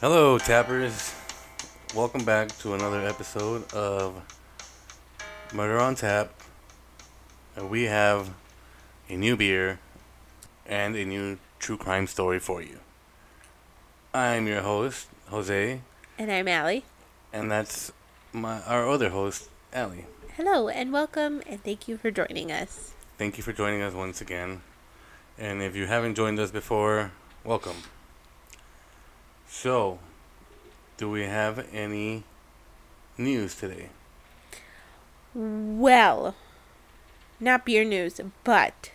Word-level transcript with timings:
Hello, 0.00 0.38
tappers. 0.38 1.14
Welcome 1.94 2.24
back 2.24 2.56
to 2.58 2.74
another 2.74 3.06
episode 3.06 3.72
of 3.72 4.22
Murder 5.52 5.78
on 5.78 5.94
Tap. 5.94 6.32
And 7.56 7.68
we 7.68 7.84
have 7.84 8.30
a 9.08 9.16
new 9.16 9.36
beer 9.36 9.78
and 10.66 10.96
a 10.96 11.04
new 11.04 11.38
true 11.58 11.76
crime 11.76 12.06
story 12.06 12.38
for 12.38 12.62
you. 12.62 12.78
I'm 14.14 14.46
your 14.46 14.62
host, 14.62 15.08
Jose, 15.28 15.80
And 16.18 16.32
I'm 16.32 16.48
Allie. 16.48 16.84
and 17.32 17.50
that's 17.50 17.92
my 18.32 18.60
our 18.62 18.88
other 18.88 19.10
host, 19.10 19.48
Allie. 19.72 20.06
Hello 20.36 20.68
and 20.68 20.92
welcome 20.92 21.42
and 21.46 21.62
thank 21.62 21.86
you 21.88 21.96
for 21.96 22.10
joining 22.10 22.50
us. 22.50 22.92
Thank 23.18 23.36
you 23.36 23.42
for 23.42 23.52
joining 23.52 23.82
us 23.82 23.92
once 23.94 24.20
again. 24.20 24.62
And 25.38 25.62
if 25.62 25.76
you 25.76 25.86
haven't 25.86 26.14
joined 26.14 26.38
us 26.38 26.50
before, 26.50 27.12
welcome. 27.44 27.76
So, 29.52 29.98
do 30.96 31.10
we 31.10 31.24
have 31.24 31.66
any 31.74 32.22
news 33.18 33.56
today? 33.56 33.90
Well, 35.34 36.36
not 37.40 37.66
beer 37.66 37.84
news, 37.84 38.20
but 38.44 38.92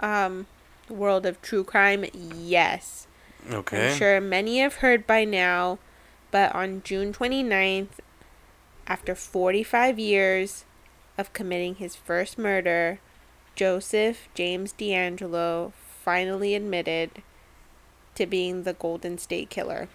um 0.00 0.46
world 0.88 1.26
of 1.26 1.40
true 1.42 1.64
crime, 1.64 2.06
yes. 2.14 3.06
Okay. 3.50 3.92
I'm 3.92 3.98
sure 3.98 4.20
many 4.20 4.58
have 4.58 4.76
heard 4.76 5.06
by 5.06 5.24
now, 5.24 5.78
but 6.30 6.54
on 6.54 6.82
June 6.82 7.12
29th, 7.12 8.00
after 8.86 9.14
45 9.14 9.98
years 9.98 10.64
of 11.18 11.32
committing 11.34 11.76
his 11.76 11.94
first 11.94 12.38
murder, 12.38 13.00
Joseph 13.54 14.28
James 14.34 14.72
DeAngelo 14.72 15.72
finally 16.02 16.54
admitted 16.54 17.22
to 18.14 18.26
being 18.26 18.62
the 18.64 18.72
Golden 18.74 19.18
State 19.18 19.50
Killer. 19.50 19.88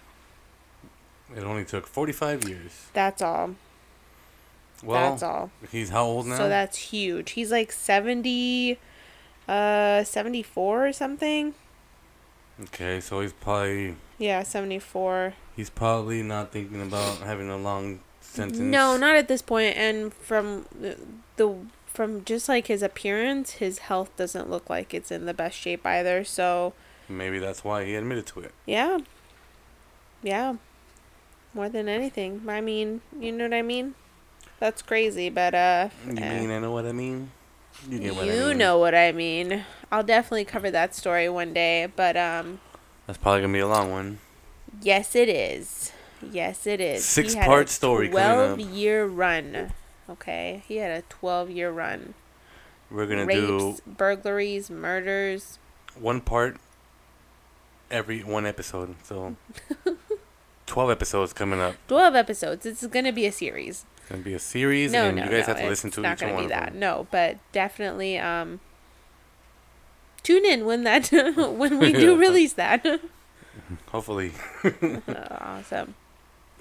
It 1.36 1.42
only 1.44 1.64
took 1.64 1.86
45 1.86 2.48
years. 2.48 2.86
That's 2.94 3.20
all. 3.22 3.54
Well, 4.82 5.10
That's 5.10 5.22
all. 5.22 5.50
he's 5.72 5.90
how 5.90 6.04
old 6.04 6.26
now? 6.26 6.36
So 6.36 6.48
that's 6.48 6.78
huge. 6.78 7.32
He's 7.32 7.50
like 7.50 7.72
70 7.72 8.78
uh 9.48 10.04
74 10.04 10.86
or 10.88 10.92
something. 10.92 11.54
okay, 12.64 13.00
so 13.00 13.20
he's 13.20 13.32
probably 13.32 13.96
Yeah, 14.18 14.42
74. 14.42 15.34
he's 15.56 15.70
probably 15.70 16.22
not 16.22 16.52
thinking 16.52 16.80
about 16.80 17.18
having 17.18 17.48
a 17.50 17.56
long 17.56 18.00
sentence. 18.20 18.58
No, 18.60 18.96
not 18.96 19.16
at 19.16 19.26
this 19.26 19.42
point 19.42 19.76
and 19.76 20.14
from 20.14 20.66
the, 20.80 20.96
the 21.36 21.54
from 21.86 22.24
just 22.24 22.48
like 22.48 22.68
his 22.68 22.82
appearance, 22.82 23.52
his 23.52 23.80
health 23.80 24.16
doesn't 24.16 24.48
look 24.48 24.70
like 24.70 24.94
it's 24.94 25.10
in 25.10 25.26
the 25.26 25.34
best 25.34 25.56
shape 25.58 25.84
either. 25.84 26.22
So, 26.22 26.72
Maybe 27.08 27.38
that's 27.38 27.64
why 27.64 27.84
he 27.84 27.94
admitted 27.94 28.26
to 28.26 28.40
it. 28.40 28.52
yeah. 28.66 28.98
Yeah. 30.22 30.56
More 31.54 31.68
than 31.68 31.88
anything. 31.88 32.42
I 32.48 32.60
mean, 32.60 33.00
you 33.18 33.32
know 33.32 33.44
what 33.44 33.54
I 33.54 33.62
mean? 33.62 33.94
That's 34.60 34.82
crazy, 34.82 35.28
but 35.30 35.54
uh 35.54 35.88
You 36.06 36.16
eh. 36.18 36.40
mean 36.40 36.50
I 36.50 36.58
know 36.58 36.72
what 36.72 36.86
I 36.86 36.92
mean? 36.92 37.30
You 37.88 37.98
get 38.00 38.14
what 38.16 38.24
I 38.24 38.26
you 38.34 38.46
mean. 38.48 38.58
know 38.58 38.78
what 38.78 38.94
I 38.94 39.12
mean. 39.12 39.64
I'll 39.92 40.02
definitely 40.02 40.44
cover 40.44 40.70
that 40.70 40.94
story 40.94 41.28
one 41.28 41.52
day, 41.54 41.86
but 41.94 42.16
um 42.16 42.60
That's 43.06 43.18
probably 43.18 43.40
gonna 43.42 43.52
be 43.52 43.60
a 43.60 43.68
long 43.68 43.90
one. 43.90 44.18
Yes, 44.82 45.14
it 45.16 45.28
is. 45.28 45.92
Yes, 46.20 46.66
it 46.66 46.80
is. 46.80 47.14
He 47.14 47.22
had 47.22 47.28
a 47.28 47.30
Six-part 47.30 47.68
story 47.68 48.08
coming 48.08 48.22
up. 48.24 48.56
Twelve 48.56 48.60
year 48.60 49.06
run. 49.06 49.72
Okay, 50.10 50.62
he 50.66 50.76
had 50.78 50.90
a 50.90 51.02
twelve 51.08 51.48
year 51.48 51.70
run. 51.70 52.14
We're 52.90 53.06
gonna 53.06 53.24
Rapes, 53.26 53.40
do 53.40 53.76
burglaries, 53.86 54.68
murders. 54.70 55.58
one 55.98 56.20
part 56.20 56.56
every 57.90 58.22
one 58.22 58.46
episode. 58.46 58.94
So 59.02 59.36
twelve 60.66 60.90
episodes 60.90 61.32
coming 61.32 61.60
up. 61.60 61.74
Twelve 61.88 62.14
episodes. 62.14 62.66
It's 62.66 62.86
gonna 62.86 63.12
be 63.12 63.26
a 63.26 63.32
series. 63.32 63.84
It's 63.98 64.08
gonna 64.10 64.22
be 64.22 64.34
a 64.34 64.38
series, 64.38 64.92
No, 64.92 65.04
and 65.08 65.16
no, 65.16 65.24
you 65.24 65.30
guys 65.30 65.46
no. 65.48 65.54
have 65.54 65.62
to 65.62 65.68
listen 65.68 65.88
it's 65.88 65.94
to 65.96 66.00
not 66.02 66.14
each 66.14 66.20
gonna 66.20 66.34
one 66.34 66.44
be 66.44 66.48
that. 66.48 66.74
No, 66.74 67.06
but 67.10 67.38
definitely 67.52 68.18
um. 68.18 68.60
Tune 70.22 70.44
in 70.44 70.66
when 70.66 70.84
that 70.84 71.08
when 71.56 71.78
we 71.78 71.92
do 71.92 72.16
release 72.18 72.52
that. 72.54 72.84
Hopefully. 73.88 74.32
awesome. 75.40 75.94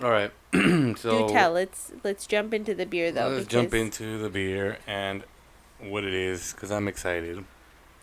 All 0.01 0.11
right. 0.11 0.31
so 0.53 1.27
do 1.27 1.33
tell. 1.33 1.51
Let's 1.53 1.91
let's 2.03 2.27
jump 2.27 2.53
into 2.53 2.75
the 2.75 2.85
beer 2.85 3.11
though. 3.11 3.29
let's 3.29 3.47
jump 3.47 3.73
into 3.73 4.17
the 4.19 4.29
beer 4.29 4.77
and 4.85 5.23
what 5.79 6.03
it 6.03 6.13
is, 6.13 6.53
because 6.53 6.71
I'm 6.71 6.87
excited. 6.87 7.43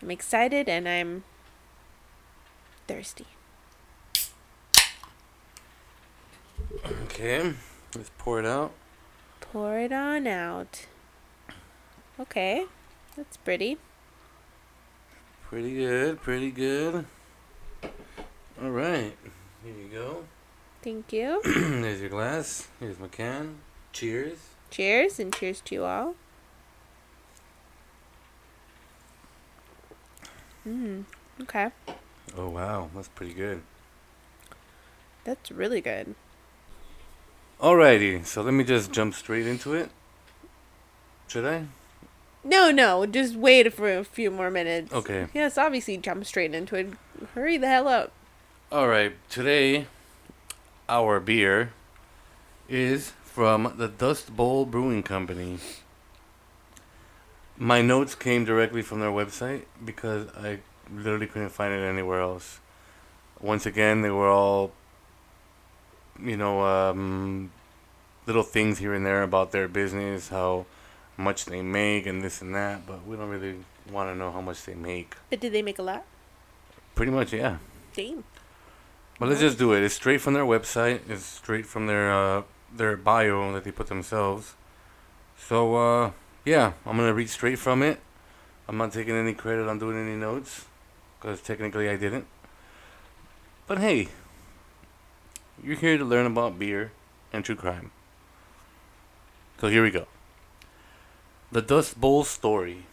I'm 0.03 0.11
excited 0.11 0.69
and 0.69 0.89
I'm 0.89 1.25
thirsty. 2.87 3.27
Okay, 7.03 7.53
let's 7.95 8.11
pour 8.19 8.41
it 8.41 8.47
out. 8.47 8.73
Pour 9.41 9.79
it 9.79 9.93
on 9.93 10.27
out. 10.27 10.87
Okay, 12.19 12.67
that's 13.17 13.37
pretty. 13.37 13.79
Pretty 15.49 15.75
good, 15.75 16.21
pretty 16.23 16.51
good. 16.51 17.05
All 18.63 18.71
right, 18.71 19.17
here 19.65 19.75
you 19.75 19.89
go. 19.93 20.25
Thank 20.83 21.13
you. 21.13 21.41
There's 21.45 22.01
your 22.01 22.11
glass. 22.11 22.69
Here's 22.81 22.99
my 22.99 23.09
can. 23.09 23.57
Cheers. 23.93 24.39
cheers 24.71 25.21
and 25.21 25.33
cheers 25.33 25.61
to 25.63 25.75
you 25.75 25.85
all. 25.85 26.15
Mm. 30.67 31.05
Okay, 31.43 31.71
Oh 32.37 32.49
wow, 32.49 32.91
that's 32.95 33.09
pretty 33.09 33.35
good. 33.35 33.63
that's 35.25 35.51
really 35.51 35.81
good. 35.81 36.15
Alrighty, 37.61 38.27
so 38.27 38.43
let 38.43 38.53
me 38.53 38.65
just 38.65 38.93
jump 38.93 39.15
straight 39.15 39.47
into 39.47 39.73
it. 39.75 39.91
Should 41.29 41.47
I? 41.47 41.67
No, 42.43 42.71
no, 42.71 43.07
just 43.07 43.37
wait 43.37 43.73
for 43.73 43.91
a 43.91 44.05
few 44.05 44.31
more 44.31 44.51
minutes. 44.51 44.93
Okay. 44.93 45.29
Yes, 45.33 45.57
obviously 45.57 45.97
jump 45.97 46.27
straight 46.27 46.55
into 46.55 46.77
it. 46.77 46.89
Hurry 47.35 47.57
the 47.57 47.69
hell 47.69 47.89
up. 47.89 48.13
Alright, 48.71 49.15
today 49.31 49.87
our 50.89 51.21
beer 51.21 51.73
is 52.69 53.13
from 53.23 53.75
the 53.79 53.89
Dust 53.89 54.37
Bowl 54.37 54.67
Brewing 54.67 55.03
Company. 55.03 55.59
My 57.57 57.81
notes 57.81 58.15
came 58.15 58.45
directly 58.45 58.83
from 58.83 59.01
their 59.01 59.11
website 59.11 59.63
because 59.83 60.29
I 60.37 60.59
literally 60.93 61.27
couldn't 61.27 61.51
find 61.51 61.73
it 61.73 61.85
anywhere 61.85 62.21
else. 62.21 62.61
Once 63.41 63.67
again, 63.67 64.03
they 64.03 64.11
were 64.11 64.29
all, 64.29 64.73
you 66.21 66.37
know, 66.37 66.63
um, 66.63 67.51
little 68.27 68.43
things 68.43 68.79
here 68.79 68.95
and 68.95 69.05
there 69.05 69.23
about 69.23 69.53
their 69.53 69.69
business, 69.69 70.29
how 70.29 70.67
much 71.17 71.45
they 71.45 71.63
make, 71.63 72.07
and 72.07 72.23
this 72.23 72.41
and 72.41 72.55
that, 72.55 72.87
but 72.87 73.07
we 73.07 73.17
don't 73.17 73.29
really 73.29 73.57
want 73.91 74.11
to 74.11 74.15
know 74.15 74.31
how 74.31 74.41
much 74.41 74.65
they 74.65 74.75
make. 74.75 75.15
But 75.31 75.41
did 75.41 75.53
they 75.53 75.63
make 75.63 75.79
a 75.79 75.83
lot? 75.83 76.05
Pretty 76.95 77.13
much, 77.13 77.33
yeah. 77.33 77.59
Damn. 77.95 78.25
But 79.19 79.29
let's 79.29 79.41
just 79.41 79.59
do 79.59 79.73
it. 79.73 79.83
It's 79.83 79.95
straight 79.95 80.21
from 80.21 80.35
their 80.35 80.45
website. 80.45 81.01
It's 81.09 81.25
straight 81.25 81.67
from 81.67 81.87
their 81.87 82.13
uh, 82.13 82.43
their 82.75 82.97
bio 82.97 83.53
that 83.53 83.63
they 83.65 83.71
put 83.71 83.87
themselves. 83.87 84.55
So 85.39 85.77
uh, 85.77 86.11
yeah, 86.45 86.73
I'm 86.85 86.97
gonna 86.97 87.15
read 87.15 87.31
straight 87.31 87.59
from 87.59 87.83
it. 87.83 88.01
I'm 88.69 88.77
not 88.77 88.93
taking 88.93 89.15
any 89.15 89.35
credit 89.35 89.69
on 89.69 89.79
doing 89.79 89.97
any 89.97 90.17
notes, 90.17 90.67
because 91.25 91.41
technically 91.41 91.89
I 91.89 91.97
didn't. 91.97 92.27
But 93.67 93.79
hey, 93.79 94.09
you're 95.63 95.77
here 95.77 95.97
to 95.97 96.05
learn 96.05 96.27
about 96.27 96.59
beer 96.59 96.93
and 97.33 97.43
true 97.43 97.57
crime. 97.57 97.93
So 99.59 99.69
here 99.69 99.83
we 99.83 99.91
go. 99.91 100.07
The 101.51 101.63
Dust 101.63 101.99
Bowl 101.99 102.25
story. 102.25 102.85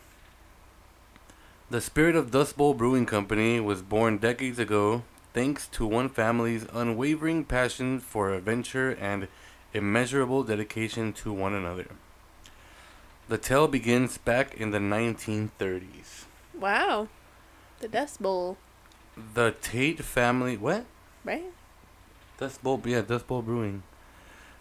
The 1.69 1.81
spirit 1.81 2.15
of 2.15 2.31
Dust 2.31 2.55
Bowl 2.55 2.73
Brewing 2.73 3.05
Company 3.05 3.59
was 3.59 3.81
born 3.81 4.17
decades 4.17 4.59
ago 4.59 5.03
thanks 5.33 5.67
to 5.67 5.85
one 5.85 6.07
family's 6.07 6.65
unwavering 6.71 7.43
passion 7.43 7.99
for 7.99 8.33
adventure 8.33 8.91
and 8.91 9.27
immeasurable 9.73 10.43
dedication 10.43 11.11
to 11.13 11.33
one 11.33 11.53
another. 11.53 11.87
The 13.27 13.37
tale 13.37 13.67
begins 13.67 14.17
back 14.17 14.53
in 14.53 14.71
the 14.71 14.79
1930s. 14.79 16.25
Wow. 16.57 17.09
The 17.81 17.87
Dust 17.87 18.21
Bowl, 18.21 18.57
The 19.33 19.55
Tate 19.59 20.03
family, 20.03 20.55
what? 20.55 20.85
right? 21.23 21.51
Dust 22.37 22.61
Bowl, 22.61 22.79
yeah, 22.85 23.01
Dust 23.01 23.25
Bowl 23.25 23.41
Brewing. 23.41 23.81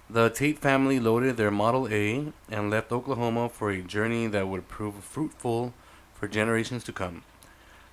The 0.09 0.31
Tate 0.31 0.59
family 0.59 0.99
loaded 0.99 1.37
their 1.37 1.51
Model 1.51 1.87
A 1.89 2.33
and 2.51 2.71
left 2.71 2.91
Oklahoma 2.91 3.51
for 3.51 3.71
a 3.71 3.83
journey 3.83 4.27
that 4.29 4.49
would 4.49 4.69
prove 4.69 4.95
fruitful 5.05 5.75
for 6.15 6.29
generations 6.29 6.83
to 6.85 6.93
come. 6.93 7.23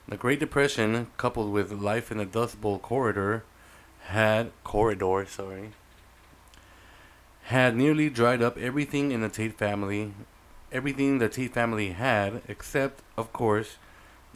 The 0.08 0.16
Great 0.16 0.40
Depression, 0.40 1.08
coupled 1.18 1.52
with 1.52 1.74
life 1.74 2.10
in 2.10 2.20
the 2.20 2.26
Dust 2.26 2.62
Bowl 2.62 2.80
corridor, 2.80 3.44
had 4.04 4.52
corridor, 4.64 5.26
sorry, 5.28 5.72
had 7.44 7.76
nearly 7.76 8.10
dried 8.10 8.42
up 8.42 8.58
everything 8.58 9.12
in 9.12 9.20
the 9.20 9.30
Tate 9.30 9.58
family, 9.58 10.14
everything 10.72 11.18
the 11.18 11.28
Tate 11.28 11.54
family 11.54 11.90
had, 11.90 12.42
except, 12.48 13.02
of 13.18 13.34
course, 13.34 13.76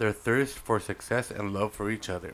their 0.02 0.12
thirst 0.12 0.58
for 0.58 0.80
success 0.80 1.30
and 1.30 1.54
love 1.54 1.72
for 1.72 1.92
each 1.92 2.10
other. 2.10 2.34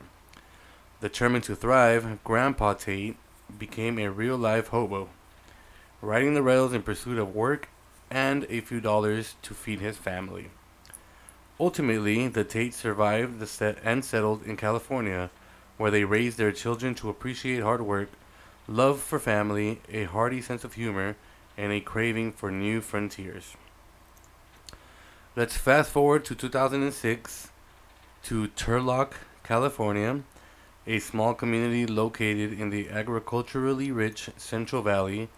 Determined 1.02 1.44
to 1.44 1.54
thrive, 1.54 2.24
Grandpa 2.24 2.72
Tate 2.72 3.18
became 3.58 3.98
a 3.98 4.10
real 4.10 4.38
life 4.38 4.68
hobo, 4.68 5.10
riding 6.00 6.32
the 6.32 6.42
rails 6.42 6.72
in 6.72 6.82
pursuit 6.82 7.18
of 7.18 7.34
work 7.34 7.68
and 8.10 8.46
a 8.48 8.62
few 8.62 8.80
dollars 8.80 9.34
to 9.42 9.52
feed 9.52 9.80
his 9.80 9.98
family. 9.98 10.46
Ultimately, 11.60 12.26
the 12.26 12.42
Tates 12.42 12.78
survived 12.78 13.38
the 13.38 13.46
set 13.46 13.76
and 13.84 14.02
settled 14.02 14.46
in 14.46 14.56
California, 14.56 15.28
where 15.76 15.90
they 15.90 16.04
raised 16.04 16.38
their 16.38 16.52
children 16.52 16.94
to 16.94 17.10
appreciate 17.10 17.62
hard 17.62 17.82
work, 17.82 18.08
love 18.66 18.98
for 18.98 19.18
family, 19.18 19.82
a 19.92 20.04
hearty 20.04 20.40
sense 20.40 20.64
of 20.64 20.72
humor, 20.72 21.16
and 21.58 21.70
a 21.70 21.80
craving 21.80 22.32
for 22.32 22.50
new 22.50 22.80
frontiers. 22.80 23.56
Let's 25.36 25.58
fast 25.58 25.90
forward 25.90 26.24
to 26.24 26.34
2006 26.34 27.50
to 28.28 28.46
Turlock, 28.48 29.12
California, 29.42 30.20
a 30.86 30.98
small 30.98 31.32
community 31.32 31.86
located 31.86 32.52
in 32.52 32.68
the 32.68 32.90
agriculturally 32.90 33.90
rich 33.90 34.28
Central 34.36 34.82
Valley 34.82 35.30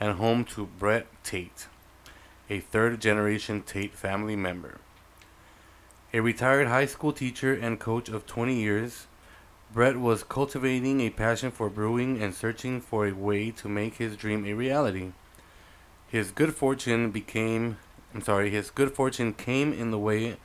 and 0.00 0.16
home 0.16 0.46
to 0.46 0.64
Brett 0.64 1.06
Tate, 1.22 1.66
a 2.48 2.60
third 2.60 3.02
generation 3.02 3.60
Tate 3.60 3.94
family 3.94 4.34
member. 4.34 4.78
A 6.14 6.20
retired 6.20 6.68
high 6.68 6.86
school 6.86 7.12
teacher 7.12 7.52
and 7.52 7.78
coach 7.78 8.08
of 8.08 8.24
20 8.24 8.54
years, 8.54 9.08
Brett 9.74 9.98
was 9.98 10.24
cultivating 10.24 11.02
a 11.02 11.10
passion 11.10 11.50
for 11.50 11.68
brewing 11.68 12.22
and 12.22 12.34
searching 12.34 12.80
for 12.80 13.06
a 13.06 13.12
way 13.12 13.50
to 13.50 13.68
make 13.68 13.96
his 13.96 14.16
dream 14.16 14.46
a 14.46 14.54
reality. 14.54 15.12
His 16.06 16.30
good 16.30 16.54
fortune 16.54 17.10
became, 17.10 17.76
I'm 18.14 18.22
sorry, 18.22 18.48
his 18.48 18.70
good 18.70 18.92
fortune 18.92 19.34
came 19.34 19.70
in 19.74 19.90
the 19.90 19.98
way 19.98 20.38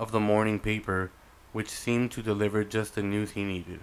of 0.00 0.10
the 0.10 0.18
morning 0.18 0.58
paper, 0.58 1.12
which 1.54 1.70
seemed 1.70 2.10
to 2.10 2.20
deliver 2.20 2.64
just 2.64 2.96
the 2.96 3.02
news 3.02 3.30
he 3.30 3.44
needed. 3.44 3.78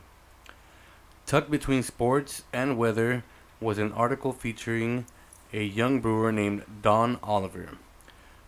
Tucked 1.25 1.49
between 1.49 1.81
sports 1.81 2.43
and 2.51 2.77
weather 2.77 3.23
was 3.61 3.77
an 3.77 3.93
article 3.93 4.33
featuring 4.33 5.05
a 5.53 5.63
young 5.63 6.01
brewer 6.01 6.33
named 6.33 6.63
Don 6.81 7.17
Oliver, 7.23 7.77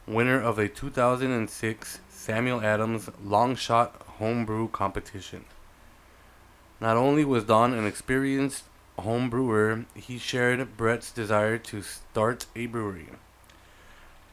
winner 0.05 0.41
of 0.41 0.59
a 0.59 0.67
2006 0.67 1.99
Samuel 2.09 2.61
Adams 2.61 3.09
Long 3.23 3.55
Shot 3.55 3.95
Homebrew 4.19 4.67
Competition. 4.67 5.45
Not 6.81 6.97
only 6.97 7.23
was 7.23 7.45
Don 7.45 7.73
an 7.73 7.87
experienced 7.87 8.65
home 8.99 9.29
brewer, 9.29 9.85
he 9.95 10.17
shared 10.17 10.75
Brett's 10.75 11.11
desire 11.11 11.57
to 11.59 11.81
start 11.81 12.45
a 12.57 12.65
brewery. 12.65 13.07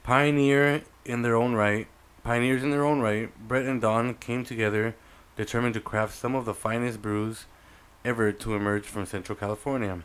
Pioneer 0.02 0.82
in 1.04 1.22
their 1.22 1.36
own 1.36 1.54
right, 1.54 1.86
pioneers 2.22 2.62
in 2.62 2.70
their 2.70 2.84
own 2.84 3.00
right, 3.00 3.30
Brett 3.48 3.66
and 3.66 3.80
Don 3.80 4.14
came 4.14 4.44
together, 4.44 4.94
determined 5.36 5.74
to 5.74 5.80
craft 5.80 6.14
some 6.14 6.34
of 6.34 6.44
the 6.44 6.54
finest 6.54 7.00
brews 7.02 7.46
ever 8.04 8.32
to 8.32 8.54
emerge 8.54 8.84
from 8.84 9.06
Central 9.06 9.36
California. 9.36 10.02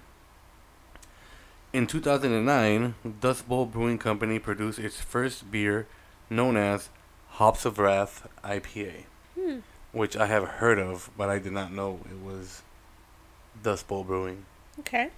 In 1.74 1.88
2009, 1.88 2.96
Dust 3.20 3.48
Bowl 3.50 3.66
Brewing 3.66 3.98
Company 3.98 4.40
produced 4.40 4.80
its 4.80 5.02
first 5.02 5.52
beer, 5.52 5.88
known 6.30 6.56
as 6.56 6.90
Hops 7.32 7.66
of 7.66 7.78
Wrath 7.80 8.28
IPA, 8.44 9.04
Hmm. 9.36 9.60
which 9.92 10.16
I 10.16 10.28
have 10.28 10.48
heard 10.48 10.80
of, 10.80 11.10
but 11.18 11.30
I 11.30 11.38
did 11.40 11.52
not 11.52 11.74
know 11.74 12.00
it 12.10 12.24
was 12.24 12.62
Dust 13.62 13.88
Bowl 13.88 14.04
Brewing. 14.06 14.46
Okay. 14.80 15.10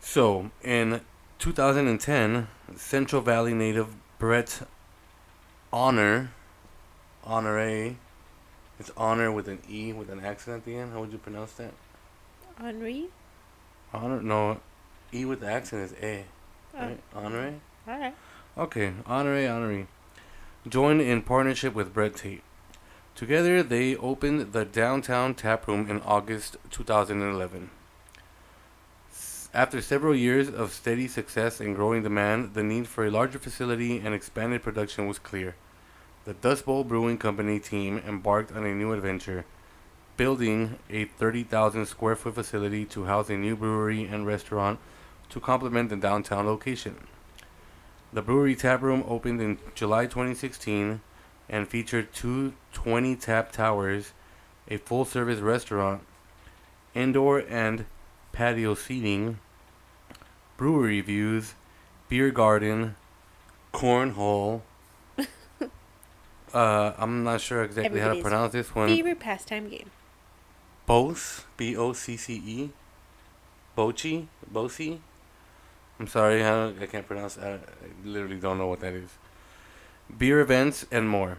So, 0.00 0.50
in 0.62 1.00
2010, 1.40 2.46
Central 2.76 3.22
Valley 3.22 3.54
native 3.54 3.88
Brett 4.20 4.62
Honor, 5.76 6.30
Honore, 7.22 7.96
it's 8.80 8.90
Honor 8.96 9.30
with 9.30 9.46
an 9.46 9.58
E 9.68 9.92
with 9.92 10.08
an 10.08 10.24
accent 10.24 10.56
at 10.56 10.64
the 10.64 10.74
end. 10.74 10.90
How 10.94 11.00
would 11.00 11.12
you 11.12 11.18
pronounce 11.18 11.52
that? 11.52 11.74
Henri. 12.58 13.08
Honor, 13.92 14.22
no, 14.22 14.60
E 15.12 15.26
with 15.26 15.40
the 15.40 15.48
accent 15.48 15.82
is 15.82 15.94
A. 16.02 16.24
Oh, 16.74 16.78
Right? 16.78 17.00
Honore? 17.14 17.54
all 17.86 17.98
right. 18.00 18.14
Okay, 18.56 18.94
Honore, 19.04 19.46
Honore. 19.46 19.86
Joined 20.66 21.02
in 21.02 21.20
partnership 21.20 21.74
with 21.74 21.92
Brett 21.92 22.16
Tate. 22.16 22.42
Together, 23.14 23.62
they 23.62 23.96
opened 23.96 24.54
the 24.54 24.64
downtown 24.64 25.34
tap 25.34 25.68
room 25.68 25.90
in 25.90 26.00
August 26.00 26.56
2011. 26.70 27.68
After 29.52 29.82
several 29.82 30.16
years 30.16 30.48
of 30.48 30.72
steady 30.72 31.06
success 31.06 31.60
and 31.60 31.76
growing 31.76 32.02
demand, 32.02 32.54
the 32.54 32.62
need 32.62 32.88
for 32.88 33.04
a 33.04 33.10
larger 33.10 33.38
facility 33.38 33.98
and 33.98 34.14
expanded 34.14 34.62
production 34.62 35.06
was 35.06 35.18
clear. 35.18 35.54
The 36.26 36.34
Dust 36.34 36.66
Bowl 36.66 36.82
Brewing 36.82 37.18
Company 37.18 37.60
team 37.60 38.02
embarked 38.04 38.50
on 38.50 38.66
a 38.66 38.74
new 38.74 38.92
adventure, 38.92 39.44
building 40.16 40.76
a 40.90 41.04
30,000 41.04 41.86
square 41.86 42.16
foot 42.16 42.34
facility 42.34 42.84
to 42.86 43.04
house 43.04 43.30
a 43.30 43.36
new 43.36 43.54
brewery 43.54 44.02
and 44.02 44.26
restaurant 44.26 44.80
to 45.28 45.38
complement 45.38 45.88
the 45.88 45.94
downtown 45.94 46.44
location. 46.44 46.96
The 48.12 48.22
brewery 48.22 48.56
tap 48.56 48.82
room 48.82 49.04
opened 49.06 49.40
in 49.40 49.58
July 49.76 50.06
2016 50.06 51.00
and 51.48 51.68
featured 51.68 52.12
two 52.12 52.54
20 52.72 53.14
tap 53.14 53.52
towers, 53.52 54.12
a 54.66 54.78
full 54.78 55.04
service 55.04 55.38
restaurant, 55.38 56.02
indoor 56.92 57.38
and 57.48 57.86
patio 58.32 58.74
seating, 58.74 59.38
brewery 60.56 61.00
views, 61.02 61.54
beer 62.08 62.32
garden, 62.32 62.96
cornhole. 63.72 64.62
Uh, 66.56 66.94
I'm 66.98 67.22
not 67.22 67.40
sure 67.40 67.62
exactly 67.62 68.00
how 68.00 68.14
to 68.14 68.22
pronounce 68.22 68.52
this 68.52 68.74
one. 68.74 68.88
Favorite 68.88 69.20
pastime 69.20 69.68
game. 69.68 69.90
Bose, 70.86 71.44
B 71.56 71.76
O 71.76 71.92
C 71.92 72.16
C 72.16 72.34
E, 72.34 72.70
Bochi, 73.76 74.28
Bosi. 74.50 74.98
I'm 76.00 76.06
sorry, 76.06 76.42
I, 76.42 76.68
I 76.68 76.86
can't 76.86 77.06
pronounce. 77.06 77.36
I, 77.38 77.54
I 77.54 77.58
literally 78.04 78.40
don't 78.40 78.58
know 78.58 78.68
what 78.68 78.80
that 78.80 78.94
is. 78.94 79.10
Beer 80.16 80.40
events 80.40 80.86
and 80.90 81.08
more. 81.08 81.38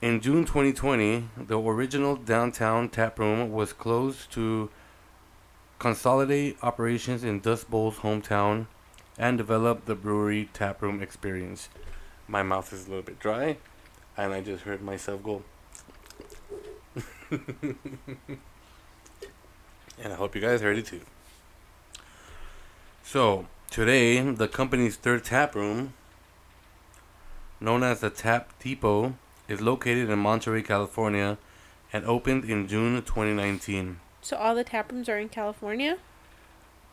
In 0.00 0.20
June 0.20 0.44
2020, 0.44 1.28
the 1.36 1.60
original 1.60 2.16
downtown 2.16 2.88
tap 2.88 3.18
room 3.18 3.52
was 3.52 3.72
closed 3.72 4.32
to 4.32 4.70
consolidate 5.78 6.56
operations 6.62 7.22
in 7.22 7.40
Dust 7.40 7.70
Bowl's 7.70 7.98
hometown 7.98 8.66
and 9.18 9.36
develop 9.36 9.84
the 9.84 9.94
brewery 9.94 10.48
tap 10.52 10.80
room 10.80 11.02
experience. 11.02 11.68
My 12.26 12.42
mouth 12.42 12.72
is 12.72 12.86
a 12.86 12.88
little 12.88 13.04
bit 13.04 13.18
dry, 13.18 13.58
and 14.22 14.32
I 14.32 14.40
just 14.40 14.64
heard 14.64 14.82
myself 14.82 15.22
go. 15.22 15.42
And 20.02 20.12
I 20.12 20.16
hope 20.16 20.34
you 20.34 20.40
guys 20.40 20.60
heard 20.62 20.78
it 20.78 20.86
too. 20.86 21.00
So, 23.04 23.46
today, 23.70 24.20
the 24.20 24.48
company's 24.48 24.96
third 24.96 25.22
tap 25.22 25.54
room, 25.54 25.92
known 27.60 27.84
as 27.84 28.00
the 28.00 28.10
Tap 28.10 28.58
Depot, 28.58 29.14
is 29.48 29.60
located 29.60 30.10
in 30.10 30.18
Monterey, 30.18 30.62
California, 30.62 31.38
and 31.92 32.04
opened 32.04 32.44
in 32.44 32.66
June 32.66 32.96
2019. 33.02 34.00
So 34.22 34.36
all 34.36 34.54
the 34.54 34.64
tap 34.64 34.90
rooms 34.90 35.08
are 35.08 35.18
in 35.18 35.28
California. 35.28 35.98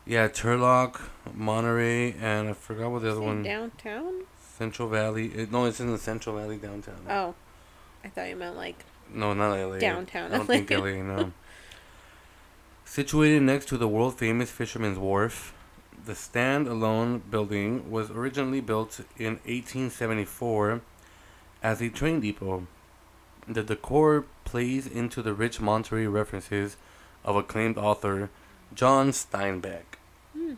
Yeah, 0.06 0.28
Turlock, 0.28 1.02
Monterey, 1.34 2.14
and 2.14 2.50
I 2.50 2.54
forgot 2.54 2.92
what 2.92 3.02
the 3.02 3.12
other 3.12 3.22
one. 3.22 3.42
downtown. 3.44 4.26
Central 4.60 4.90
Valley. 4.90 5.28
It, 5.28 5.52
no, 5.52 5.66
it's 5.66 5.80
in 5.80 5.90
the 5.92 5.98
Central 5.98 6.36
Valley 6.38 6.58
downtown. 6.58 7.00
Oh, 7.10 7.34
I 8.04 8.10
thought 8.10 8.30
you 8.30 8.36
meant 8.36 8.56
like 8.58 8.84
No, 9.12 9.34
not 9.34 9.56
LA. 9.58 9.80
Downtown 9.80 10.32
I 10.34 10.38
don't 10.38 10.46
think 10.46 10.70
LA. 10.70 10.78
LA, 10.78 11.02
no. 11.02 11.32
Situated 12.86 13.42
next 13.44 13.68
to 13.70 13.78
the 13.78 13.88
world 13.88 14.18
famous 14.18 14.52
Fisherman's 14.52 14.98
Wharf, 14.98 15.54
the 16.06 16.16
stand-alone 16.16 17.20
building 17.30 17.90
was 17.90 18.10
originally 18.12 18.62
built 18.62 19.00
in 19.18 19.34
1874 19.46 20.82
as 21.64 21.82
a 21.82 21.90
train 21.90 22.20
depot. 22.20 22.68
The 23.48 23.64
decor 23.64 24.26
plays 24.44 24.88
into 24.88 25.22
the 25.22 25.34
rich 25.34 25.60
Monterey 25.62 26.08
references 26.08 26.78
of 27.24 27.36
acclaimed 27.36 27.78
author 27.78 28.30
John 28.74 29.10
Steinbeck, 29.12 29.84
Hmm. 30.34 30.54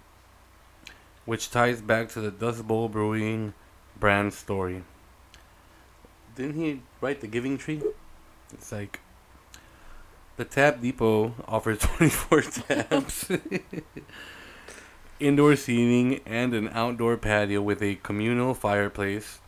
which 1.25 1.51
ties 1.51 1.81
back 1.81 2.09
to 2.09 2.21
the 2.21 2.31
Dust 2.31 2.67
Bowl 2.67 2.87
Brewing 2.89 3.53
brand 4.01 4.33
story. 4.33 4.83
Didn't 6.35 6.55
he 6.55 6.81
write 6.99 7.21
The 7.21 7.27
Giving 7.27 7.57
Tree? 7.57 7.81
It's 8.53 8.71
like 8.71 8.99
the 10.37 10.43
Tap 10.45 10.81
Depot 10.81 11.33
offers 11.47 11.79
24 11.97 12.41
taps, 12.41 13.29
indoor 15.19 15.55
seating, 15.55 16.19
and 16.25 16.53
an 16.53 16.69
outdoor 16.73 17.15
patio 17.17 17.61
with 17.61 17.81
a 17.81 17.95
communal 17.95 18.53
fireplace, 18.53 19.39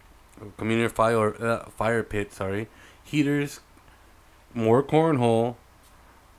communal 0.58 0.90
fire 0.90 1.36
uh, 1.44 1.66
fire 1.70 2.04
pit. 2.04 2.32
Sorry, 2.32 2.68
heaters, 3.04 3.60
more 4.54 4.84
cornhole, 4.84 5.56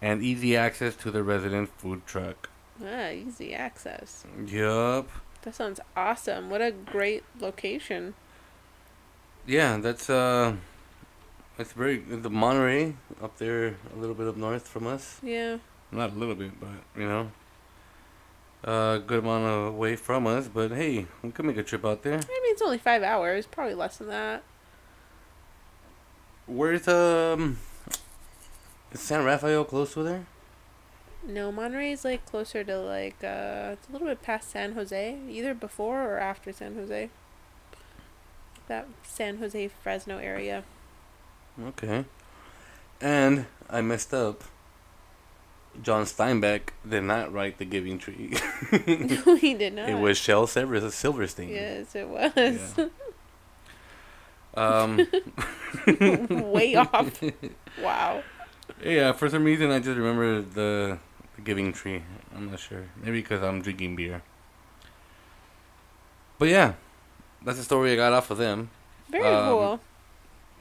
and 0.00 0.22
easy 0.22 0.56
access 0.56 0.94
to 0.96 1.10
the 1.10 1.22
resident 1.22 1.68
food 1.68 2.06
truck. 2.06 2.48
ah 2.84 3.10
easy 3.10 3.52
access. 3.54 4.24
Yup. 4.46 5.08
That 5.44 5.54
sounds 5.54 5.78
awesome. 5.94 6.48
What 6.48 6.62
a 6.62 6.70
great 6.70 7.22
location. 7.38 8.14
Yeah, 9.46 9.76
that's 9.76 10.08
uh 10.08 10.54
It's 11.58 11.72
very 11.72 11.98
the 11.98 12.30
Monterey 12.30 12.94
up 13.22 13.36
there, 13.36 13.76
a 13.94 13.98
little 13.98 14.14
bit 14.14 14.26
up 14.26 14.36
north 14.36 14.66
from 14.66 14.86
us. 14.86 15.20
Yeah. 15.22 15.58
Not 15.92 16.12
a 16.12 16.14
little 16.14 16.34
bit, 16.34 16.58
but 16.58 17.00
you 17.00 17.06
know, 17.06 17.30
a 18.64 19.02
good 19.06 19.18
amount 19.18 19.44
of 19.44 19.74
away 19.74 19.96
from 19.96 20.26
us. 20.26 20.48
But 20.48 20.72
hey, 20.72 21.06
we 21.22 21.30
could 21.30 21.44
make 21.44 21.58
a 21.58 21.62
trip 21.62 21.84
out 21.84 22.02
there. 22.02 22.14
I 22.14 22.16
mean, 22.16 22.52
it's 22.52 22.62
only 22.62 22.78
five 22.78 23.02
hours. 23.02 23.46
Probably 23.46 23.74
less 23.74 23.98
than 23.98 24.08
that. 24.08 24.42
Where's 26.46 26.88
um, 26.88 27.58
is 28.92 29.00
San 29.00 29.24
Rafael 29.24 29.64
close 29.64 29.92
to 29.94 30.02
there? 30.02 30.26
No, 31.26 31.50
Monterey 31.50 31.92
is 31.92 32.04
like 32.04 32.26
closer 32.26 32.62
to 32.64 32.78
like 32.78 33.16
uh, 33.24 33.70
it's 33.72 33.88
a 33.88 33.92
little 33.92 34.06
bit 34.08 34.22
past 34.22 34.50
San 34.50 34.72
Jose, 34.72 35.18
either 35.28 35.54
before 35.54 36.02
or 36.02 36.18
after 36.18 36.52
San 36.52 36.74
Jose. 36.74 37.08
That 38.68 38.88
San 39.02 39.38
Jose 39.38 39.68
Fresno 39.82 40.18
area. 40.18 40.64
Okay. 41.62 42.04
And 43.00 43.46
I 43.70 43.80
messed 43.80 44.12
up. 44.14 44.44
John 45.82 46.04
Steinbeck 46.04 46.68
did 46.88 47.02
not 47.02 47.32
write 47.32 47.58
The 47.58 47.64
Giving 47.64 47.98
Tree. 47.98 48.34
no, 49.26 49.34
he 49.36 49.54
did 49.54 49.74
not. 49.74 49.88
it 49.88 49.98
was 49.98 50.16
Shel 50.16 50.46
Silver- 50.46 50.88
Silverstein. 50.90 51.48
Yes, 51.48 51.94
it 51.94 52.08
was. 52.08 52.78
Um, 54.56 55.04
Way 56.28 56.76
off. 56.76 57.20
Wow. 57.82 58.22
yeah, 58.84 59.10
for 59.10 59.28
some 59.28 59.42
reason 59.42 59.72
I 59.72 59.80
just 59.80 59.98
remember 59.98 60.42
the 60.42 60.98
Giving 61.44 61.72
Tree. 61.72 62.02
I'm 62.34 62.50
not 62.50 62.58
sure. 62.60 62.84
Maybe 63.02 63.20
because 63.20 63.42
I'm 63.42 63.60
drinking 63.62 63.96
beer. 63.96 64.22
But 66.38 66.48
yeah, 66.48 66.74
that's 67.44 67.58
the 67.58 67.64
story 67.64 67.92
I 67.92 67.96
got 67.96 68.12
off 68.12 68.30
of 68.30 68.38
them. 68.38 68.70
Very 69.08 69.24
Um, 69.26 69.48
cool. 69.48 69.80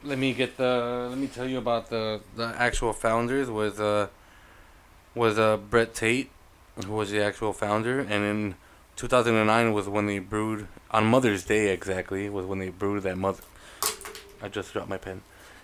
Let 0.03 0.17
me 0.19 0.33
get 0.33 0.57
the. 0.57 1.07
Let 1.09 1.17
me 1.17 1.27
tell 1.27 1.47
you 1.47 1.57
about 1.57 1.89
the 1.89 2.21
the 2.35 2.53
actual 2.57 2.93
founders. 2.93 3.49
Was 3.49 3.79
uh 3.79 4.07
was 5.15 5.39
uh 5.39 5.57
Brett 5.57 5.93
Tate, 5.95 6.29
who 6.85 6.91
was 6.93 7.09
the 7.11 7.23
actual 7.23 7.53
founder, 7.53 7.99
and 8.01 8.11
in 8.23 8.55
2009 8.97 9.73
was 9.73 9.87
when 9.87 10.05
they 10.05 10.19
brewed 10.19 10.67
on 10.91 11.05
Mother's 11.05 11.43
Day 11.45 11.69
exactly 11.69 12.29
was 12.29 12.45
when 12.45 12.59
they 12.59 12.69
brewed 12.69 13.03
that 13.03 13.17
mother. 13.17 13.43
I 14.41 14.49
just 14.49 14.73
dropped 14.73 14.89
my 14.89 14.97
pen. 14.97 15.21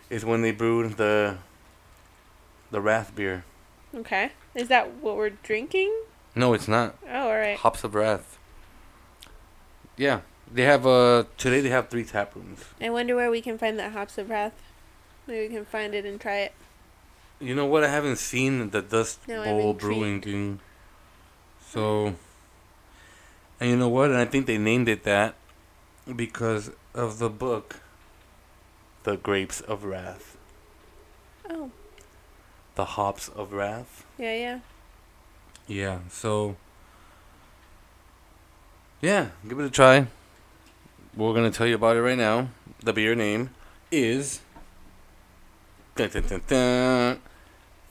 Is 0.10 0.24
when 0.24 0.42
they 0.42 0.52
brewed 0.52 0.96
the 0.98 1.38
the 2.72 2.80
Wrath 2.82 3.14
beer. 3.14 3.44
Okay. 3.96 4.32
Is 4.56 4.68
that 4.68 4.96
what 4.96 5.18
we're 5.18 5.32
drinking? 5.32 5.94
No, 6.36 6.54
it's 6.54 6.68
not. 6.68 6.96
Oh, 7.08 7.28
all 7.30 7.36
right. 7.36 7.58
Hops 7.58 7.84
of 7.84 7.96
Wrath. 7.96 8.38
Yeah, 9.98 10.22
they 10.52 10.64
have 10.64 10.88
uh 10.88 11.26
today 11.38 11.60
they 11.60 11.70
have 11.70 11.90
three 11.90 12.06
tap 12.06 12.36
rooms. 12.36 12.64
I 12.80 12.90
wonder 12.90 13.16
where 13.16 13.30
we 13.30 13.42
can 13.42 13.58
find 13.58 13.78
that 13.80 13.92
hops 13.92 14.18
of 14.18 14.30
wrath. 14.30 14.54
Maybe 15.28 15.48
we 15.48 15.54
can 15.54 15.66
find 15.66 15.94
it 15.94 16.06
and 16.06 16.20
try 16.22 16.38
it. 16.38 16.54
You 17.40 17.54
know 17.54 17.66
what? 17.66 17.84
I 17.84 17.90
haven't 17.90 18.18
seen 18.18 18.70
the 18.70 18.82
Dust 18.82 19.20
No, 19.28 19.44
Bowl 19.44 19.74
brewing 19.74 20.22
thing. 20.22 20.60
So, 21.62 22.16
and 23.60 23.70
you 23.70 23.78
know 23.78 23.90
what? 23.90 24.10
And 24.10 24.18
I 24.20 24.26
think 24.26 24.46
they 24.46 24.58
named 24.58 24.90
it 24.90 25.04
that 25.04 25.36
because 26.16 26.72
of 26.94 27.20
the 27.20 27.30
book, 27.30 27.82
The 29.04 29.18
Grapes 29.18 29.62
of 29.62 29.84
Wrath, 29.84 30.38
Oh, 31.50 31.72
The 32.80 32.86
Hops 32.86 33.28
of 33.28 33.52
Wrath. 33.52 34.06
yeah, 34.18 34.34
yeah. 34.34 34.60
Yeah. 35.68 36.00
So, 36.10 36.56
yeah, 39.02 39.32
give 39.46 39.60
it 39.60 39.66
a 39.66 39.70
try. 39.70 40.08
We're 41.14 41.34
gonna 41.34 41.52
tell 41.52 41.68
you 41.68 41.76
about 41.76 41.98
it 41.98 42.02
right 42.02 42.18
now. 42.18 42.52
The 42.82 42.94
beer 42.94 43.16
name 43.16 43.50
is 43.92 44.40
dun, 45.98 46.10
dun, 46.10 46.42
dun, 46.48 47.20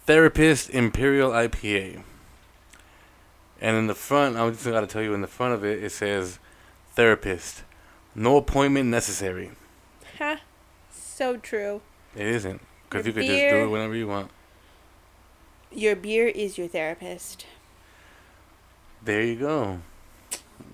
Therapist 0.06 0.70
Imperial 0.70 1.32
IPA. 1.32 2.02
And 3.60 3.76
in 3.76 3.88
the 3.88 3.94
front, 3.94 4.38
I'm 4.38 4.54
just 4.54 4.64
gotta 4.64 4.86
tell 4.86 5.02
you, 5.02 5.12
in 5.12 5.20
the 5.20 5.26
front 5.26 5.52
of 5.52 5.66
it, 5.66 5.84
it 5.84 5.92
says 5.92 6.38
Therapist. 6.94 7.62
No 8.14 8.38
appointment 8.38 8.88
necessary. 8.88 9.50
Ha. 10.16 10.40
So 10.90 11.36
true. 11.36 11.82
It 12.16 12.26
isn't. 12.26 12.62
Because 12.88 13.06
you 13.06 13.12
could 13.12 13.26
just 13.26 13.50
do 13.50 13.64
it 13.64 13.66
whenever 13.66 13.94
you 13.94 14.08
want. 14.08 14.30
Your 15.72 15.96
beer 15.96 16.26
is 16.28 16.56
your 16.58 16.68
therapist. 16.68 17.46
There 19.02 19.22
you 19.22 19.36
go. 19.36 19.80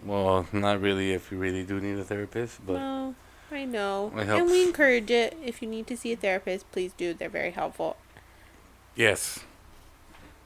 Well, 0.04 0.46
not 0.52 0.80
really 0.80 1.12
if 1.12 1.30
you 1.32 1.38
really 1.38 1.62
do 1.62 1.80
need 1.80 1.98
a 1.98 2.04
therapist, 2.04 2.64
but 2.66 2.74
no, 2.74 3.14
I 3.50 3.64
know. 3.64 4.12
It 4.16 4.28
And 4.28 4.46
we 4.46 4.62
encourage 4.62 5.10
it. 5.10 5.36
If 5.44 5.62
you 5.62 5.68
need 5.68 5.86
to 5.88 5.96
see 5.96 6.12
a 6.12 6.16
therapist, 6.16 6.70
please 6.72 6.92
do. 6.96 7.14
They're 7.14 7.28
very 7.28 7.50
helpful. 7.52 7.96
yes. 8.94 9.40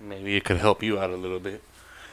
Maybe 0.01 0.37
it 0.37 0.45
could 0.45 0.59
help 0.59 0.81
you 0.81 0.97
out 0.97 1.11
a 1.11 1.17
little 1.17 1.41
bit. 1.41 1.61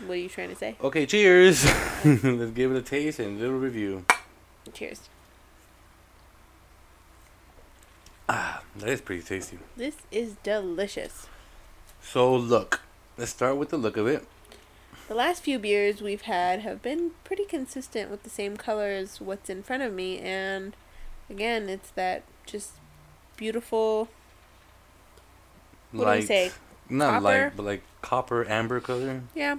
What 0.08 0.16
are 0.16 0.18
you 0.18 0.28
trying 0.28 0.50
to 0.50 0.56
say? 0.56 0.76
Okay, 0.82 1.06
cheers. 1.06 1.64
Let's 2.06 2.52
give 2.52 2.72
it 2.72 2.78
a 2.78 2.82
taste 2.82 3.20
and 3.20 3.38
a 3.38 3.42
little 3.42 3.60
review. 3.60 4.06
Cheers. 4.74 5.02
Ah, 8.28 8.64
that 8.78 8.90
is 8.90 9.02
pretty 9.02 9.22
tasty. 9.22 9.60
This 9.78 9.98
is 10.12 10.36
delicious. 10.42 11.28
So, 12.08 12.34
look. 12.36 12.82
Let's 13.18 13.32
start 13.32 13.58
with 13.58 13.70
the 13.70 13.78
look 13.78 13.98
of 13.98 14.08
it. 14.08 14.26
The 15.08 15.16
last 15.16 15.44
few 15.44 15.60
beers 15.60 16.02
we've 16.02 16.22
had 16.24 16.62
have 16.62 16.82
been 16.82 17.12
pretty 17.24 17.46
consistent 17.46 18.10
with 18.12 18.24
the 18.24 18.30
same 18.30 18.58
color 18.58 18.88
as 18.90 19.22
what's 19.22 19.50
in 19.50 19.64
front 19.64 19.84
of 19.84 19.94
me, 19.94 20.20
and 20.20 20.76
again, 21.30 21.70
it's 21.70 21.92
that 21.92 22.24
just 22.46 22.74
beautiful. 23.38 24.10
What 25.92 26.06
do 26.06 26.20
we 26.20 26.26
say? 26.26 26.52
Not 26.90 27.12
Copper? 27.14 27.22
light, 27.24 27.52
but 27.56 27.64
like 27.66 27.84
copper 28.02 28.46
amber 28.50 28.80
color. 28.80 29.22
Yeah, 29.34 29.58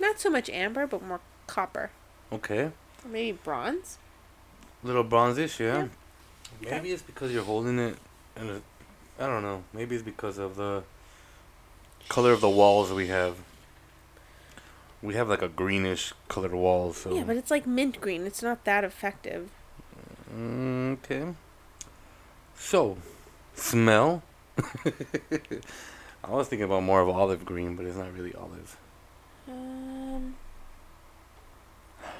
not 0.00 0.18
so 0.20 0.30
much 0.30 0.48
amber, 0.50 0.86
but 0.86 1.02
more 1.04 1.20
copper, 1.46 1.90
Okay. 2.32 2.64
or 2.64 2.72
maybe 3.10 3.36
bronze. 3.42 3.98
Little 4.82 5.04
bronzish, 5.04 5.58
yeah. 5.58 5.88
Yeah. 6.62 6.70
Maybe 6.76 6.92
it's 6.92 7.02
because 7.02 7.32
you're 7.32 7.44
holding 7.44 7.78
it, 7.78 7.96
and 8.36 8.62
I 9.18 9.26
don't 9.26 9.42
know. 9.42 9.64
Maybe 9.72 9.94
it's 9.96 10.04
because 10.04 10.38
of 10.38 10.56
the 10.56 10.82
color 12.08 12.32
of 12.32 12.40
the 12.40 12.50
walls 12.50 12.92
we 12.92 13.08
have. 13.08 13.36
We 15.02 15.14
have 15.14 15.28
like 15.28 15.42
a 15.42 15.48
greenish 15.48 16.12
colored 16.28 16.52
wall, 16.54 16.92
so. 16.92 17.14
Yeah, 17.14 17.24
but 17.24 17.36
it's 17.36 17.50
like 17.50 17.66
mint 17.66 18.00
green. 18.00 18.26
It's 18.26 18.42
not 18.42 18.64
that 18.64 18.84
effective. 18.84 19.50
Mm, 20.34 20.98
okay. 21.04 21.34
So, 22.56 22.98
smell. 23.54 24.22
I 26.24 26.30
was 26.30 26.48
thinking 26.48 26.64
about 26.64 26.82
more 26.82 27.00
of 27.00 27.08
olive 27.08 27.44
green, 27.44 27.76
but 27.76 27.86
it's 27.86 27.96
not 27.96 28.12
really 28.12 28.34
olive. 28.34 28.76
Um, 29.48 30.34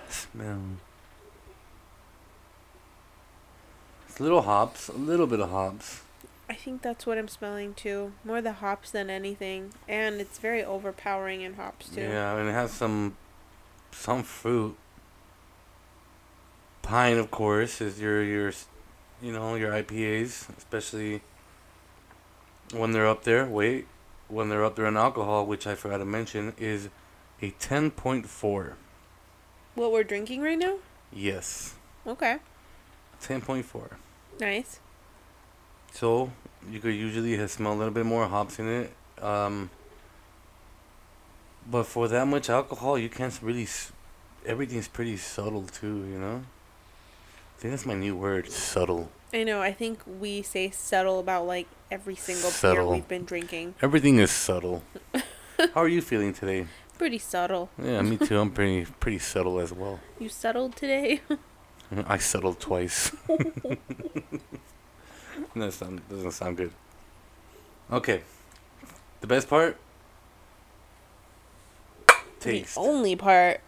Smell. 0.08 0.62
It's 4.08 4.20
little 4.20 4.42
hops, 4.42 4.88
a 4.88 4.92
little 4.92 5.26
bit 5.26 5.40
of 5.40 5.50
hops. 5.50 6.02
I 6.50 6.55
think 6.55 6.83
that's 6.83 7.05
what 7.07 7.19
I'm 7.19 7.28
smelling 7.28 7.75
too. 7.75 8.12
More 8.25 8.40
the 8.40 8.55
hops 8.55 8.90
than 8.90 9.11
anything, 9.11 9.73
and 9.87 10.21
it's 10.21 10.38
very 10.38 10.64
overpowering 10.64 11.43
in 11.43 11.55
hops 11.55 11.88
too. 11.90 12.00
Yeah, 12.00 12.37
and 12.37 12.49
it 12.49 12.52
has 12.52 12.73
some 12.73 13.17
some 13.90 14.23
fruit. 14.23 14.76
Pine, 16.83 17.19
of 17.19 17.31
course, 17.31 17.81
is 17.81 18.00
your 18.00 18.23
your 18.23 18.52
you 19.21 19.33
know 19.33 19.55
your 19.57 19.73
IPAs, 19.73 20.49
especially 20.57 21.21
when 22.73 22.93
they're 22.93 23.07
up 23.07 23.25
there. 23.25 23.45
Wait, 23.45 23.87
when 24.28 24.49
they're 24.49 24.64
up 24.64 24.76
there 24.76 24.87
in 24.87 24.97
alcohol, 24.97 25.45
which 25.45 25.67
I 25.67 25.75
forgot 25.75 25.99
to 25.99 26.07
mention, 26.07 26.55
is 26.57 26.88
a 27.43 27.50
ten 27.50 27.90
point 27.90 28.26
four. 28.26 28.76
What 29.75 29.93
we're 29.93 30.02
drinking 30.05 30.40
right 30.40 30.59
now? 30.59 30.78
Yes, 31.12 31.75
Okay, 32.07 32.38
ten 33.21 33.43
point 33.43 33.67
four. 33.67 33.99
nice. 34.40 34.81
So 35.92 36.30
you 36.71 36.80
could 36.80 36.95
usually 36.95 37.47
smell 37.49 37.73
a 37.73 37.75
little 37.78 37.92
bit 37.95 38.07
more 38.07 38.26
hops 38.26 38.59
in 38.59 38.68
it. 38.68 38.92
Um, 39.23 39.71
but 41.71 41.85
for 41.85 42.09
that 42.09 42.26
much 42.26 42.49
alcohol, 42.49 42.99
you 42.99 43.09
can't 43.09 43.38
really. 43.42 43.64
S- 43.64 43.92
everything's 44.47 44.88
pretty 44.88 45.16
subtle 45.16 45.64
too, 45.64 46.07
you 46.11 46.18
know. 46.18 46.42
I 47.57 47.61
think 47.61 47.73
that's 47.73 47.87
my 47.87 47.95
new 47.95 48.16
word, 48.16 48.50
subtle. 48.50 49.11
I 49.35 49.42
know. 49.45 49.61
I 49.61 49.73
think 49.73 50.00
we 50.21 50.42
say 50.42 50.71
subtle 50.71 51.18
about 51.18 51.47
like 51.47 51.66
every 51.90 52.14
single 52.14 52.50
Subtle. 52.50 52.85
beer 52.87 52.95
we've 52.95 53.09
been 53.09 53.25
drinking. 53.25 53.75
Everything 53.83 54.18
is 54.18 54.30
subtle. 54.30 54.83
How 55.75 55.83
are 55.83 55.88
you 55.88 56.00
feeling 56.00 56.33
today? 56.33 56.66
Pretty 56.97 57.18
subtle. 57.18 57.68
Yeah, 57.83 58.00
me 58.02 58.16
too. 58.16 58.38
I'm 58.38 58.50
pretty 58.50 58.87
pretty 59.00 59.18
subtle 59.18 59.59
as 59.59 59.73
well. 59.73 60.00
You 60.18 60.28
settled 60.28 60.76
today? 60.76 61.21
I 62.07 62.18
settled 62.18 62.61
twice. 62.61 63.12
that 65.57 65.73
sound, 65.73 66.00
doesn't 66.09 66.33
sound 66.33 66.57
good. 66.57 66.73
Okay. 67.90 68.23
The 69.21 69.26
best 69.26 69.49
part? 69.49 69.76
Taste. 72.40 72.75
The 72.75 72.80
only 72.80 73.16
part. 73.16 73.61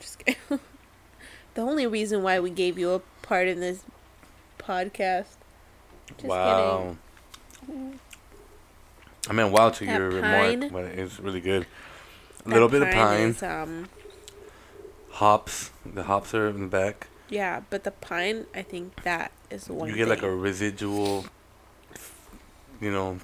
Just 0.00 0.18
kidding. 0.24 0.36
the 1.54 1.60
only 1.60 1.86
reason 1.86 2.22
why 2.22 2.40
we 2.40 2.50
gave 2.50 2.78
you 2.78 2.92
a 2.92 3.00
part 3.22 3.48
in 3.48 3.60
this 3.60 3.84
podcast. 4.58 5.36
Just 6.16 6.24
wow. 6.24 6.96
I 9.28 9.32
meant 9.32 9.52
wow 9.52 9.68
to 9.70 9.84
That 9.84 9.98
your 9.98 10.10
pine- 10.20 10.60
remark, 10.60 10.72
but 10.72 10.84
it's 10.86 11.20
really 11.20 11.40
good. 11.40 11.66
A 12.46 12.48
little 12.48 12.68
bit 12.68 12.82
of 12.82 12.90
pine, 12.90 13.28
Is, 13.28 13.42
um, 13.42 13.88
hops. 15.10 15.70
The 15.84 16.04
hops 16.04 16.32
are 16.34 16.48
in 16.48 16.60
the 16.62 16.66
back. 16.66 17.08
Yeah, 17.28 17.60
but 17.70 17.84
the 17.84 17.90
pine, 17.90 18.46
I 18.54 18.62
think 18.62 19.02
that 19.04 19.32
is 19.50 19.64
the 19.66 19.72
one. 19.74 19.88
you 19.88 19.94
get 19.96 20.08
like 20.08 20.22
a 20.22 20.30
residual, 20.34 21.24
you 22.80 22.90
know, 22.90 23.18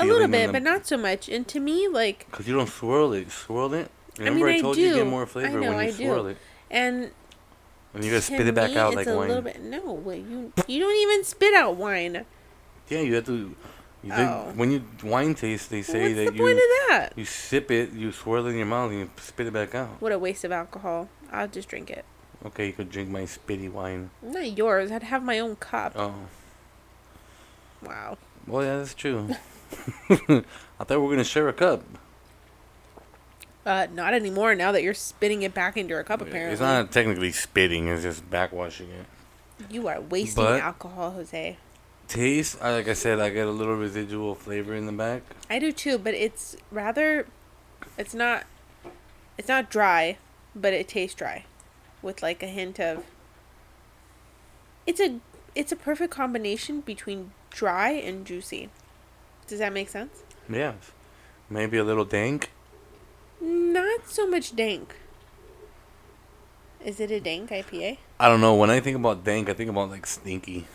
a 0.00 0.04
little 0.06 0.28
bit, 0.28 0.46
the- 0.48 0.52
but 0.52 0.62
not 0.62 0.86
so 0.86 0.96
much. 0.96 1.28
And 1.28 1.46
to 1.48 1.60
me, 1.60 1.88
like, 1.88 2.30
Cause 2.30 2.46
you 2.46 2.54
don't 2.54 2.68
swirl 2.68 3.12
it. 3.14 3.24
You 3.24 3.30
swirl 3.30 3.74
it. 3.74 3.90
I 4.20 4.30
mean, 4.30 4.44
I 4.44 4.54
I 4.56 4.60
told 4.60 4.76
you 4.76 4.86
you 4.86 4.90
do. 4.90 4.96
get 4.96 5.06
more 5.06 5.22
I 5.22 5.26
flavor 5.26 5.60
know, 5.60 5.72
when 5.72 5.86
you 5.86 5.92
I 5.92 5.96
do. 5.96 6.04
swirl 6.06 6.26
it. 6.26 6.36
and 6.70 7.10
And 7.94 8.04
you 8.04 8.10
gotta 8.10 8.20
to 8.26 8.34
spit 8.34 8.46
it 8.46 8.54
back 8.54 8.76
out 8.76 8.94
like 8.94 9.06
a 9.06 9.16
wine. 9.16 9.28
little 9.28 9.42
bit. 9.42 9.60
No, 9.62 9.92
wait, 9.92 10.24
you 10.26 10.52
you 10.66 10.80
don't 10.80 10.96
even 10.96 11.24
spit 11.24 11.54
out 11.54 11.76
wine. 11.76 12.24
Yeah, 12.88 13.00
you 13.00 13.14
have 13.14 13.26
to. 13.26 13.54
You 14.02 14.12
Oh. 14.12 14.16
think, 14.46 14.56
when 14.58 14.70
you 14.70 14.84
wine 15.02 15.34
taste, 15.34 15.70
they 15.70 15.82
say 15.82 16.02
What's 16.02 16.14
that 16.16 16.26
the 16.30 16.32
you 16.34 16.40
point 16.40 16.54
of 16.54 16.88
that? 16.88 17.08
you 17.16 17.24
sip 17.24 17.70
it, 17.72 17.92
you 17.92 18.12
swirl 18.12 18.46
it 18.46 18.50
in 18.50 18.56
your 18.56 18.66
mouth, 18.66 18.90
and 18.92 19.00
you 19.00 19.10
spit 19.20 19.46
it 19.48 19.52
back 19.52 19.74
out. 19.74 20.00
What 20.00 20.12
a 20.12 20.18
waste 20.18 20.44
of 20.44 20.52
alcohol. 20.52 21.08
I'll 21.32 21.48
just 21.48 21.68
drink 21.68 21.90
it. 21.90 22.04
Okay, 22.46 22.66
you 22.68 22.72
could 22.72 22.90
drink 22.90 23.08
my 23.10 23.22
spitty 23.22 23.70
wine. 23.70 24.10
Not 24.22 24.56
yours. 24.56 24.90
I'd 24.92 25.02
have 25.02 25.22
my 25.24 25.38
own 25.38 25.56
cup. 25.56 25.92
Oh, 25.96 26.14
Wow. 27.82 28.18
well, 28.46 28.64
yeah, 28.64 28.78
that's 28.78 28.94
true. 28.94 29.28
I 30.10 30.84
thought 30.84 30.90
we 30.90 30.96
were 30.96 31.10
gonna 31.10 31.24
share 31.24 31.48
a 31.48 31.52
cup. 31.52 31.82
Uh, 33.66 33.86
not 33.92 34.14
anymore. 34.14 34.54
Now 34.54 34.72
that 34.72 34.82
you're 34.82 34.94
spitting 34.94 35.42
it 35.42 35.52
back 35.52 35.76
into 35.76 35.90
your 35.90 36.02
cup, 36.02 36.20
apparently. 36.22 36.52
It's 36.52 36.60
not 36.60 36.90
technically 36.90 37.32
spitting; 37.32 37.88
it's 37.88 38.02
just 38.02 38.28
backwashing 38.30 38.88
it. 38.90 39.06
You 39.70 39.88
are 39.88 40.00
wasting 40.00 40.42
But- 40.44 40.60
alcohol, 40.60 41.10
Jose. 41.12 41.56
Taste, 42.06 42.58
like 42.62 42.88
I 42.88 42.94
said, 42.94 43.20
I 43.20 43.28
get 43.28 43.46
a 43.46 43.50
little 43.50 43.76
residual 43.76 44.34
flavor 44.34 44.74
in 44.74 44.86
the 44.86 44.92
back. 44.92 45.20
I 45.50 45.58
do 45.58 45.70
too, 45.72 45.98
but 45.98 46.14
it's 46.14 46.56
rather. 46.72 47.26
It's 47.98 48.14
not. 48.14 48.44
It's 49.36 49.48
not 49.48 49.68
dry, 49.70 50.16
but 50.56 50.72
it 50.72 50.88
tastes 50.88 51.14
dry, 51.14 51.44
with 52.02 52.22
like 52.22 52.42
a 52.42 52.46
hint 52.46 52.78
of. 52.78 53.04
It's 54.86 55.00
a. 55.00 55.20
It's 55.54 55.72
a 55.72 55.76
perfect 55.76 56.12
combination 56.12 56.80
between 56.82 57.32
dry 57.50 57.90
and 57.90 58.24
juicy. 58.24 58.68
Does 59.46 59.58
that 59.58 59.72
make 59.72 59.88
sense? 59.88 60.22
Yeah, 60.48 60.74
maybe 61.50 61.78
a 61.78 61.84
little 61.84 62.04
dank. 62.04 62.50
Not 63.40 64.06
so 64.06 64.28
much 64.28 64.54
dank. 64.54 64.94
Is 66.84 67.00
it 67.00 67.10
a 67.10 67.20
dank 67.20 67.50
IPA? 67.50 67.98
I 68.20 68.28
don't 68.28 68.40
know. 68.40 68.54
When 68.54 68.70
I 68.70 68.80
think 68.80 68.96
about 68.96 69.24
dank, 69.24 69.48
I 69.48 69.52
think 69.52 69.70
about 69.70 69.90
like 69.90 70.06
stinky 70.06 70.66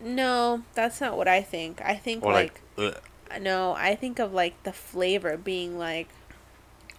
No, 0.00 0.62
that's 0.74 1.00
not 1.00 1.16
what 1.16 1.28
I 1.28 1.40
think. 1.42 1.80
I 1.82 1.94
think 1.94 2.24
or 2.24 2.32
like, 2.32 2.60
like, 2.76 3.00
no, 3.40 3.74
I 3.74 3.94
think 3.94 4.18
of 4.18 4.32
like 4.32 4.60
the 4.64 4.72
flavor 4.72 5.36
being 5.36 5.78
like 5.78 6.08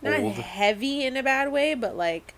not 0.01 0.19
Old. 0.19 0.35
heavy 0.35 1.05
in 1.05 1.17
a 1.17 1.23
bad 1.23 1.51
way, 1.51 1.73
but 1.73 1.95
like 1.95 2.33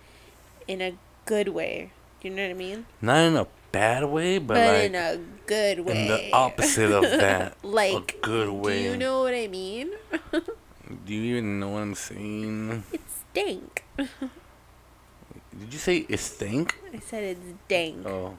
in 0.68 0.82
a 0.82 0.94
good 1.26 1.50
way. 1.50 1.92
Do 2.22 2.28
you 2.30 2.34
know 2.36 2.44
what 2.44 2.52
I 2.52 2.54
mean? 2.54 2.86
not 3.02 3.18
in 3.26 3.36
a 3.36 3.48
bad 3.72 4.06
way, 4.06 4.38
but, 4.38 4.56
But, 4.56 4.68
like 4.74 4.84
in 4.84 4.96
a 4.96 5.20
good 5.46 5.80
way. 5.82 6.02
in 6.02 6.08
the 6.08 6.32
opposite 6.34 6.92
of 6.92 7.04
that. 7.04 7.58
like 7.64 8.16
a 8.22 8.26
good 8.26 8.50
way. 8.50 8.84
Do 8.84 8.90
you 8.92 8.98
know 8.98 9.22
what 9.22 9.34
I 9.34 9.48
mean? 9.48 9.92
Do 10.32 11.14
you 11.14 11.36
even 11.38 11.60
know 11.60 11.70
what 11.70 11.80
I'm 11.82 11.96
saying? 11.96 12.84
It's 12.94 13.20
dank. 13.34 13.84
Did 13.98 15.72
you 15.74 15.80
say 15.80 16.06
it 16.10 16.20
stink? 16.20 16.76
I 16.94 17.00
said 17.00 17.24
it's 17.24 17.40
dank. 17.68 18.06
Oh, 18.06 18.38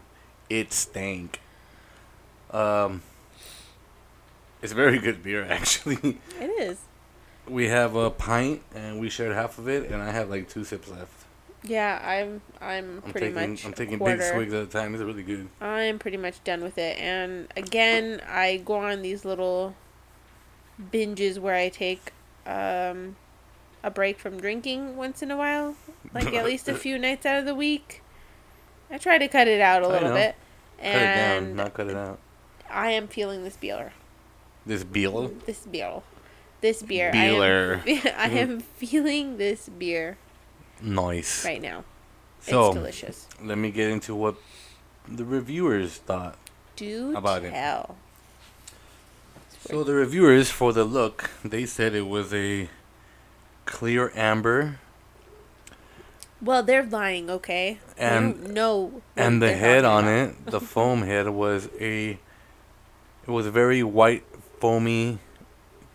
it 0.49 0.73
stank. 0.73 1.41
Um, 2.51 3.03
it's 4.62 4.73
very 4.73 4.99
good 4.99 5.23
beer 5.23 5.45
actually. 5.51 6.19
It 6.41 6.51
is. 6.61 6.79
we 7.49 7.69
have 7.69 7.95
a 7.95 8.11
pint 8.11 8.62
and 8.75 9.01
we 9.01 9.09
shared 9.11 9.35
half 9.35 9.59
of 9.59 9.69
it, 9.69 9.91
and 9.91 10.03
I 10.03 10.11
have 10.12 10.31
like 10.31 10.49
two 10.49 10.65
sips 10.65 10.89
left. 10.89 11.26
Yeah, 11.62 12.01
I'm 12.05 12.40
I'm 12.61 13.03
I'm 13.05 13.12
pretty 13.12 13.33
taking 13.33 13.51
much 13.51 13.64
I'm 13.64 13.73
taking 13.73 13.99
big 13.99 14.23
swigs 14.23 14.53
at 14.53 14.62
a 14.62 14.66
time. 14.66 14.95
It's 14.95 15.03
really 15.03 15.23
good. 15.23 15.49
I'm 15.61 15.99
pretty 15.99 16.16
much 16.16 16.42
done 16.45 16.62
with 16.62 16.79
it. 16.79 16.99
And 16.99 17.49
again, 17.57 18.21
I 18.29 18.59
go 18.59 18.77
on 18.77 19.03
these 19.03 19.25
little 19.25 19.75
binges 20.92 21.38
where 21.38 21.55
I 21.55 21.69
take 21.69 22.12
um, 22.47 23.16
a 23.83 23.90
break 23.90 24.19
from 24.19 24.38
drinking 24.38 24.97
once 24.97 25.23
in 25.23 25.31
a 25.31 25.37
while, 25.37 25.77
like 26.14 26.33
at 26.33 26.45
least 26.45 26.69
a 26.69 26.75
few 26.77 26.99
nights 26.99 27.27
out 27.27 27.38
of 27.38 27.47
the 27.47 27.55
week. 27.55 28.03
I 28.90 28.99
try 28.99 29.19
to 29.19 29.27
cut 29.27 29.49
it 29.49 29.61
out 29.61 29.83
a 29.83 29.88
little 29.88 30.12
bit, 30.12 30.37
Cut 30.79 30.87
it 30.87 31.14
down, 31.16 31.57
not 31.57 31.75
cut 31.75 31.88
it 31.88 31.97
out. 31.97 32.21
I 32.71 32.90
am 32.90 33.09
feeling 33.09 33.42
this 33.42 33.57
beer. 33.57 33.92
This 34.64 34.85
beer. 34.85 35.31
This 35.47 35.66
beer. 35.66 36.03
This 36.61 36.83
beer. 36.83 37.11
Beer. 37.12 37.83
I 37.85 37.90
am, 37.90 38.09
I 38.16 38.29
am 38.29 38.61
feeling 38.61 39.38
this 39.38 39.69
beer 39.69 40.19
Nice. 40.81 41.45
right 41.45 41.61
now. 41.62 41.85
So 42.41 42.67
it's 42.67 42.75
delicious. 42.77 43.27
let 43.43 43.59
me 43.59 43.71
get 43.71 43.91
into 43.91 44.15
what 44.15 44.37
the 45.09 45.25
reviewers 45.25 45.97
thought. 45.97 46.37
Do 46.77 47.17
about 47.17 47.43
it. 47.45 47.51
tell. 47.51 47.97
So 49.61 49.83
the 49.83 49.95
reviewers 49.95 50.51
for 50.51 50.73
the 50.73 50.85
look, 50.85 51.31
they 51.45 51.67
said 51.67 51.95
it 51.95 52.07
was 52.07 52.33
a 52.33 52.69
clear 53.65 54.12
amber 54.15 54.79
Well, 56.41 56.62
they're 56.62 56.85
lying, 56.85 57.29
okay? 57.31 57.81
And- 57.99 58.55
know. 58.55 59.03
and 59.17 59.43
the 59.43 59.55
head 59.55 59.85
on 59.85 60.07
it, 60.07 60.47
the 60.47 60.61
foam 60.61 61.03
head 61.03 61.29
was 61.31 61.69
a 61.81 62.19
it 63.27 63.31
was 63.31 63.47
very 63.49 63.83
white 63.83 64.23
foamy 64.61 65.19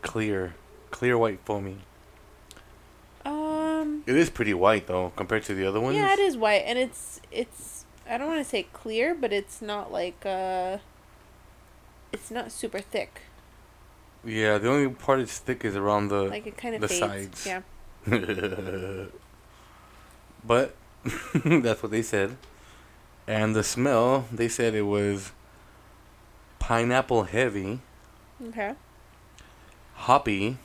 clear. 0.01 0.55
Clear 0.89 1.17
white 1.17 1.39
foamy. 1.45 1.77
It 4.05 4.15
is 4.15 4.29
pretty 4.29 4.53
white 4.53 4.87
though 4.87 5.11
compared 5.15 5.43
to 5.43 5.53
the 5.53 5.65
other 5.65 5.79
ones. 5.79 5.95
Yeah, 5.95 6.13
it 6.13 6.19
is 6.19 6.35
white, 6.37 6.63
and 6.65 6.77
it's 6.79 7.21
it's. 7.31 7.85
I 8.09 8.17
don't 8.17 8.27
want 8.27 8.39
to 8.43 8.49
say 8.49 8.63
clear, 8.73 9.13
but 9.15 9.31
it's 9.31 9.61
not 9.61 9.91
like 9.91 10.25
uh. 10.25 10.77
It's 12.11 12.29
not 12.31 12.51
super 12.51 12.79
thick. 12.79 13.21
Yeah, 14.25 14.57
the 14.57 14.69
only 14.69 14.89
part 14.93 15.19
it's 15.19 15.39
thick 15.39 15.63
is 15.65 15.75
around 15.75 16.09
the 16.09 16.23
Like 16.23 16.45
it 16.45 16.57
kind 16.57 16.75
of 16.75 16.81
the 16.81 16.87
fades. 16.87 17.39
sides. 17.39 17.45
Yeah. 17.47 17.61
but 20.45 20.75
that's 21.45 21.81
what 21.83 21.91
they 21.91 22.01
said. 22.01 22.37
And 23.27 23.55
the 23.55 23.63
smell, 23.63 24.25
they 24.31 24.47
said 24.49 24.75
it 24.75 24.81
was 24.83 25.31
pineapple 26.59 27.23
heavy, 27.23 27.79
Okay. 28.49 28.73
hoppy. 29.95 30.57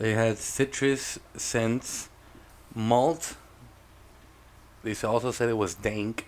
They 0.00 0.14
had 0.14 0.38
citrus 0.38 1.18
scents, 1.36 2.08
malt. 2.74 3.36
They 4.82 4.94
also 5.04 5.30
said 5.30 5.50
it 5.50 5.58
was 5.58 5.74
dank, 5.74 6.26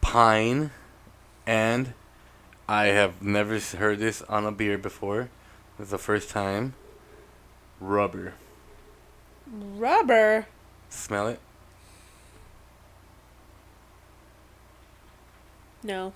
pine, 0.00 0.70
and 1.44 1.94
I 2.68 2.86
have 2.86 3.20
never 3.20 3.58
heard 3.58 3.98
this 3.98 4.22
on 4.22 4.46
a 4.46 4.52
beer 4.52 4.78
before. 4.78 5.30
It's 5.80 5.90
the 5.90 5.98
first 5.98 6.30
time. 6.30 6.74
Rubber. 7.80 8.34
Rubber. 9.52 10.46
Smell 10.90 11.26
it? 11.26 11.40
No. 15.82 16.12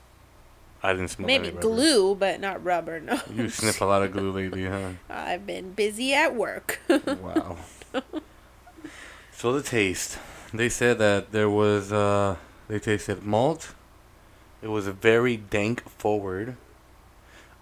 I 0.86 0.92
didn't 0.92 1.08
smell 1.08 1.26
Maybe 1.26 1.50
glue, 1.50 2.14
but 2.14 2.38
not 2.38 2.62
rubber. 2.62 3.00
No. 3.00 3.20
You 3.34 3.48
sniff 3.48 3.80
a 3.80 3.84
lot 3.84 4.04
of 4.04 4.12
glue 4.12 4.30
lately, 4.40 4.66
huh? 4.66 4.90
I've 5.10 5.44
been 5.44 5.72
busy 5.72 6.14
at 6.14 6.36
work. 6.36 6.78
wow. 6.88 7.56
so 9.32 9.52
the 9.52 9.62
taste, 9.62 10.18
they 10.54 10.68
said 10.68 10.98
that 10.98 11.32
there 11.32 11.50
was 11.50 11.92
uh, 11.92 12.36
they 12.68 12.78
tasted 12.78 13.24
malt. 13.24 13.74
It 14.62 14.68
was 14.68 14.86
a 14.86 14.92
very 14.92 15.36
dank 15.36 15.88
forward. 15.88 16.56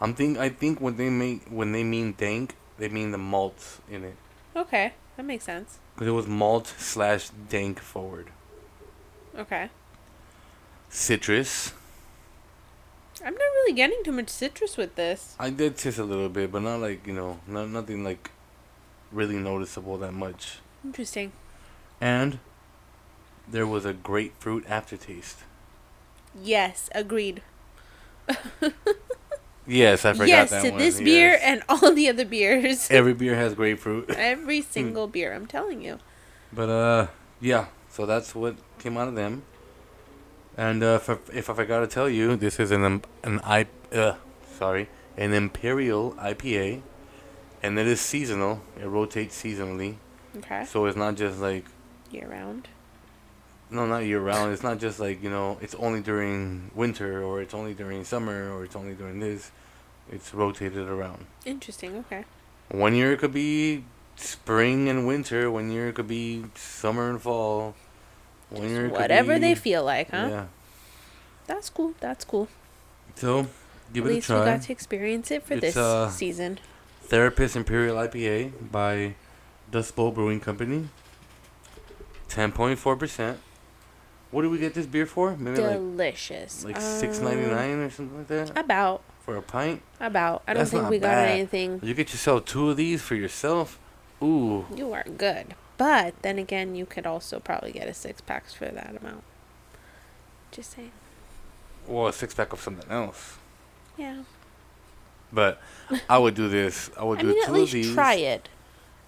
I'm 0.02 0.14
think 0.14 0.36
I 0.36 0.50
think 0.50 0.82
when 0.82 0.98
they 0.98 1.08
make 1.08 1.48
when 1.48 1.72
they 1.72 1.82
mean 1.82 2.12
dank, 2.12 2.56
they 2.76 2.90
mean 2.90 3.10
the 3.10 3.18
malt 3.18 3.80
in 3.90 4.04
it. 4.04 4.16
okay, 4.54 4.92
that 5.16 5.24
makes 5.24 5.44
sense. 5.44 5.78
Cause 5.96 6.08
it 6.08 6.10
was 6.10 6.26
malt 6.26 6.74
slash 6.76 7.30
dank 7.48 7.80
forward. 7.80 8.28
Okay. 9.34 9.70
Citrus. 10.90 11.72
I'm 13.24 13.34
not 13.34 13.40
really 13.40 13.72
getting 13.74 14.02
too 14.04 14.12
much 14.12 14.28
citrus 14.28 14.76
with 14.76 14.94
this. 14.96 15.36
I 15.38 15.50
did 15.50 15.76
taste 15.76 15.98
a 15.98 16.04
little 16.04 16.28
bit, 16.28 16.50
but 16.50 16.62
not 16.62 16.80
like 16.80 17.06
you 17.06 17.12
know, 17.12 17.40
not 17.46 17.68
nothing 17.68 18.04
like 18.04 18.30
really 19.12 19.36
noticeable 19.36 19.98
that 19.98 20.12
much. 20.12 20.58
Interesting. 20.84 21.32
And 22.00 22.38
there 23.48 23.66
was 23.66 23.84
a 23.84 23.92
grapefruit 23.92 24.64
aftertaste. 24.68 25.38
Yes, 26.34 26.90
agreed. 26.94 27.42
Yes, 29.66 30.04
I 30.04 30.12
forgot 30.12 30.28
yes 30.28 30.50
that 30.50 30.62
to 30.62 30.70
one. 30.70 30.78
this 30.78 30.98
beer 31.00 31.38
and 31.42 31.62
all 31.68 31.92
the 31.92 32.08
other 32.08 32.24
beers. 32.24 32.88
every 32.90 33.14
beer 33.14 33.34
has 33.34 33.54
grapefruit. 33.54 34.10
Every 34.16 34.60
single 34.60 35.06
beer, 35.06 35.32
I'm 35.32 35.46
telling 35.46 35.82
you. 35.82 36.00
But 36.52 36.68
uh, 36.68 37.06
yeah. 37.40 37.66
So 37.88 38.06
that's 38.06 38.34
what 38.34 38.56
came 38.78 38.98
out 38.98 39.08
of 39.08 39.14
them. 39.14 39.42
And 40.56 40.82
uh, 40.82 41.00
if 41.02 41.10
I, 41.10 41.16
if 41.32 41.50
I 41.50 41.54
forgot 41.54 41.80
to 41.80 41.86
tell 41.86 42.08
you, 42.08 42.36
this 42.36 42.60
is 42.60 42.70
an 42.70 42.84
um, 42.84 43.02
an 43.22 43.40
I 43.44 43.66
uh, 43.92 44.14
sorry, 44.58 44.88
an 45.16 45.32
Imperial 45.32 46.12
IPA, 46.12 46.82
and 47.62 47.78
it 47.78 47.86
is 47.86 48.00
seasonal. 48.00 48.60
It 48.80 48.86
rotates 48.86 49.40
seasonally, 49.42 49.96
Okay. 50.38 50.64
so 50.64 50.86
it's 50.86 50.96
not 50.96 51.16
just 51.16 51.40
like 51.40 51.64
Year 52.10 52.28
round. 52.28 52.68
no, 53.70 53.86
not 53.86 54.04
year 54.04 54.20
round. 54.20 54.52
It's 54.52 54.62
not 54.62 54.78
just 54.78 55.00
like 55.00 55.22
you 55.24 55.30
know, 55.30 55.58
it's 55.60 55.74
only 55.76 56.00
during 56.00 56.70
winter 56.74 57.22
or 57.24 57.42
it's 57.42 57.54
only 57.54 57.74
during 57.74 58.04
summer 58.04 58.52
or 58.52 58.64
it's 58.64 58.76
only 58.76 58.94
during 58.94 59.18
this. 59.18 59.50
It's 60.12 60.32
rotated 60.34 60.86
around. 60.88 61.26
Interesting. 61.44 61.96
Okay. 62.06 62.24
One 62.70 62.94
year 62.94 63.12
it 63.12 63.18
could 63.18 63.32
be 63.32 63.84
spring 64.16 64.88
and 64.88 65.06
winter. 65.08 65.50
One 65.50 65.70
year 65.72 65.88
it 65.88 65.94
could 65.96 66.06
be 66.06 66.44
summer 66.54 67.10
and 67.10 67.20
fall. 67.20 67.74
One 68.58 68.68
year 68.68 68.86
it 68.86 68.90
could 68.90 68.98
Whatever 69.00 69.38
they 69.38 69.54
feel 69.54 69.84
like, 69.84 70.10
huh? 70.10 70.26
Yeah. 70.30 70.46
That's 71.46 71.68
cool. 71.70 71.94
That's 72.00 72.24
cool. 72.24 72.48
So, 73.16 73.46
give 73.92 74.06
At 74.06 74.12
it 74.12 74.18
a 74.18 74.20
try. 74.20 74.36
At 74.36 74.40
least 74.44 74.46
we 74.46 74.52
got 74.52 74.62
to 74.62 74.72
experience 74.72 75.30
it 75.30 75.42
for 75.42 75.54
It's, 75.54 75.60
this 75.60 75.76
uh, 75.76 76.08
season. 76.10 76.58
Therapist 77.02 77.54
Imperial 77.56 77.96
IPA 77.96 78.70
by 78.72 79.14
Dust 79.70 79.94
Bowl 79.94 80.10
Brewing 80.10 80.40
Company. 80.40 80.88
10.4%. 82.28 83.36
What 84.30 84.42
did 84.42 84.50
we 84.50 84.58
get 84.58 84.74
this 84.74 84.86
beer 84.86 85.06
for? 85.06 85.36
Maybe 85.36 85.60
like 85.62 85.74
Delicious. 85.74 86.64
like 86.64 86.76
Um, 86.76 86.82
six 86.82 87.20
ninety 87.20 87.46
nine 87.46 87.78
or 87.78 87.90
something 87.90 88.18
like 88.18 88.26
that 88.26 88.58
About. 88.58 89.02
for 89.20 89.36
a 89.36 89.42
pint. 89.42 89.80
About. 90.00 90.42
I 90.48 90.54
don't 90.54 90.66
think 90.66 90.90
we 90.90 90.98
got 90.98 91.28
anything. 91.28 91.78
You 91.84 91.94
get 91.94 92.10
yourself 92.10 92.44
two 92.46 92.70
of 92.70 92.76
these 92.76 93.00
for 93.00 93.14
yourself. 93.14 93.78
Ooh, 94.20 94.66
You 94.74 94.92
are 94.92 95.04
good. 95.04 95.54
But 95.76 96.14
then 96.22 96.38
again, 96.38 96.74
you 96.74 96.86
could 96.86 97.06
also 97.06 97.40
probably 97.40 97.72
get 97.72 97.88
a 97.88 97.94
six 97.94 98.20
pack 98.20 98.46
for 98.48 98.66
that 98.66 98.96
amount. 99.00 99.24
Just 100.52 100.72
saying. 100.76 100.92
well, 101.86 102.06
a 102.06 102.12
six 102.12 102.32
pack 102.34 102.52
of 102.52 102.60
something 102.60 102.88
else. 102.90 103.38
Yeah. 103.96 104.22
But 105.32 105.60
I 106.08 106.18
would 106.18 106.34
do 106.34 106.48
this. 106.48 106.90
I 106.98 107.02
would 107.04 107.18
I 107.20 107.22
do 107.22 107.28
mean, 107.28 107.36
two 107.38 107.42
at 107.42 107.48
of 107.48 107.54
least 107.56 107.72
these. 107.72 107.94
try 107.94 108.14
it. 108.14 108.48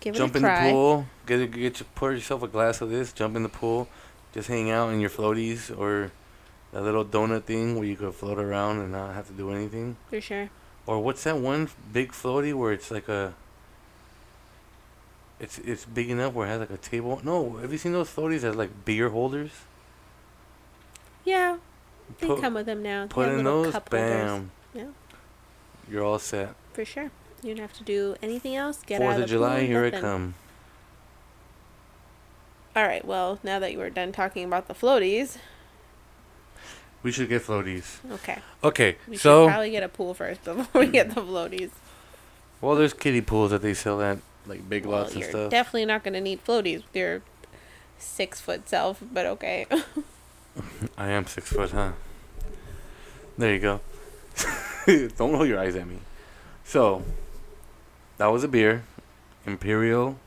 Give 0.00 0.14
jump 0.14 0.35
it 0.35 0.38
a 0.38 0.40
try. 0.40 0.59
in 0.59 0.64
the 0.66 0.72
pool. 0.72 1.07
Get 1.26 1.40
a, 1.40 1.46
get 1.46 1.81
your, 1.81 1.87
pour 1.94 2.12
yourself 2.12 2.42
a 2.42 2.48
glass 2.48 2.81
of 2.81 2.90
this. 2.90 3.12
Jump 3.12 3.37
in 3.37 3.42
the 3.44 3.48
pool. 3.48 3.88
Just 4.33 4.48
hang 4.48 4.70
out 4.70 4.92
in 4.92 5.00
your 5.00 5.09
floaties 5.11 5.76
or 5.76 6.11
that 6.72 6.83
little 6.83 7.05
donut 7.05 7.44
thing 7.44 7.76
where 7.76 7.87
you 7.87 7.96
could 7.96 8.12
float 8.14 8.38
around 8.38 8.81
and 8.81 8.92
not 8.92 9.14
have 9.14 9.29
to 9.29 9.33
do 9.33 9.50
anything. 9.52 9.96
For 10.11 10.20
sure. 10.20 10.50
Or 10.85 11.00
what's 11.00 11.22
that 11.24 11.38
one 11.38 11.68
big 11.92 12.11
floaty 12.12 12.52
where 12.52 12.72
it's 12.72 12.90
like 12.90 13.09
a. 13.09 13.35
It's 15.38 15.59
it's 15.59 15.85
big 15.85 16.09
enough 16.11 16.33
where 16.33 16.46
it 16.46 16.51
has 16.51 16.61
like 16.61 16.70
a 16.70 16.77
table. 16.79 17.20
No, 17.22 17.57
have 17.59 17.70
you 17.70 17.79
seen 17.79 17.92
those 17.92 18.09
floaties 18.09 18.40
that 18.40 18.57
like 18.57 18.85
beer 18.85 19.11
holders? 19.11 19.51
Yeah. 21.25 21.59
They 22.20 22.27
Put- 22.29 22.40
come 22.40 22.55
with 22.55 22.66
them 22.66 22.83
now. 22.83 23.07
Put 23.09 23.29
in 23.29 23.44
those, 23.44 23.72
cup 23.72 23.90
holders. 23.90 24.11
bam. 24.11 24.51
Yeah. 24.72 24.85
You're 25.90 26.05
all 26.05 26.18
set. 26.18 26.55
For 26.72 26.85
sure. 26.85 27.11
You 27.42 27.55
don't 27.55 27.61
have 27.62 27.72
to 27.75 27.85
do 27.85 28.16
anything 28.22 28.57
else. 28.57 28.81
Get 28.87 28.99
Fourth 28.99 29.14
out 29.14 29.16
of 29.16 29.22
of 29.25 29.29
the 29.29 29.35
July, 29.35 29.59
pool, 29.59 29.66
here 29.66 29.81
I 29.85 29.90
nothing. 29.90 30.01
come. 30.01 30.35
All 32.75 32.85
right. 32.87 33.05
Well, 33.05 33.38
now 33.42 33.59
that 33.59 33.72
you 33.72 33.79
were 33.79 33.90
done 33.90 34.12
talking 34.12 34.44
about 34.44 34.68
the 34.68 34.75
floaties, 34.75 35.37
We 37.03 37.12
should 37.12 37.29
get 37.29 37.42
floaties. 37.42 37.99
okay. 38.12 38.38
Okay, 38.64 38.96
We 39.09 39.16
should 39.16 39.22
so 39.22 39.46
probably 39.49 39.70
get 39.70 39.83
a 39.83 39.88
pool 39.88 40.14
first 40.14 40.44
before 40.44 40.81
we 40.81 40.87
get 40.88 41.14
the 41.14 41.20
floaties. 41.22 41.70
well, 42.61 42.75
there's 42.75 42.94
kiddie 42.94 43.20
pools 43.20 43.51
that 43.51 43.62
they 43.62 43.75
sell 43.75 44.01
at 44.03 44.18
like 44.46 44.68
big 44.68 44.87
Well, 44.87 45.00
lots 45.02 45.14
and 45.14 45.24
stuff. 45.24 45.50
definitely 45.50 45.87
not 45.87 46.02
going 46.04 46.14
to 46.14 46.20
need 46.20 46.44
floaties 46.44 46.76
with 46.85 46.94
your 46.96 47.22
six 47.98 48.40
foot 48.40 48.68
self, 48.68 49.02
but 49.12 49.26
okay. 49.26 49.66
I 50.98 51.09
am 51.09 51.26
six 51.26 51.50
foot, 51.52 51.70
huh? 51.70 51.92
There 53.38 53.52
you 53.52 53.61
go. 53.61 53.80
Don't 55.16 55.32
roll 55.32 55.44
your 55.46 55.59
eyes 55.59 55.76
at 55.76 55.87
me. 55.87 55.98
So, 56.64 57.02
that 58.18 58.26
was 58.26 58.44
a 58.44 58.48
beer, 58.48 58.85
Imperial 59.44 60.18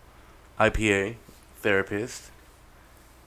IPA 0.60 1.16
Therapist 1.58 2.30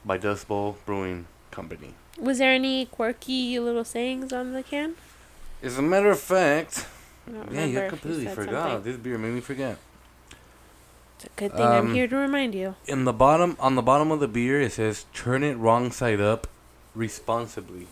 by 0.05 0.17
Dust 0.17 0.47
Bowl 0.47 0.77
Brewing 0.85 1.27
Company. 1.51 1.93
Was 2.19 2.37
there 2.37 2.51
any 2.51 2.85
quirky 2.85 3.59
little 3.59 3.83
sayings 3.83 4.31
on 4.31 4.53
the 4.53 4.63
can? 4.63 4.95
As 5.61 5.77
a 5.77 5.81
matter 5.81 6.11
of 6.11 6.19
fact, 6.19 6.85
yeah, 7.51 7.65
you 7.65 7.89
completely 7.89 8.27
forgot. 8.27 8.71
something. 8.71 8.91
This 8.91 9.01
beer 9.01 9.17
made 9.17 9.33
me 9.33 9.41
forget. 9.41 9.77
It's 11.23 11.31
a 11.31 11.39
good 11.39 11.53
thing 11.53 11.65
I'm 11.65 11.87
Um, 11.87 11.93
here 11.93 12.07
to 12.07 12.15
remind 12.17 12.53
you. 12.53 12.75
In 12.85 13.05
the 13.05 13.13
bottom, 13.13 13.55
on 13.59 13.75
the 13.75 13.81
bottom 13.81 14.11
of 14.11 14.19
the 14.19 14.27
beer, 14.27 14.59
it 14.59 14.73
says 14.73 15.05
"Turn 15.13 15.41
it 15.43 15.53
wrong 15.55 15.89
side 15.91 16.19
up, 16.19 16.47
responsibly." 16.93 17.87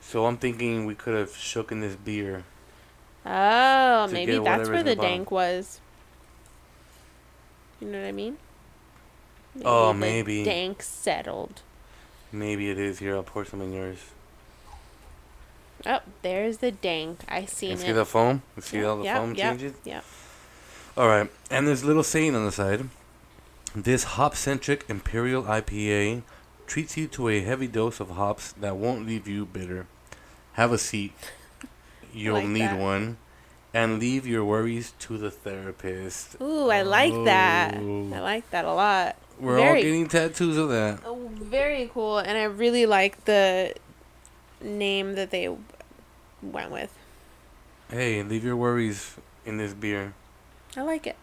So 0.00 0.24
I'm 0.26 0.38
thinking 0.38 0.86
we 0.86 0.94
could 0.94 1.14
have 1.14 1.30
shooken 1.32 1.80
this 1.80 1.96
beer. 1.96 2.44
Oh, 3.26 4.06
maybe 4.10 4.38
that's 4.38 4.68
where 4.70 4.82
the 4.82 4.94
the 4.94 5.02
dank 5.02 5.30
was. 5.30 5.80
You 7.80 7.88
know 7.88 8.00
what 8.00 8.08
I 8.08 8.12
mean? 8.12 8.38
Oh, 9.64 9.88
the 9.88 9.94
maybe. 9.94 10.44
Dank 10.44 10.82
settled. 10.82 11.60
Maybe 12.32 12.70
it 12.70 12.78
is 12.78 13.00
here. 13.00 13.16
I'll 13.16 13.22
pour 13.22 13.44
some 13.44 13.60
in 13.60 13.72
yours. 13.72 13.98
Oh, 15.86 16.00
there's 16.22 16.58
the 16.58 16.70
dank. 16.70 17.20
I 17.28 17.44
seen 17.44 17.72
And 17.72 17.80
it. 17.80 17.84
see 17.84 17.92
the 17.92 18.06
foam? 18.06 18.42
You 18.56 18.62
see 18.62 18.78
Yep, 18.78 18.86
how 18.86 18.96
the 18.96 19.04
yep, 19.04 19.16
foam 19.18 19.34
yep, 19.34 19.50
changes? 19.58 19.74
yep. 19.84 20.04
All 20.96 21.08
right. 21.08 21.30
And 21.50 21.66
there's 21.66 21.82
a 21.82 21.86
little 21.86 22.02
saying 22.02 22.34
on 22.34 22.44
the 22.44 22.52
side. 22.52 22.88
This 23.74 24.04
hop-centric 24.04 24.84
Imperial 24.88 25.42
IPA 25.42 26.22
treats 26.66 26.96
you 26.96 27.08
to 27.08 27.28
a 27.28 27.40
heavy 27.40 27.66
dose 27.66 27.98
of 27.98 28.10
hops 28.10 28.52
that 28.52 28.76
won't 28.76 29.06
leave 29.06 29.26
you 29.26 29.44
bitter. 29.44 29.86
Have 30.52 30.72
a 30.72 30.78
seat. 30.78 31.12
You'll 32.12 32.34
like 32.36 32.46
need 32.46 32.60
that. 32.62 32.78
one. 32.78 33.16
And 33.72 33.98
leave 33.98 34.24
your 34.24 34.44
worries 34.44 34.92
to 35.00 35.18
the 35.18 35.32
therapist. 35.32 36.36
Ooh, 36.40 36.70
I 36.70 36.82
like 36.82 37.12
that. 37.24 37.74
Oh. 37.76 38.12
I 38.14 38.20
like 38.20 38.48
that 38.50 38.64
a 38.64 38.72
lot. 38.72 39.16
We're 39.40 39.58
all 39.58 39.74
getting 39.74 40.06
tattoos 40.06 40.56
of 40.56 40.68
that. 40.68 41.00
Oh, 41.04 41.28
very 41.34 41.90
cool, 41.92 42.18
and 42.18 42.38
I 42.38 42.44
really 42.44 42.86
like 42.86 43.24
the 43.24 43.74
name 44.60 45.16
that 45.16 45.32
they 45.32 45.52
went 46.40 46.70
with. 46.70 46.96
Hey, 47.90 48.22
leave 48.22 48.44
your 48.44 48.54
worries 48.54 49.16
in 49.44 49.56
this 49.56 49.74
beer. 49.74 50.14
I 50.76 50.82
like 50.82 51.06
it. 51.06 51.16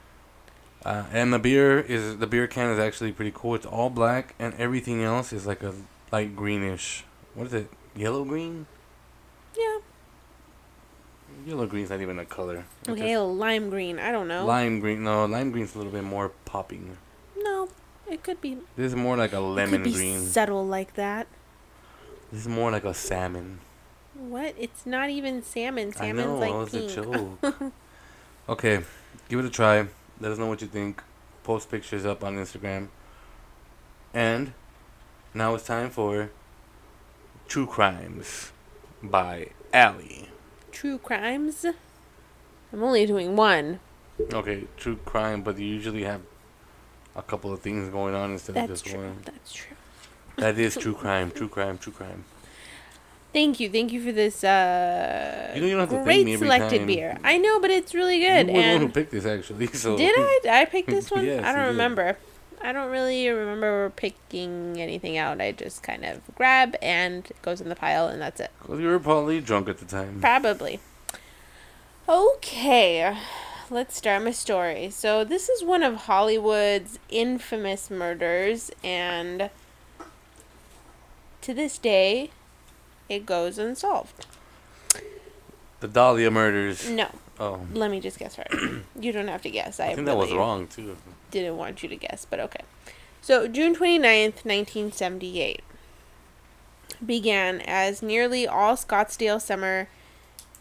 Uh, 0.83 1.03
and 1.11 1.31
the 1.31 1.39
beer 1.39 1.79
is 1.79 2.17
the 2.17 2.27
beer 2.27 2.47
can 2.47 2.69
is 2.71 2.79
actually 2.79 3.11
pretty 3.11 3.31
cool. 3.33 3.55
It's 3.55 3.65
all 3.65 3.89
black, 3.89 4.33
and 4.39 4.53
everything 4.55 5.03
else 5.03 5.31
is 5.31 5.45
like 5.45 5.61
a 5.61 5.73
light 6.11 6.35
greenish. 6.35 7.03
What 7.35 7.47
is 7.47 7.53
it? 7.53 7.69
Yellow 7.95 8.23
green? 8.25 8.65
Yeah. 9.57 9.77
Yellow 11.45 11.65
green's 11.67 11.89
not 11.89 12.01
even 12.01 12.17
a 12.19 12.25
color. 12.25 12.65
It's 12.81 12.89
Okay, 12.89 13.17
lime 13.17 13.69
green. 13.69 13.99
I 13.99 14.11
don't 14.11 14.27
know. 14.27 14.45
Lime 14.45 14.79
green. 14.79 15.03
No, 15.03 15.25
lime 15.25 15.51
green's 15.51 15.75
a 15.75 15.77
little 15.77 15.93
bit 15.93 16.03
more 16.03 16.29
popping. 16.45 16.97
No, 17.37 17.69
it 18.09 18.23
could 18.23 18.41
be. 18.41 18.57
This 18.75 18.87
is 18.87 18.95
more 18.95 19.17
like 19.17 19.33
a 19.33 19.39
lemon 19.39 19.83
could 19.83 19.91
be 19.91 19.93
green. 19.93 20.21
subtle 20.21 20.65
like 20.65 20.93
that. 20.95 21.27
This 22.31 22.41
is 22.41 22.47
more 22.47 22.71
like 22.71 22.85
a 22.85 22.93
salmon. 22.93 23.59
What? 24.13 24.55
It's 24.57 24.85
not 24.85 25.09
even 25.09 25.43
salmon. 25.43 25.89
I 25.89 25.91
Salmon's 25.91 26.17
know. 26.17 26.37
like 26.37 26.51
that 26.51 26.57
was 26.57 26.69
pink. 26.71 26.91
a 26.91 26.95
joke. 27.59 27.73
okay, 28.49 28.81
give 29.31 29.39
it 29.39 29.45
a 29.45 29.49
try. 29.49 29.87
Let 30.19 30.33
us 30.33 30.37
know 30.37 30.47
what 30.47 30.61
you 30.61 30.67
think. 30.67 31.01
Post 31.43 31.71
pictures 31.71 32.05
up 32.05 32.21
on 32.21 32.35
Instagram. 32.35 32.89
And 34.13 34.51
now 35.33 35.55
it's 35.55 35.65
time 35.65 35.89
for 35.89 36.29
True 37.47 37.65
Crimes 37.65 38.51
by 39.01 39.47
Allie. 39.73 40.27
True 40.73 40.97
crimes. 40.97 41.65
I'm 42.73 42.83
only 42.83 43.05
doing 43.05 43.37
one. 43.37 43.79
Okay, 44.33 44.65
true 44.75 44.97
crime, 45.05 45.41
but 45.41 45.57
you 45.57 45.65
usually 45.65 46.03
have 46.03 46.21
a 47.15 47.21
couple 47.21 47.53
of 47.53 47.61
things 47.61 47.89
going 47.89 48.13
on 48.13 48.31
instead 48.31 48.57
of 48.57 48.67
That's 48.67 48.81
just 48.81 48.93
true. 48.93 49.05
one. 49.05 49.17
That's 49.23 49.53
true. 49.53 49.77
That 50.35 50.59
is 50.59 50.75
true 50.83 50.93
crime, 50.93 51.31
true 51.31 51.47
crime, 51.47 51.77
true 51.77 51.93
crime. 51.93 52.25
Thank 53.33 53.59
you. 53.61 53.69
Thank 53.69 53.93
you 53.93 54.03
for 54.03 54.11
this 54.11 54.43
uh 54.43 55.51
You 55.55 55.61
know 55.61 55.67
you 55.67 55.77
don't 55.77 55.89
have 55.89 55.97
to 55.99 56.03
great 56.03 56.37
selected 56.37 56.79
time. 56.79 56.87
beer. 56.87 57.17
I 57.23 57.37
know, 57.37 57.59
but 57.61 57.71
it's 57.71 57.93
really 57.93 58.19
good. 58.19 58.47
you 58.47 58.53
were 58.53 58.61
the 58.61 58.71
one 58.73 58.81
who 58.81 58.89
picked 58.89 59.11
this 59.11 59.25
actually, 59.25 59.67
so 59.73 59.95
did 59.97 60.13
I? 60.17 60.39
Did 60.43 60.51
I 60.61 60.65
pick 60.65 60.85
this 60.85 61.09
one? 61.09 61.25
Yes, 61.25 61.43
I 61.43 61.53
don't 61.53 61.63
did. 61.63 61.67
remember. 61.69 62.17
I 62.63 62.73
don't 62.73 62.91
really 62.91 63.27
remember 63.27 63.89
picking 63.95 64.79
anything 64.79 65.17
out. 65.17 65.41
I 65.41 65.51
just 65.51 65.81
kind 65.81 66.05
of 66.05 66.21
grab 66.35 66.75
and 66.81 67.25
it 67.25 67.41
goes 67.41 67.59
in 67.59 67.69
the 67.69 67.75
pile 67.75 68.07
and 68.07 68.21
that's 68.21 68.39
it. 68.39 68.51
Well, 68.67 68.79
you 68.79 68.87
were 68.87 68.99
probably 68.99 69.41
drunk 69.41 69.67
at 69.67 69.79
the 69.79 69.85
time. 69.85 70.19
Probably. 70.21 70.79
Okay, 72.07 73.17
let's 73.69 73.95
start 73.97 74.23
my 74.23 74.31
story. 74.31 74.89
So, 74.89 75.23
this 75.23 75.49
is 75.49 75.63
one 75.63 75.81
of 75.81 75.95
Hollywood's 76.05 76.99
infamous 77.09 77.89
murders, 77.89 78.69
and 78.83 79.49
to 81.41 81.53
this 81.53 81.77
day, 81.77 82.31
it 83.11 83.25
goes 83.25 83.57
unsolved. 83.57 84.25
The 85.81 85.87
Dahlia 85.87 86.31
murders. 86.31 86.89
No, 86.89 87.07
Oh, 87.39 87.59
let 87.73 87.89
me 87.89 87.99
just 87.99 88.19
guess 88.19 88.37
right. 88.37 88.81
you 88.99 89.11
don't 89.11 89.27
have 89.27 89.41
to 89.41 89.49
guess. 89.49 89.79
I, 89.79 89.87
I 89.89 89.95
think 89.95 90.05
that 90.07 90.15
was 90.17 90.31
wrong 90.31 90.67
too. 90.67 90.95
Didn't 91.31 91.57
want 91.57 91.81
you 91.81 91.89
to 91.89 91.95
guess, 91.95 92.25
but 92.29 92.39
okay. 92.39 92.61
So, 93.21 93.47
June 93.47 93.75
29th, 93.75 94.45
1978 94.45 95.61
began 97.03 97.61
as 97.61 98.01
nearly 98.01 98.47
all 98.47 98.75
Scottsdale 98.75 99.41
summer 99.41 99.87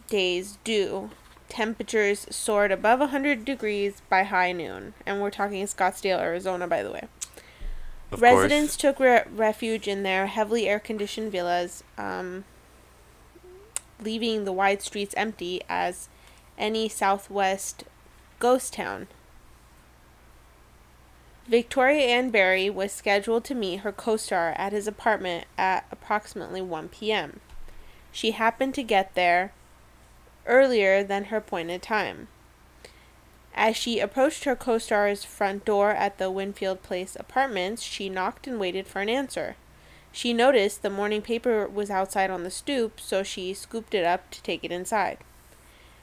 days 0.09 0.59
do. 0.65 1.11
temperatures 1.49 2.27
soared 2.31 2.71
above 2.73 3.01
100 3.01 3.45
degrees 3.45 4.01
by 4.09 4.23
high 4.23 4.53
noon. 4.53 4.95
And 5.05 5.21
we're 5.21 5.31
talking 5.31 5.65
Scottsdale, 5.67 6.19
Arizona, 6.19 6.67
by 6.69 6.83
the 6.83 6.93
way. 6.93 7.09
Of 8.13 8.23
Residents 8.23 8.75
course. 8.75 8.77
took 8.77 9.01
re- 9.01 9.23
refuge 9.31 9.87
in 9.87 10.03
their 10.03 10.27
heavily 10.27 10.69
air 10.69 10.81
conditioned 10.81 11.31
villas, 11.31 11.85
um, 11.97 12.45
leaving 14.01 14.45
the 14.45 14.53
wide 14.53 14.83
streets 14.83 15.15
empty 15.17 15.63
as 15.69 16.09
any 16.59 16.89
southwest 16.89 17.85
ghost 18.39 18.73
town. 18.75 19.07
Victoria 21.47 22.07
Ann 22.07 22.31
Berry 22.31 22.71
was 22.71 22.93
scheduled 22.93 23.45
to 23.45 23.55
meet 23.55 23.81
her 23.81 23.93
co 23.93 24.17
star 24.17 24.51
at 24.57 24.73
his 24.73 24.87
apartment 24.87 25.47
at 25.59 25.85
approximately 25.91 26.63
1 26.63 26.89
p.m. 26.89 27.41
She 28.13 28.33
happened 28.33 28.75
to 28.75 28.83
get 28.83 29.15
there 29.15 29.53
earlier 30.47 31.03
than 31.03 31.25
her 31.25 31.39
appointed 31.39 31.83
time. 31.83 32.29
As 33.55 33.77
she 33.77 34.01
approached 34.01 34.45
her 34.45 34.57
co 34.57 34.79
star's 34.79 35.25
front 35.25 35.65
door 35.65 35.91
at 35.91 36.19
the 36.19 36.31
Winfield 36.31 36.83
Place 36.83 37.17
apartments, 37.19 37.83
she 37.83 38.09
knocked 38.09 38.47
and 38.47 38.59
waited 38.59 38.87
for 38.87 39.01
an 39.01 39.09
answer. 39.09 39.57
She 40.13 40.33
noticed 40.33 40.83
the 40.83 40.91
morning 40.91 41.23
paper 41.23 41.69
was 41.69 41.91
outside 41.91 42.31
on 42.31 42.43
the 42.43 42.51
stoop, 42.51 43.01
so 43.01 43.23
she 43.23 43.55
scooped 43.55 43.95
it 43.95 44.05
up 44.05 44.31
to 44.31 44.43
take 44.43 44.65
it 44.65 44.73
inside. 44.73 45.19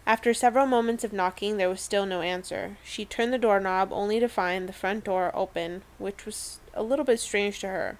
After 0.06 0.34
several 0.34 0.66
moments 0.66 1.04
of 1.04 1.12
knocking, 1.12 1.58
there 1.58 1.68
was 1.68 1.82
still 1.82 2.06
no 2.06 2.22
answer. 2.22 2.78
She 2.84 3.04
turned 3.04 3.34
the 3.34 3.38
doorknob 3.38 3.92
only 3.92 4.22
to 4.22 4.30
find 4.30 4.68
the 4.68 4.74
front 4.74 5.04
door 5.04 5.32
open, 5.34 5.84
which 5.98 6.26
was 6.26 6.60
a 6.74 6.82
little 6.82 7.04
bit 7.04 7.20
strange 7.20 7.60
to 7.60 7.68
her. 7.68 7.98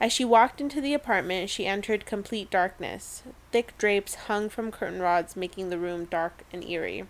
As 0.00 0.10
she 0.12 0.24
walked 0.24 0.60
into 0.60 0.80
the 0.80 0.94
apartment, 0.94 1.50
she 1.50 1.66
entered 1.66 2.06
complete 2.06 2.50
darkness. 2.50 3.22
Thick 3.50 3.76
drapes 3.76 4.14
hung 4.14 4.48
from 4.48 4.72
curtain 4.72 5.00
rods, 5.00 5.36
making 5.36 5.68
the 5.68 5.78
room 5.78 6.06
dark 6.06 6.44
and 6.52 6.64
eerie. 6.64 7.04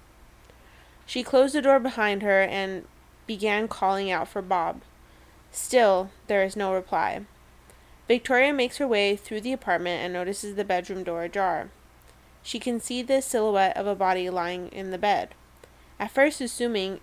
She 1.06 1.22
closed 1.22 1.54
the 1.54 1.62
door 1.62 1.80
behind 1.80 2.22
her 2.22 2.42
and 2.42 2.86
began 3.26 3.68
calling 3.68 4.10
out 4.10 4.28
for 4.28 4.42
Bob. 4.42 4.82
Still, 5.50 6.10
there 6.26 6.42
is 6.42 6.56
no 6.56 6.72
reply. 6.72 7.22
Victoria 8.08 8.52
makes 8.52 8.78
her 8.78 8.86
way 8.86 9.16
through 9.16 9.40
the 9.40 9.52
apartment 9.52 10.02
and 10.02 10.12
notices 10.12 10.54
the 10.54 10.64
bedroom 10.64 11.04
door 11.04 11.24
ajar. 11.24 11.70
She 12.42 12.58
can 12.58 12.80
see 12.80 13.02
the 13.02 13.22
silhouette 13.22 13.76
of 13.76 13.86
a 13.86 13.94
body 13.94 14.28
lying 14.28 14.68
in 14.68 14.90
the 14.90 14.98
bed. 14.98 15.34
At 16.00 16.10
first, 16.10 16.40
assuming 16.40 17.00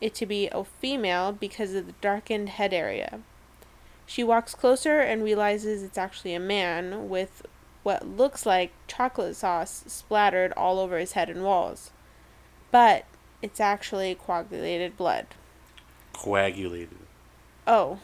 it 0.00 0.14
to 0.14 0.26
be 0.26 0.48
a 0.48 0.64
female 0.64 1.32
because 1.32 1.74
of 1.74 1.86
the 1.86 1.94
darkened 2.00 2.48
head 2.50 2.74
area. 2.74 3.20
She 4.04 4.24
walks 4.24 4.54
closer 4.54 5.00
and 5.00 5.22
realizes 5.22 5.82
it's 5.82 5.96
actually 5.96 6.34
a 6.34 6.40
man 6.40 7.08
with 7.08 7.46
what 7.82 8.06
looks 8.06 8.44
like 8.44 8.72
chocolate 8.88 9.36
sauce 9.36 9.84
splattered 9.86 10.52
all 10.56 10.78
over 10.78 10.98
his 10.98 11.12
head 11.12 11.30
and 11.30 11.44
walls. 11.44 11.92
But 12.70 13.04
it's 13.42 13.60
actually 13.60 14.14
coagulated 14.14 14.96
blood. 14.96 15.26
Coagulated. 16.12 16.96
Oh, 17.66 17.98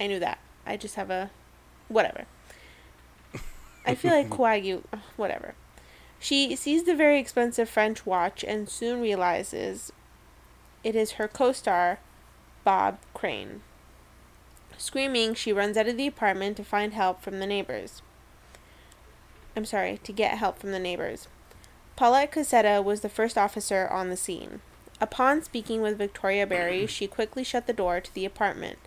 I 0.00 0.06
knew 0.06 0.18
that. 0.18 0.38
I 0.66 0.76
just 0.76 0.96
have 0.96 1.10
a. 1.10 1.30
Whatever. 1.88 2.24
I 3.86 3.94
feel 3.94 4.12
like 4.12 4.28
coagu. 4.30 4.82
Whatever. 5.16 5.54
She 6.18 6.56
sees 6.56 6.84
the 6.84 6.94
very 6.94 7.18
expensive 7.18 7.68
French 7.68 8.06
watch 8.06 8.42
and 8.42 8.68
soon 8.68 9.02
realizes 9.02 9.92
it 10.82 10.96
is 10.96 11.12
her 11.12 11.28
co 11.28 11.52
star, 11.52 11.98
Bob 12.64 12.98
Crane. 13.12 13.60
Screaming, 14.78 15.34
she 15.34 15.52
runs 15.52 15.76
out 15.76 15.86
of 15.86 15.96
the 15.96 16.06
apartment 16.06 16.56
to 16.56 16.64
find 16.64 16.94
help 16.94 17.20
from 17.22 17.38
the 17.38 17.46
neighbors. 17.46 18.02
I'm 19.56 19.64
sorry, 19.64 20.00
to 20.02 20.12
get 20.12 20.38
help 20.38 20.58
from 20.58 20.72
the 20.72 20.78
neighbors. 20.78 21.28
Paulette 21.96 22.32
Casetta 22.32 22.82
was 22.82 23.02
the 23.02 23.08
first 23.08 23.38
officer 23.38 23.86
on 23.86 24.10
the 24.10 24.16
scene. 24.16 24.60
Upon 25.00 25.42
speaking 25.42 25.80
with 25.80 25.98
Victoria 25.98 26.46
Berry, 26.46 26.86
she 26.88 27.06
quickly 27.06 27.44
shut 27.44 27.66
the 27.66 27.72
door 27.72 28.00
to 28.00 28.12
the 28.12 28.24
apartment, 28.24 28.78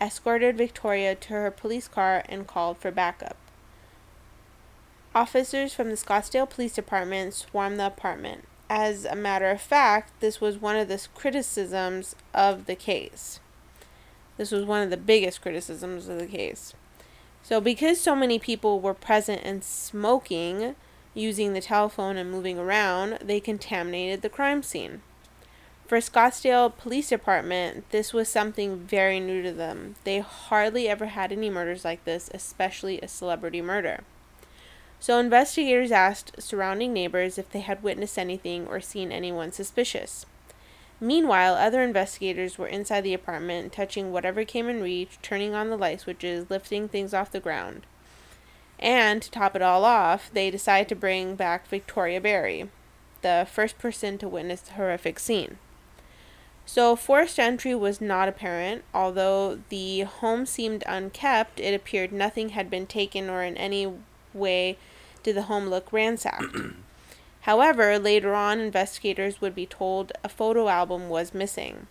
escorted 0.00 0.58
Victoria 0.58 1.14
to 1.14 1.28
her 1.28 1.50
police 1.52 1.86
car, 1.86 2.24
and 2.28 2.46
called 2.46 2.78
for 2.78 2.90
backup. 2.90 3.36
Officers 5.14 5.72
from 5.72 5.88
the 5.90 5.94
Scottsdale 5.94 6.50
Police 6.50 6.74
Department 6.74 7.34
swarmed 7.34 7.78
the 7.78 7.86
apartment. 7.86 8.44
As 8.68 9.04
a 9.04 9.14
matter 9.14 9.48
of 9.50 9.60
fact, 9.60 10.20
this 10.20 10.40
was 10.40 10.58
one 10.58 10.76
of 10.76 10.88
the 10.88 11.06
criticisms 11.14 12.16
of 12.34 12.66
the 12.66 12.74
case. 12.74 13.38
This 14.36 14.50
was 14.50 14.64
one 14.64 14.82
of 14.82 14.90
the 14.90 14.96
biggest 14.96 15.40
criticisms 15.40 16.08
of 16.08 16.18
the 16.18 16.26
case. 16.26 16.74
So, 17.42 17.60
because 17.60 18.00
so 18.00 18.16
many 18.16 18.40
people 18.40 18.80
were 18.80 18.92
present 18.92 19.42
and 19.44 19.62
smoking, 19.62 20.74
using 21.16 21.52
the 21.52 21.60
telephone 21.60 22.16
and 22.16 22.30
moving 22.30 22.58
around, 22.58 23.18
they 23.22 23.40
contaminated 23.40 24.22
the 24.22 24.28
crime 24.28 24.62
scene. 24.62 25.00
For 25.86 25.98
Scottsdale 25.98 26.76
Police 26.76 27.08
Department, 27.08 27.88
this 27.90 28.12
was 28.12 28.28
something 28.28 28.78
very 28.78 29.20
new 29.20 29.42
to 29.42 29.52
them. 29.52 29.94
They 30.04 30.18
hardly 30.18 30.88
ever 30.88 31.06
had 31.06 31.32
any 31.32 31.48
murders 31.48 31.84
like 31.84 32.04
this, 32.04 32.28
especially 32.34 33.00
a 33.00 33.08
celebrity 33.08 33.62
murder. 33.62 34.00
So 34.98 35.18
investigators 35.18 35.92
asked 35.92 36.42
surrounding 36.42 36.92
neighbors 36.92 37.38
if 37.38 37.50
they 37.50 37.60
had 37.60 37.82
witnessed 37.82 38.18
anything 38.18 38.66
or 38.66 38.80
seen 38.80 39.12
anyone 39.12 39.52
suspicious. 39.52 40.26
Meanwhile, 41.00 41.54
other 41.54 41.82
investigators 41.82 42.58
were 42.58 42.66
inside 42.66 43.02
the 43.02 43.14
apartment, 43.14 43.72
touching 43.72 44.10
whatever 44.10 44.44
came 44.44 44.68
in 44.68 44.82
reach, 44.82 45.18
turning 45.22 45.54
on 45.54 45.68
the 45.68 45.76
light 45.76 46.00
switches, 46.00 46.50
lifting 46.50 46.88
things 46.88 47.14
off 47.14 47.30
the 47.30 47.38
ground. 47.38 47.82
And 48.78 49.22
to 49.22 49.30
top 49.30 49.56
it 49.56 49.62
all 49.62 49.84
off, 49.84 50.30
they 50.32 50.50
decide 50.50 50.88
to 50.88 50.94
bring 50.94 51.34
back 51.34 51.66
Victoria 51.68 52.20
Berry, 52.20 52.68
the 53.22 53.46
first 53.50 53.78
person 53.78 54.18
to 54.18 54.28
witness 54.28 54.60
the 54.60 54.74
horrific 54.74 55.18
scene. 55.18 55.58
So, 56.68 56.96
forced 56.96 57.38
entry 57.38 57.74
was 57.76 58.00
not 58.00 58.28
apparent. 58.28 58.82
Although 58.92 59.60
the 59.68 60.00
home 60.00 60.46
seemed 60.46 60.82
unkept, 60.86 61.60
it 61.60 61.74
appeared 61.74 62.12
nothing 62.12 62.50
had 62.50 62.68
been 62.68 62.86
taken 62.86 63.30
or 63.30 63.42
in 63.44 63.56
any 63.56 63.92
way 64.34 64.76
did 65.22 65.36
the 65.36 65.42
home 65.42 65.68
look 65.68 65.92
ransacked. 65.92 66.56
However, 67.42 67.98
later 68.00 68.34
on, 68.34 68.58
investigators 68.58 69.40
would 69.40 69.54
be 69.54 69.66
told 69.66 70.10
a 70.24 70.28
photo 70.28 70.68
album 70.68 71.08
was 71.08 71.32
missing. 71.32 71.86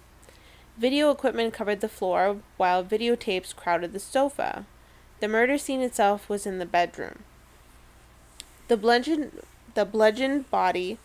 Video 0.77 1.09
equipment 1.09 1.53
covered 1.53 1.79
the 1.79 1.87
floor, 1.87 2.41
while 2.57 2.83
videotapes 2.83 3.55
crowded 3.55 3.93
the 3.93 3.99
sofa. 3.99 4.65
The 5.19 5.27
murder 5.27 5.57
scene 5.57 5.81
itself 5.81 6.29
was 6.29 6.45
in 6.45 6.59
the 6.59 6.65
bedroom. 6.65 7.19
The 8.67 8.77
bludgeoned, 8.77 9.41
the 9.73 9.85
bludgeoned 9.85 10.49
body, 10.49 10.97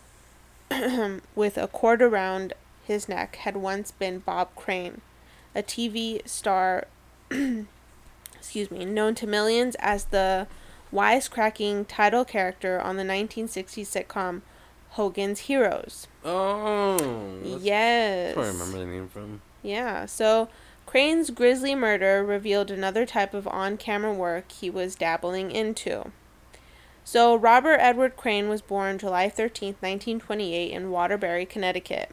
with 1.35 1.57
a 1.59 1.68
cord 1.68 2.03
around 2.03 2.55
his 2.85 3.09
neck, 3.09 3.37
had 3.37 3.57
once 3.57 3.90
been 3.90 4.18
Bob 4.18 4.55
Crane, 4.57 5.01
a 5.55 5.62
TV 5.62 6.27
star, 6.29 6.87
excuse 8.35 8.70
me, 8.70 8.85
known 8.85 9.14
to 9.16 9.27
millions 9.27 9.77
as 9.79 10.07
the 10.07 10.46
wisecracking 10.92 11.87
title 11.88 12.25
character 12.25 12.81
on 12.81 12.96
the 12.96 13.05
1960s 13.05 13.87
sitcom 13.87 14.42
Hogan's 14.90 15.40
Heroes. 15.40 16.09
Oh. 16.25 17.38
Yes. 17.44 18.37
where 18.37 18.46
I 18.46 18.49
remember 18.49 18.79
the 18.79 18.87
name 18.87 19.09
from. 19.09 19.40
Yeah, 19.62 20.07
so 20.07 20.49
Crane's 20.90 21.31
grisly 21.31 21.76
murder 21.76 22.24
revealed 22.24 22.68
another 22.68 23.07
type 23.07 23.33
of 23.33 23.46
on 23.46 23.76
camera 23.76 24.12
work 24.12 24.50
he 24.50 24.68
was 24.68 24.96
dabbling 24.96 25.53
into. 25.53 26.11
So, 27.05 27.37
Robert 27.37 27.79
Edward 27.79 28.16
Crane 28.16 28.48
was 28.48 28.61
born 28.61 28.98
July 28.98 29.29
13, 29.29 29.76
1928, 29.79 30.72
in 30.72 30.90
Waterbury, 30.90 31.46
Connecticut. 31.46 32.11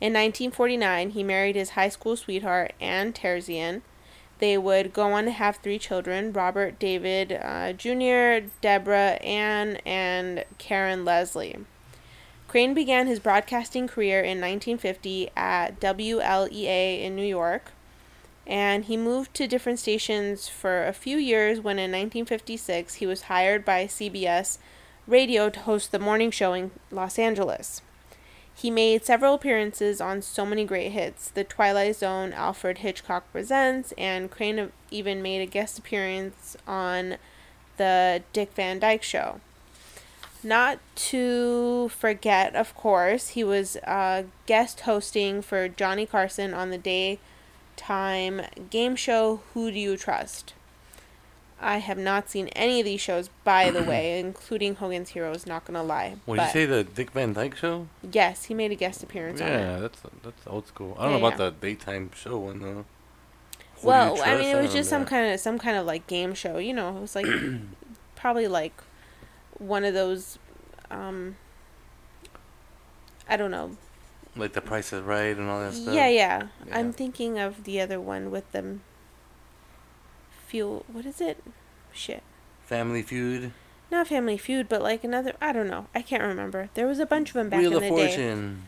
In 0.00 0.12
1949, 0.12 1.10
he 1.10 1.24
married 1.24 1.56
his 1.56 1.70
high 1.70 1.88
school 1.88 2.16
sweetheart, 2.16 2.74
Anne 2.80 3.12
Terzian. 3.12 3.82
They 4.38 4.56
would 4.56 4.92
go 4.92 5.10
on 5.10 5.24
to 5.24 5.32
have 5.32 5.56
three 5.56 5.80
children 5.80 6.32
Robert 6.32 6.78
David 6.78 7.32
uh, 7.32 7.72
Jr., 7.72 8.46
Deborah 8.60 9.18
Ann, 9.24 9.78
and 9.84 10.44
Karen 10.58 11.04
Leslie. 11.04 11.56
Crane 12.46 12.74
began 12.74 13.08
his 13.08 13.18
broadcasting 13.18 13.88
career 13.88 14.20
in 14.20 14.40
1950 14.40 15.30
at 15.36 15.80
WLEA 15.80 17.02
in 17.02 17.16
New 17.16 17.26
York, 17.26 17.72
and 18.46 18.84
he 18.84 18.96
moved 18.96 19.34
to 19.34 19.46
different 19.46 19.78
stations 19.78 20.48
for 20.48 20.86
a 20.86 20.92
few 20.92 21.16
years 21.16 21.60
when 21.60 21.78
in 21.78 21.90
1956 21.90 22.94
he 22.94 23.06
was 23.06 23.22
hired 23.22 23.64
by 23.64 23.86
CBS 23.86 24.58
Radio 25.06 25.50
to 25.50 25.60
host 25.60 25.92
the 25.92 25.98
morning 25.98 26.30
show 26.30 26.52
in 26.52 26.70
Los 26.90 27.18
Angeles. 27.18 27.82
He 28.54 28.70
made 28.70 29.04
several 29.04 29.34
appearances 29.34 30.00
on 30.00 30.22
so 30.22 30.46
many 30.46 30.64
great 30.64 30.92
hits 30.92 31.28
The 31.28 31.44
Twilight 31.44 31.96
Zone, 31.96 32.32
Alfred 32.32 32.78
Hitchcock 32.78 33.30
Presents, 33.32 33.92
and 33.98 34.30
Crane 34.30 34.70
even 34.90 35.22
made 35.22 35.40
a 35.40 35.46
guest 35.46 35.78
appearance 35.78 36.56
on 36.66 37.16
The 37.76 38.22
Dick 38.32 38.52
Van 38.54 38.78
Dyke 38.78 39.02
Show. 39.02 39.40
Not 40.44 40.78
to 40.96 41.88
forget, 41.88 42.54
of 42.54 42.76
course, 42.76 43.28
he 43.28 43.42
was 43.42 43.76
uh, 43.78 44.24
guest 44.46 44.80
hosting 44.80 45.42
for 45.42 45.68
Johnny 45.68 46.06
Carson 46.06 46.54
on 46.54 46.70
the 46.70 46.78
daytime 47.76 48.42
game 48.70 48.96
show 48.96 49.40
Who 49.52 49.70
Do 49.70 49.78
You 49.78 49.96
Trust? 49.96 50.54
I 51.60 51.78
have 51.78 51.96
not 51.96 52.28
seen 52.28 52.48
any 52.48 52.80
of 52.80 52.84
these 52.84 53.00
shows, 53.00 53.30
by 53.42 53.70
the 53.70 53.82
way, 53.82 54.18
including 54.24 54.74
Hogan's 54.76 55.10
Heroes. 55.10 55.46
Not 55.46 55.64
gonna 55.64 55.82
lie. 55.82 56.16
What 56.26 56.36
did 56.36 56.46
you 56.46 56.52
say? 56.52 56.66
The 56.66 56.84
Dick 56.84 57.12
Van 57.12 57.32
Dyke 57.32 57.56
Show? 57.56 57.86
Yes, 58.12 58.44
he 58.44 58.54
made 58.54 58.70
a 58.72 58.74
guest 58.74 59.02
appearance 59.02 59.40
on. 59.40 59.48
Yeah, 59.48 59.78
that's 59.80 60.00
that's 60.22 60.46
old 60.46 60.66
school. 60.66 60.96
I 60.98 61.04
don't 61.04 61.12
Yeah, 61.14 61.18
know 61.20 61.26
about 61.26 61.40
yeah. 61.40 61.50
the 61.50 61.56
daytime 61.66 62.10
show 62.14 62.38
one 62.38 62.60
though. 62.60 62.84
Who 63.80 63.88
Well, 63.88 64.20
I 64.22 64.36
mean, 64.36 64.54
it 64.56 64.60
was 64.60 64.72
just 64.72 64.90
some 64.90 65.04
kind 65.04 65.32
of 65.32 65.40
some 65.40 65.58
kind 65.58 65.76
of 65.76 65.86
like 65.86 66.06
game 66.06 66.34
show. 66.34 66.58
You 66.58 66.74
know, 66.74 66.96
it 66.96 67.00
was 67.00 67.14
like 67.14 67.26
probably 68.16 68.48
like 68.48 68.74
one 69.58 69.84
of 69.84 69.94
those. 69.94 70.38
um 70.90 71.36
I 73.28 73.36
don't 73.38 73.50
know. 73.50 73.76
Like 74.36 74.52
the 74.52 74.60
Price 74.60 74.92
is 74.92 75.02
Right 75.02 75.36
and 75.36 75.48
all 75.48 75.60
that 75.60 75.74
stuff. 75.74 75.94
Yeah, 75.94 76.08
yeah, 76.08 76.48
Yeah. 76.66 76.78
I'm 76.78 76.92
thinking 76.92 77.38
of 77.38 77.64
the 77.64 77.80
other 77.80 78.00
one 78.00 78.30
with 78.30 78.50
them. 78.52 78.82
Fuel. 80.46 80.84
What 80.92 81.06
is 81.06 81.20
it? 81.20 81.42
Shit. 81.92 82.22
Family 82.66 83.02
Feud. 83.02 83.52
Not 83.90 84.08
Family 84.08 84.36
Feud, 84.38 84.68
but 84.68 84.82
like 84.82 85.04
another. 85.04 85.34
I 85.40 85.52
don't 85.52 85.68
know. 85.68 85.86
I 85.94 86.02
can't 86.02 86.22
remember. 86.22 86.68
There 86.74 86.86
was 86.86 86.98
a 86.98 87.06
bunch 87.06 87.30
of 87.30 87.34
them 87.34 87.48
back 87.48 87.60
Wheel 87.60 87.72
in 87.72 87.76
of 87.76 87.82
the 87.82 87.88
day. 87.90 88.06
Fortune. 88.08 88.62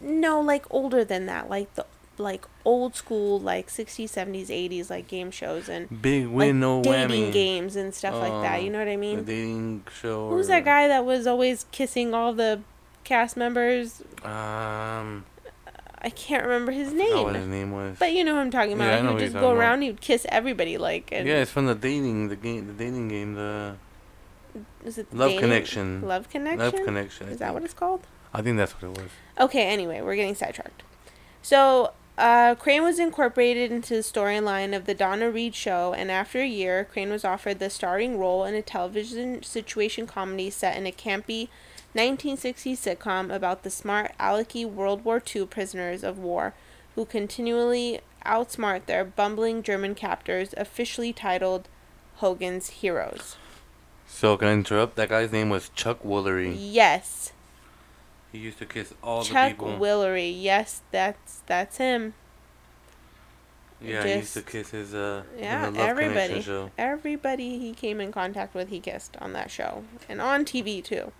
No, 0.00 0.40
like 0.40 0.64
older 0.70 1.04
than 1.04 1.26
that, 1.26 1.48
like 1.50 1.74
the 1.74 1.84
like 2.20 2.44
old 2.64 2.96
school, 2.96 3.38
like 3.38 3.68
60s, 3.68 4.10
70s, 4.10 4.48
80s, 4.48 4.90
like 4.90 5.06
game 5.06 5.30
shows 5.30 5.68
and 5.68 6.02
Big 6.02 6.26
like 6.26 6.34
win, 6.34 6.60
no 6.60 6.82
dating 6.82 7.26
whammy. 7.26 7.32
games 7.32 7.76
and 7.76 7.94
stuff 7.94 8.14
like 8.14 8.32
that. 8.42 8.58
Oh, 8.58 8.62
You 8.64 8.70
know 8.70 8.78
what 8.80 8.88
I 8.88 8.96
mean 8.96 9.18
The 9.18 9.22
dating 9.24 9.84
show. 10.00 10.28
Who's 10.30 10.46
or- 10.46 10.48
that 10.50 10.64
guy 10.64 10.88
that 10.88 11.04
was 11.04 11.26
always 11.28 11.66
kissing 11.70 12.14
all 12.14 12.32
the 12.32 12.60
cast 13.08 13.36
members? 13.36 14.02
Um, 14.22 15.24
I 16.00 16.10
can't 16.14 16.44
remember 16.44 16.70
his 16.70 16.88
I 16.88 16.92
forgot 16.92 17.24
what 17.24 17.34
his 17.34 17.42
name. 17.46 17.50
name 17.50 17.72
was. 17.72 17.96
But 17.98 18.12
you 18.12 18.22
know 18.22 18.34
who 18.34 18.40
I'm 18.40 18.50
talking 18.50 18.74
about. 18.74 18.84
Yeah, 18.86 19.02
he 19.02 19.08
would 19.14 19.18
just 19.20 19.32
go 19.32 19.50
about. 19.50 19.56
around, 19.56 19.82
he 19.82 19.88
would 19.90 20.00
kiss 20.00 20.26
everybody, 20.28 20.78
like. 20.78 21.08
And 21.10 21.26
yeah, 21.26 21.36
it's 21.42 21.50
from 21.50 21.66
the 21.66 21.74
dating, 21.74 22.28
the 22.28 22.36
game, 22.36 22.66
the 22.66 22.72
dating 22.74 23.08
game, 23.08 23.34
the 23.34 23.76
is 24.84 24.98
it 24.98 25.12
Love 25.12 25.30
dating- 25.30 25.40
Connection. 25.40 26.02
Love 26.02 26.28
Connection. 26.28 26.58
Love 26.60 26.74
Connection. 26.84 27.28
Is 27.28 27.38
that 27.38 27.54
what 27.54 27.64
it's 27.64 27.74
called? 27.74 28.02
I 28.32 28.42
think 28.42 28.56
that's 28.58 28.72
what 28.74 28.84
it 28.84 28.96
was. 29.02 29.10
Okay, 29.40 29.62
anyway, 29.64 30.00
we're 30.02 30.16
getting 30.16 30.34
sidetracked. 30.34 30.82
So, 31.42 31.92
uh, 32.18 32.54
Crane 32.56 32.82
was 32.82 32.98
incorporated 32.98 33.72
into 33.72 33.94
the 33.94 34.00
storyline 34.00 34.76
of 34.76 34.84
the 34.84 34.94
Donna 34.94 35.30
Reed 35.30 35.54
show, 35.54 35.94
and 35.94 36.10
after 36.10 36.40
a 36.40 36.46
year, 36.46 36.84
Crane 36.84 37.10
was 37.10 37.24
offered 37.24 37.58
the 37.58 37.70
starring 37.70 38.18
role 38.18 38.44
in 38.44 38.54
a 38.54 38.62
television 38.62 39.42
situation 39.42 40.06
comedy 40.06 40.50
set 40.50 40.76
in 40.76 40.86
a 40.86 40.92
campy 40.92 41.48
1960s 41.94 42.76
sitcom 42.76 43.34
about 43.34 43.62
the 43.62 43.70
smart 43.70 44.12
Alecky 44.20 44.64
World 44.64 45.04
War 45.04 45.22
II 45.34 45.46
prisoners 45.46 46.04
of 46.04 46.18
war 46.18 46.54
who 46.94 47.04
continually 47.04 48.00
outsmart 48.26 48.86
their 48.86 49.04
bumbling 49.04 49.62
German 49.62 49.94
captors, 49.94 50.54
officially 50.56 51.12
titled 51.12 51.68
Hogan's 52.16 52.68
Heroes. 52.70 53.36
So 54.06 54.36
can 54.36 54.48
I 54.48 54.52
interrupt? 54.52 54.96
That 54.96 55.08
guy's 55.08 55.32
name 55.32 55.48
was 55.50 55.70
Chuck 55.70 56.02
Woolery. 56.02 56.54
Yes, 56.58 57.32
He 58.32 58.38
used 58.38 58.58
to 58.58 58.66
kiss 58.66 58.92
all 59.02 59.22
the 59.22 59.26
people. 59.26 59.72
Chuck 59.72 59.80
Woolery. 59.80 60.34
Yes, 60.36 60.82
that's 60.90 61.42
that's 61.46 61.76
him. 61.78 62.14
yeah, 63.80 64.04
he 64.04 64.14
used 64.16 64.34
to 64.34 64.42
kiss 64.42 64.70
his 64.70 64.94
uh. 64.94 65.22
Yeah, 65.38 65.72
everybody. 65.76 66.44
Everybody 66.76 67.58
he 67.58 67.72
came 67.72 68.00
in 68.00 68.12
contact 68.12 68.54
with, 68.54 68.68
he 68.68 68.80
kissed 68.80 69.16
on 69.20 69.32
that 69.34 69.50
show 69.50 69.84
and 70.08 70.20
on 70.20 70.44
TV 70.44 70.82
too. 70.82 71.12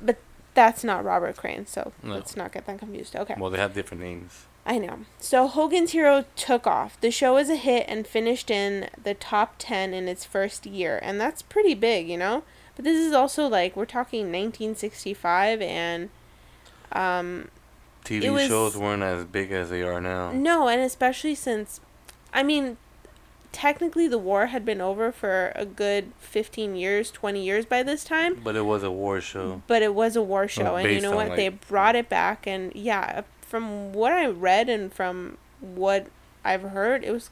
But 0.00 0.18
that's 0.54 0.82
not 0.84 1.04
Robert 1.04 1.36
Crane, 1.36 1.66
so 1.66 1.92
No. 2.02 2.14
let's 2.14 2.36
not 2.36 2.52
get 2.52 2.66
that 2.66 2.78
confused. 2.78 3.14
Okay. 3.16 3.34
Well, 3.38 3.50
they 3.50 3.58
have 3.58 3.74
different 3.74 4.02
names. 4.02 4.46
I 4.68 4.78
know. 4.78 5.00
So 5.20 5.46
Hogan's 5.46 5.92
Hero 5.92 6.24
took 6.34 6.66
off. 6.66 7.00
The 7.00 7.10
show 7.12 7.34
was 7.34 7.48
a 7.48 7.54
hit 7.56 7.84
and 7.88 8.04
finished 8.06 8.50
in 8.50 8.88
the 9.00 9.14
top 9.14 9.54
10 9.58 9.94
in 9.94 10.08
its 10.08 10.24
first 10.24 10.66
year, 10.66 10.98
and 11.02 11.20
that's 11.20 11.40
pretty 11.42 11.74
big, 11.74 12.08
you 12.08 12.16
know? 12.16 12.42
But 12.74 12.84
this 12.84 12.96
is 12.98 13.12
also 13.12 13.46
like 13.46 13.76
we're 13.76 13.84
talking 13.86 14.32
1965 14.32 15.62
and 15.62 16.10
um 16.92 17.48
TV 18.04 18.30
was- 18.32 18.46
shows 18.48 18.76
weren't 18.76 19.02
as 19.02 19.24
big 19.24 19.50
as 19.52 19.70
they 19.70 19.82
are 19.82 20.00
now. 20.00 20.30
no, 20.32 20.68
and 20.68 20.80
especially 20.80 21.34
since 21.34 21.80
I 22.32 22.42
mean 22.42 22.76
technically 23.56 24.06
the 24.06 24.18
war 24.18 24.48
had 24.48 24.66
been 24.66 24.82
over 24.82 25.10
for 25.10 25.50
a 25.56 25.64
good 25.64 26.12
15 26.18 26.76
years, 26.76 27.10
20 27.10 27.42
years 27.42 27.64
by 27.64 27.82
this 27.82 28.04
time. 28.04 28.38
But 28.44 28.54
it 28.54 28.66
was 28.66 28.82
a 28.82 28.90
war 28.90 29.18
show. 29.22 29.62
But 29.66 29.80
it 29.80 29.94
was 29.94 30.14
a 30.14 30.20
war 30.20 30.46
show, 30.46 30.76
and 30.76 30.90
you 30.92 31.00
know 31.00 31.16
what? 31.16 31.28
like- 31.28 31.36
they 31.36 31.48
brought 31.48 31.96
it 31.96 32.10
back, 32.10 32.46
and 32.46 32.70
yeah, 32.74 33.22
from 33.40 33.94
what 33.94 34.12
I 34.12 34.26
read 34.26 34.68
and 34.68 34.92
from 34.92 35.38
what 35.60 36.08
I've 36.44 36.60
heard, 36.60 37.02
it 37.02 37.10
was 37.12 37.30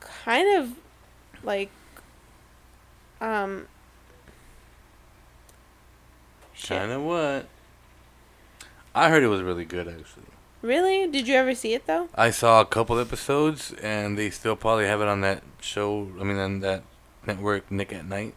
kind 0.00 0.56
of 0.58 0.70
like, 1.42 1.68
um, 3.20 3.68
shit. 6.54 6.78
Kind 6.78 6.92
of 6.92 7.02
what? 7.02 7.46
I 8.94 9.10
heard 9.10 9.22
it 9.22 9.28
was 9.28 9.42
really 9.42 9.66
good 9.66 9.86
actually. 9.86 10.24
Really? 10.60 11.06
Did 11.06 11.28
you 11.28 11.34
ever 11.34 11.54
see 11.54 11.74
it 11.74 11.86
though? 11.86 12.08
I 12.14 12.30
saw 12.30 12.60
a 12.60 12.66
couple 12.66 12.98
episodes, 12.98 13.72
and 13.82 14.18
they 14.18 14.30
still 14.30 14.56
probably 14.56 14.86
have 14.86 15.00
it 15.00 15.08
on 15.08 15.20
that 15.20 15.42
show. 15.60 16.08
I 16.20 16.24
mean, 16.24 16.36
on 16.38 16.60
that 16.60 16.82
network, 17.26 17.70
Nick 17.70 17.92
at 17.92 18.06
Night. 18.06 18.34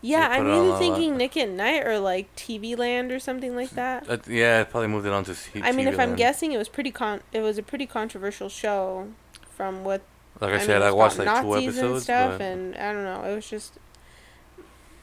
Yeah, 0.00 0.28
I'm 0.28 0.46
either 0.46 0.78
thinking. 0.78 1.16
Nick 1.16 1.36
at 1.36 1.48
Night 1.48 1.86
or 1.86 1.98
like 1.98 2.34
TV 2.36 2.76
Land 2.76 3.10
or 3.10 3.18
something 3.18 3.56
like 3.56 3.70
that. 3.70 4.08
Uh, 4.08 4.18
yeah, 4.28 4.60
I 4.60 4.64
probably 4.64 4.88
moved 4.88 5.06
it 5.06 5.12
on 5.12 5.24
to. 5.24 5.34
C- 5.34 5.62
I 5.62 5.72
mean, 5.72 5.86
TV 5.86 5.92
if 5.92 5.98
I'm 5.98 6.10
Land. 6.10 6.18
guessing, 6.18 6.52
it 6.52 6.58
was 6.58 6.68
pretty 6.68 6.90
con. 6.90 7.20
It 7.32 7.40
was 7.40 7.58
a 7.58 7.62
pretty 7.62 7.86
controversial 7.86 8.48
show, 8.48 9.08
from 9.50 9.84
what 9.84 10.02
like 10.40 10.50
I, 10.50 10.56
mean, 10.58 10.66
said, 10.66 10.82
it 10.82 10.84
I 10.84 10.90
watched 10.90 11.18
like 11.18 11.42
two 11.42 11.56
episodes, 11.56 11.78
and 11.78 12.02
stuff, 12.02 12.40
and 12.40 12.76
I 12.76 12.92
don't 12.92 13.04
know. 13.04 13.24
It 13.24 13.34
was 13.34 13.48
just, 13.48 13.78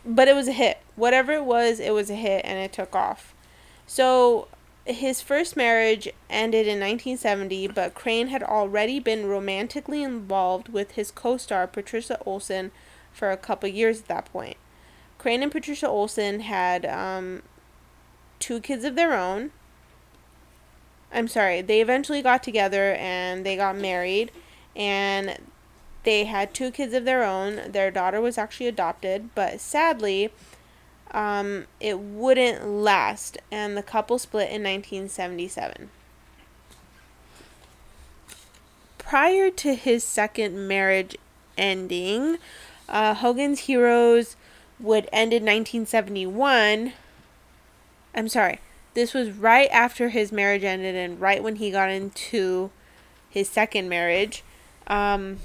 but 0.05 0.27
it 0.27 0.35
was 0.35 0.47
a 0.47 0.51
hit. 0.53 0.79
Whatever 0.95 1.33
it 1.33 1.45
was, 1.45 1.79
it 1.79 1.93
was 1.93 2.09
a 2.09 2.15
hit, 2.15 2.43
and 2.45 2.59
it 2.59 2.73
took 2.73 2.95
off. 2.95 3.33
So, 3.87 4.47
his 4.85 5.21
first 5.21 5.55
marriage 5.55 6.09
ended 6.29 6.65
in 6.65 6.79
1970, 6.79 7.67
but 7.67 7.93
Crane 7.93 8.27
had 8.27 8.41
already 8.41 8.99
been 8.99 9.27
romantically 9.27 10.03
involved 10.03 10.69
with 10.69 10.91
his 10.91 11.11
co-star 11.11 11.67
Patricia 11.67 12.19
Olson 12.25 12.71
for 13.13 13.29
a 13.31 13.37
couple 13.37 13.69
years 13.69 13.99
at 13.99 14.07
that 14.07 14.31
point. 14.31 14.57
Crane 15.17 15.43
and 15.43 15.51
Patricia 15.51 15.87
Olson 15.87 16.39
had 16.39 16.85
um, 16.85 17.43
two 18.39 18.59
kids 18.59 18.83
of 18.83 18.95
their 18.95 19.13
own. 19.13 19.51
I'm 21.13 21.27
sorry, 21.27 21.61
they 21.61 21.81
eventually 21.81 22.21
got 22.21 22.41
together 22.41 22.93
and 22.95 23.45
they 23.45 23.55
got 23.55 23.75
married 23.75 24.31
and 24.75 25.37
they 26.03 26.23
had 26.23 26.53
two 26.53 26.71
kids 26.71 26.93
of 26.93 27.05
their 27.05 27.23
own. 27.23 27.71
Their 27.71 27.91
daughter 27.91 28.19
was 28.19 28.37
actually 28.37 28.67
adopted, 28.67 29.29
but 29.35 29.59
sadly, 29.59 30.31
um, 31.11 31.65
it 31.79 31.99
wouldn't 31.99 32.65
last, 32.67 33.37
and 33.51 33.75
the 33.75 33.83
couple 33.83 34.17
split 34.17 34.49
in 34.49 34.63
1977. 34.63 35.89
Prior 38.97 39.49
to 39.49 39.75
his 39.75 40.03
second 40.03 40.67
marriage 40.67 41.17
ending, 41.57 42.37
uh, 42.87 43.13
Hogan's 43.13 43.61
Heroes 43.61 44.37
would 44.79 45.09
end 45.11 45.33
in 45.33 45.43
1971. 45.43 46.93
I'm 48.15 48.27
sorry. 48.29 48.59
This 48.93 49.13
was 49.13 49.31
right 49.31 49.69
after 49.71 50.09
his 50.09 50.31
marriage 50.31 50.63
ended 50.63 50.95
and 50.95 51.19
right 51.19 51.43
when 51.43 51.57
he 51.57 51.71
got 51.71 51.89
into 51.89 52.71
his 53.29 53.49
second 53.49 53.89
marriage. 53.89 54.43
Um, 54.87 55.39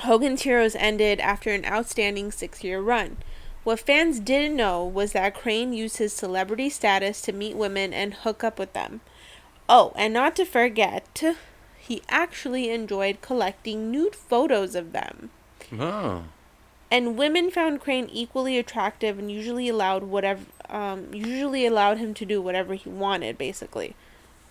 Hogan's 0.00 0.42
Heroes 0.42 0.74
ended 0.76 1.20
after 1.20 1.50
an 1.50 1.64
outstanding 1.64 2.30
six 2.30 2.64
year 2.64 2.80
run. 2.80 3.18
What 3.62 3.80
fans 3.80 4.20
didn't 4.20 4.56
know 4.56 4.84
was 4.84 5.12
that 5.12 5.34
Crane 5.34 5.72
used 5.72 5.98
his 5.98 6.12
celebrity 6.12 6.70
status 6.70 7.20
to 7.22 7.32
meet 7.32 7.56
women 7.56 7.92
and 7.92 8.14
hook 8.14 8.42
up 8.42 8.58
with 8.58 8.72
them. 8.72 9.00
Oh, 9.68 9.92
and 9.96 10.14
not 10.14 10.34
to 10.36 10.44
forget, 10.44 11.22
he 11.78 12.02
actually 12.08 12.70
enjoyed 12.70 13.20
collecting 13.20 13.90
nude 13.90 14.16
photos 14.16 14.74
of 14.74 14.92
them. 14.92 15.30
oh, 15.78 16.24
And 16.90 17.18
women 17.18 17.50
found 17.50 17.80
Crane 17.80 18.08
equally 18.10 18.58
attractive 18.58 19.18
and 19.18 19.30
usually 19.30 19.68
allowed 19.68 20.04
whatever 20.04 20.44
um, 20.70 21.12
usually 21.12 21.66
allowed 21.66 21.98
him 21.98 22.14
to 22.14 22.24
do 22.24 22.40
whatever 22.40 22.74
he 22.74 22.88
wanted, 22.88 23.36
basically. 23.36 23.94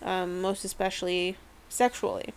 Um, 0.02 0.42
most 0.42 0.64
especially 0.66 1.38
sexually. 1.70 2.34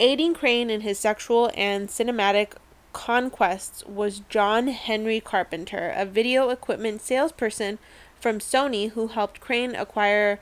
Aiding 0.00 0.34
Crane 0.34 0.70
in 0.70 0.80
his 0.80 0.98
sexual 0.98 1.50
and 1.54 1.88
cinematic 1.88 2.52
conquests 2.92 3.84
was 3.86 4.22
John 4.28 4.68
Henry 4.68 5.20
Carpenter, 5.20 5.92
a 5.96 6.04
video 6.04 6.50
equipment 6.50 7.00
salesperson 7.00 7.78
from 8.20 8.38
Sony 8.38 8.90
who 8.90 9.08
helped 9.08 9.40
Crane 9.40 9.74
acquire 9.74 10.38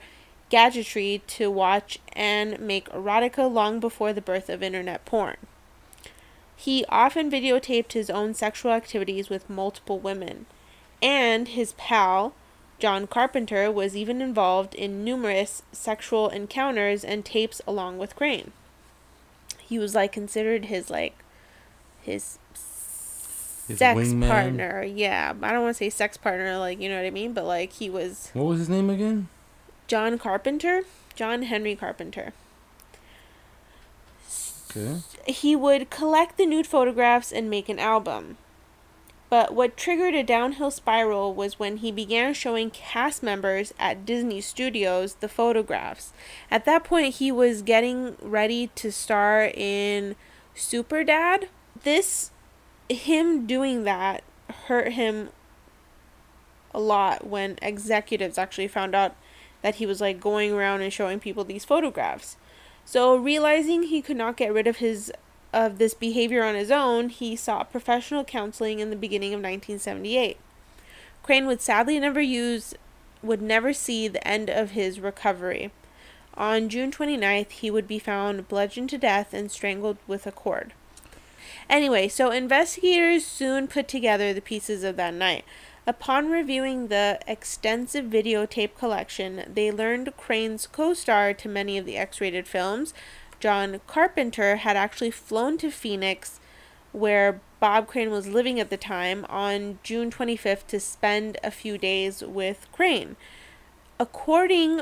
gadgetry 0.49 1.21
to 1.27 1.49
watch 1.49 1.97
and 2.13 2.59
make 2.59 2.89
erotica 2.89 3.51
long 3.51 3.79
before 3.79 4.13
the 4.13 4.21
birth 4.21 4.49
of 4.49 4.61
internet 4.61 5.05
porn. 5.05 5.37
He 6.55 6.85
often 6.89 7.31
videotaped 7.31 7.93
his 7.93 8.09
own 8.09 8.33
sexual 8.33 8.71
activities 8.71 9.29
with 9.29 9.49
multiple 9.49 9.97
women, 9.97 10.45
and 11.01 11.47
his 11.47 11.73
pal, 11.73 12.33
John 12.77 13.07
Carpenter, 13.07 13.71
was 13.71 13.95
even 13.95 14.21
involved 14.21 14.75
in 14.75 15.03
numerous 15.03 15.63
sexual 15.71 16.29
encounters 16.29 17.03
and 17.03 17.25
tapes 17.25 17.61
along 17.65 17.97
with 17.97 18.15
Crane. 18.15 18.51
He 19.57 19.79
was 19.79 19.95
like 19.95 20.11
considered 20.11 20.65
his 20.65 20.89
like 20.89 21.17
his 22.01 22.37
His 23.67 23.79
sex 23.79 24.13
partner. 24.13 24.83
Yeah, 24.83 25.33
I 25.41 25.51
don't 25.51 25.63
want 25.63 25.75
to 25.75 25.77
say 25.77 25.89
sex 25.89 26.17
partner, 26.17 26.57
like 26.57 26.79
you 26.79 26.89
know 26.89 26.97
what 26.97 27.05
I 27.05 27.11
mean, 27.11 27.33
but 27.33 27.45
like 27.45 27.73
he 27.73 27.89
was 27.89 28.29
What 28.33 28.45
was 28.45 28.59
his 28.59 28.69
name 28.69 28.89
again? 28.89 29.29
John 29.87 30.17
Carpenter, 30.17 30.83
John 31.15 31.43
Henry 31.43 31.75
Carpenter. 31.75 32.33
Okay. 34.69 34.99
He 35.27 35.55
would 35.55 35.89
collect 35.89 36.37
the 36.37 36.45
nude 36.45 36.67
photographs 36.67 37.31
and 37.31 37.49
make 37.49 37.67
an 37.67 37.79
album. 37.79 38.37
But 39.31 39.53
what 39.53 39.77
triggered 39.77 40.13
a 40.13 40.23
downhill 40.23 40.71
spiral 40.71 41.33
was 41.33 41.57
when 41.57 41.77
he 41.77 41.89
began 41.89 42.33
showing 42.33 42.69
cast 42.69 43.23
members 43.23 43.73
at 43.79 44.05
Disney 44.05 44.41
Studios 44.41 45.15
the 45.15 45.29
photographs. 45.29 46.11
At 46.49 46.65
that 46.65 46.83
point, 46.83 47.15
he 47.15 47.31
was 47.31 47.61
getting 47.61 48.17
ready 48.21 48.67
to 48.75 48.91
star 48.91 49.45
in 49.53 50.17
Super 50.53 51.05
Dad. 51.05 51.47
This, 51.83 52.30
him 52.91 53.45
doing 53.45 53.83
that, 53.83 54.23
hurt 54.67 54.93
him 54.93 55.29
a 56.73 56.79
lot 56.79 57.27
when 57.27 57.57
executives 57.61 58.37
actually 58.37 58.67
found 58.67 58.95
out 58.95 59.15
that 59.61 59.75
he 59.75 59.85
was 59.85 60.01
like 60.01 60.19
going 60.19 60.51
around 60.51 60.81
and 60.81 60.91
showing 60.91 61.19
people 61.19 61.43
these 61.43 61.65
photographs. 61.65 62.37
So 62.85 63.15
realizing 63.15 63.83
he 63.83 64.01
could 64.01 64.17
not 64.17 64.37
get 64.37 64.53
rid 64.53 64.67
of 64.67 64.77
his 64.77 65.11
of 65.53 65.77
this 65.77 65.93
behavior 65.93 66.43
on 66.43 66.55
his 66.55 66.71
own, 66.71 67.09
he 67.09 67.35
sought 67.35 67.71
professional 67.71 68.23
counseling 68.23 68.79
in 68.79 68.89
the 68.89 68.95
beginning 68.95 69.33
of 69.33 69.39
1978. 69.39 70.37
Crane 71.23 71.45
would 71.45 71.61
sadly 71.61 71.99
never 71.99 72.21
use 72.21 72.73
would 73.21 73.41
never 73.41 73.73
see 73.73 74.07
the 74.07 74.25
end 74.27 74.49
of 74.49 74.71
his 74.71 74.99
recovery. 74.99 75.71
On 76.35 76.69
June 76.69 76.91
29th, 76.91 77.51
he 77.51 77.69
would 77.69 77.87
be 77.87 77.99
found 77.99 78.47
bludgeoned 78.47 78.89
to 78.89 78.97
death 78.97 79.33
and 79.33 79.51
strangled 79.51 79.97
with 80.07 80.25
a 80.25 80.31
cord. 80.31 80.73
Anyway, 81.69 82.07
so 82.07 82.31
investigators 82.31 83.25
soon 83.25 83.67
put 83.67 83.87
together 83.87 84.33
the 84.33 84.41
pieces 84.41 84.83
of 84.83 84.97
that 84.97 85.13
night. 85.13 85.45
Upon 85.87 86.29
reviewing 86.29 86.87
the 86.87 87.19
extensive 87.27 88.05
videotape 88.05 88.75
collection, 88.77 89.43
they 89.51 89.71
learned 89.71 90.15
Crane's 90.15 90.67
co 90.67 90.93
star 90.93 91.33
to 91.33 91.49
many 91.49 91.77
of 91.77 91.85
the 91.85 91.97
X 91.97 92.21
rated 92.21 92.47
films, 92.47 92.93
John 93.39 93.81
Carpenter, 93.87 94.57
had 94.57 94.77
actually 94.77 95.11
flown 95.11 95.57
to 95.57 95.71
Phoenix, 95.71 96.39
where 96.91 97.41
Bob 97.59 97.87
Crane 97.87 98.11
was 98.11 98.27
living 98.27 98.59
at 98.59 98.69
the 98.69 98.77
time, 98.77 99.25
on 99.27 99.79
June 99.81 100.11
25th 100.11 100.67
to 100.67 100.79
spend 100.79 101.37
a 101.43 101.49
few 101.49 101.77
days 101.77 102.21
with 102.21 102.67
Crane. 102.71 103.15
According 103.99 104.81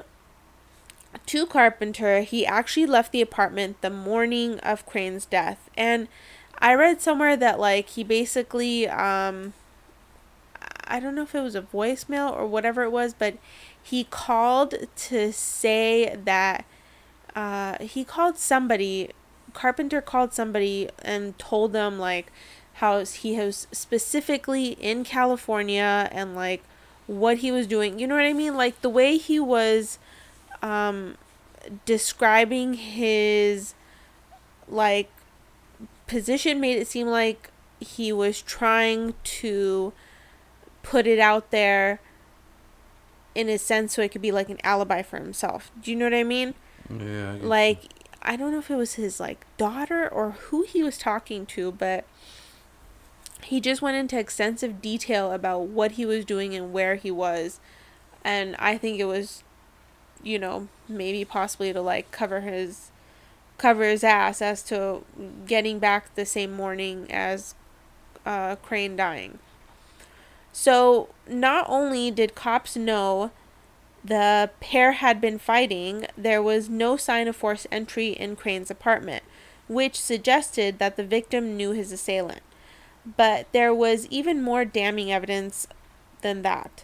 to 1.25 1.45
Carpenter, 1.45 2.21
he 2.21 2.45
actually 2.45 2.85
left 2.85 3.11
the 3.11 3.21
apartment 3.21 3.81
the 3.81 3.89
morning 3.89 4.59
of 4.59 4.85
Crane's 4.85 5.25
death. 5.25 5.69
And 5.77 6.07
I 6.59 6.73
read 6.75 7.01
somewhere 7.01 7.37
that, 7.37 7.59
like, 7.59 7.89
he 7.89 8.03
basically, 8.03 8.87
um, 8.87 9.53
I 10.85 10.99
don't 10.99 11.15
know 11.15 11.23
if 11.23 11.35
it 11.35 11.41
was 11.41 11.55
a 11.55 11.61
voicemail 11.61 12.35
or 12.35 12.45
whatever 12.45 12.83
it 12.83 12.91
was, 12.91 13.13
but 13.13 13.37
he 13.81 14.03
called 14.03 14.75
to 14.95 15.31
say 15.31 16.15
that 16.25 16.65
uh, 17.35 17.77
he 17.79 18.03
called 18.03 18.37
somebody, 18.37 19.11
Carpenter 19.53 20.01
called 20.01 20.33
somebody 20.33 20.89
and 21.01 21.37
told 21.39 21.73
them 21.73 21.97
like 21.97 22.31
how 22.75 23.03
he 23.05 23.37
was 23.37 23.67
specifically 23.71 24.69
in 24.79 25.03
California 25.03 26.09
and 26.11 26.35
like 26.35 26.63
what 27.07 27.39
he 27.39 27.51
was 27.51 27.67
doing. 27.67 27.99
You 27.99 28.07
know 28.07 28.15
what 28.15 28.25
I 28.25 28.33
mean? 28.33 28.55
Like 28.55 28.81
the 28.81 28.89
way 28.89 29.17
he 29.17 29.39
was 29.39 29.99
um, 30.61 31.17
describing 31.85 32.73
his 32.75 33.73
like 34.67 35.09
position 36.09 36.59
made 36.59 36.77
it 36.77 36.87
seem 36.87 37.07
like 37.07 37.51
he 37.79 38.11
was 38.11 38.41
trying 38.41 39.13
to 39.23 39.93
put 40.83 41.07
it 41.07 41.19
out 41.19 41.51
there 41.51 42.01
in 43.35 43.47
a 43.47 43.57
sense 43.57 43.93
so 43.93 44.01
it 44.01 44.11
could 44.11 44.21
be 44.21 44.31
like 44.31 44.49
an 44.49 44.59
alibi 44.63 45.01
for 45.01 45.17
himself. 45.17 45.71
Do 45.81 45.91
you 45.91 45.97
know 45.97 46.05
what 46.05 46.13
I 46.13 46.23
mean? 46.23 46.55
Yeah. 46.89 47.33
I 47.33 47.35
Like 47.35 47.79
I 48.21 48.35
don't 48.35 48.51
know 48.51 48.59
if 48.59 48.69
it 48.69 48.75
was 48.75 48.95
his 48.95 49.19
like 49.19 49.45
daughter 49.57 50.09
or 50.09 50.31
who 50.31 50.63
he 50.63 50.83
was 50.83 50.97
talking 50.97 51.45
to, 51.47 51.71
but 51.71 52.05
he 53.43 53.61
just 53.61 53.81
went 53.81 53.95
into 53.95 54.19
extensive 54.19 54.81
detail 54.81 55.31
about 55.31 55.61
what 55.61 55.91
he 55.91 56.05
was 56.05 56.25
doing 56.25 56.53
and 56.53 56.73
where 56.73 56.95
he 56.95 57.11
was. 57.11 57.59
And 58.25 58.55
I 58.57 58.77
think 58.77 58.99
it 58.99 59.05
was 59.05 59.43
you 60.23 60.39
know, 60.39 60.67
maybe 60.87 61.23
possibly 61.25 61.71
to 61.73 61.81
like 61.81 62.11
cover 62.11 62.41
his 62.41 62.91
cover 63.59 63.83
his 63.83 64.03
ass 64.03 64.41
as 64.41 64.63
to 64.63 65.03
getting 65.45 65.77
back 65.77 66.15
the 66.15 66.25
same 66.25 66.51
morning 66.51 67.07
as 67.11 67.53
uh, 68.25 68.55
Crane 68.57 68.95
dying. 68.95 69.39
So 70.51 71.09
not 71.27 71.65
only 71.69 72.09
did 72.09 72.35
cops 72.35 72.75
know 72.75 73.31
the 74.03 74.49
pair 74.59 74.93
had 74.93 75.21
been 75.21 75.37
fighting, 75.37 76.07
there 76.17 76.41
was 76.41 76.69
no 76.69 76.97
sign 76.97 77.27
of 77.27 77.35
forced 77.35 77.67
entry 77.71 78.09
in 78.09 78.35
Crane's 78.35 78.71
apartment, 78.71 79.23
which 79.67 79.99
suggested 79.99 80.79
that 80.79 80.95
the 80.95 81.03
victim 81.03 81.55
knew 81.55 81.71
his 81.71 81.91
assailant. 81.91 82.41
But 83.17 83.47
there 83.51 83.73
was 83.73 84.07
even 84.07 84.41
more 84.41 84.65
damning 84.65 85.11
evidence 85.11 85.67
than 86.21 86.41
that. 86.43 86.83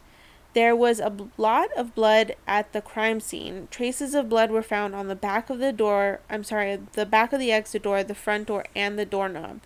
There 0.56 0.76
was 0.76 1.00
a 1.00 1.14
lot 1.38 1.70
of 1.78 1.94
blood 1.94 2.36
at 2.48 2.72
the 2.74 2.82
crime 2.82 3.20
scene. 3.20 3.68
Traces 3.70 4.16
of 4.16 4.30
blood 4.30 4.50
were 4.52 4.64
found 4.64 4.96
on 4.96 5.08
the 5.10 5.16
back 5.16 5.50
of 5.50 5.60
the 5.60 5.74
door, 5.74 6.22
I'm 6.30 6.44
sorry, 6.46 6.80
the 6.94 7.06
back 7.06 7.34
of 7.34 7.40
the 7.40 7.52
exit 7.52 7.84
door, 7.84 8.04
the 8.04 8.16
front 8.16 8.48
door, 8.48 8.66
and 8.76 8.98
the 8.98 9.06
doorknob. 9.06 9.60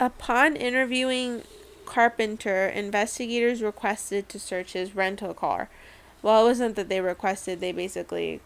Upon 0.00 0.56
interviewing 0.56 1.42
Carpenter, 1.84 2.66
investigators 2.68 3.60
requested 3.62 4.28
to 4.30 4.38
search 4.38 4.72
his 4.72 4.96
rental 4.96 5.34
car. 5.34 5.68
Well, 6.22 6.42
it 6.44 6.48
wasn't 6.48 6.76
that 6.76 6.88
they 6.88 7.00
requested, 7.00 7.60
they 7.60 7.72
basically 7.72 8.40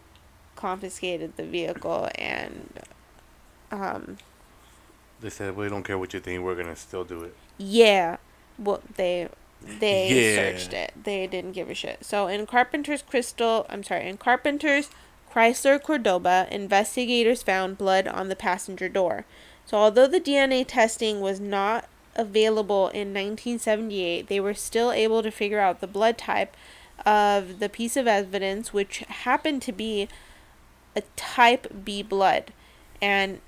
confiscated 0.55 1.35
the 1.37 1.43
vehicle 1.45 2.09
and 2.15 2.79
um 3.71 4.17
They 5.21 5.29
said 5.29 5.55
we 5.55 5.67
don't 5.69 5.83
care 5.83 5.97
what 5.97 6.13
you 6.13 6.19
think. 6.19 6.43
We're 6.43 6.55
gonna 6.55 6.75
still 6.75 7.03
do 7.03 7.23
it. 7.23 7.35
yeah, 7.57 8.17
well 8.59 8.81
they 8.95 9.29
they 9.61 10.09
Yeah. 10.09 10.35
searched 10.35 10.73
it. 10.73 10.93
They 11.03 11.27
didn't 11.27 11.53
give 11.53 11.69
a 11.69 11.73
shit. 11.73 12.05
So 12.05 12.27
in 12.27 12.45
Carpenter's 12.45 13.01
Crystal, 13.01 13.65
I'm 13.69 13.83
sorry, 13.83 14.07
in 14.07 14.17
Carpenter's 14.17 14.89
Chrysler 15.31 15.81
Cordoba, 15.81 16.47
investigators 16.51 17.43
found 17.43 17.77
blood 17.77 18.07
on 18.07 18.29
the 18.29 18.35
passenger 18.35 18.87
door. 18.87 19.25
So 19.65 19.77
although 19.77 20.07
the 20.07 20.19
DNA 20.19 20.63
testing 20.63 21.19
was 21.19 21.39
not 21.39 21.89
available 22.15 22.87
in 22.89 23.13
1978, 23.13 24.27
they 24.27 24.39
were 24.39 24.53
still 24.53 24.91
able 24.91 25.21
to 25.23 25.31
figure 25.31 25.59
out 25.59 25.81
the 25.81 25.87
blood 25.87 26.17
type 26.17 26.55
of 27.05 27.59
the 27.59 27.67
piece 27.67 27.97
of 27.97 28.07
evidence, 28.07 28.73
which 28.73 28.99
happened 28.99 29.61
to 29.63 29.71
be 29.71 30.07
a 30.95 31.01
type 31.15 31.83
B 31.83 32.01
blood. 32.01 32.53
And 33.01 33.41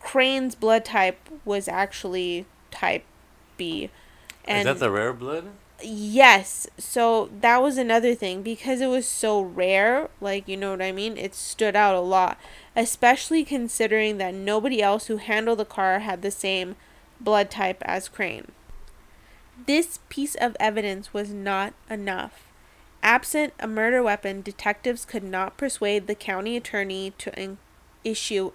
Crane's 0.00 0.54
blood 0.54 0.84
type 0.84 1.18
was 1.44 1.66
actually 1.66 2.46
type 2.70 3.04
B. 3.56 3.90
Is 4.46 4.64
that 4.64 4.78
the 4.78 4.90
rare 4.90 5.12
blood? 5.12 5.46
Yes. 5.82 6.66
So 6.78 7.30
that 7.40 7.62
was 7.62 7.76
another 7.78 8.14
thing 8.14 8.42
because 8.42 8.80
it 8.80 8.86
was 8.86 9.06
so 9.06 9.40
rare, 9.40 10.08
like 10.20 10.48
you 10.48 10.56
know 10.56 10.70
what 10.70 10.82
I 10.82 10.92
mean? 10.92 11.18
It 11.18 11.34
stood 11.34 11.76
out 11.76 11.94
a 11.94 12.00
lot, 12.00 12.38
especially 12.74 13.44
considering 13.44 14.18
that 14.18 14.34
nobody 14.34 14.80
else 14.82 15.06
who 15.06 15.16
handled 15.18 15.58
the 15.58 15.64
car 15.64 15.98
had 16.00 16.22
the 16.22 16.30
same 16.30 16.76
blood 17.20 17.50
type 17.50 17.82
as 17.84 18.08
Crane. 18.08 18.52
This 19.66 20.00
piece 20.08 20.34
of 20.34 20.56
evidence 20.60 21.12
was 21.12 21.32
not 21.32 21.74
enough. 21.90 22.42
Absent 23.02 23.52
a 23.58 23.66
murder 23.66 24.02
weapon, 24.02 24.42
detectives 24.42 25.04
could 25.04 25.24
not 25.24 25.56
persuade 25.56 26.06
the 26.06 26.14
county 26.14 26.56
attorney 26.56 27.12
to 27.18 27.32
in- 27.40 27.58
issue 28.04 28.52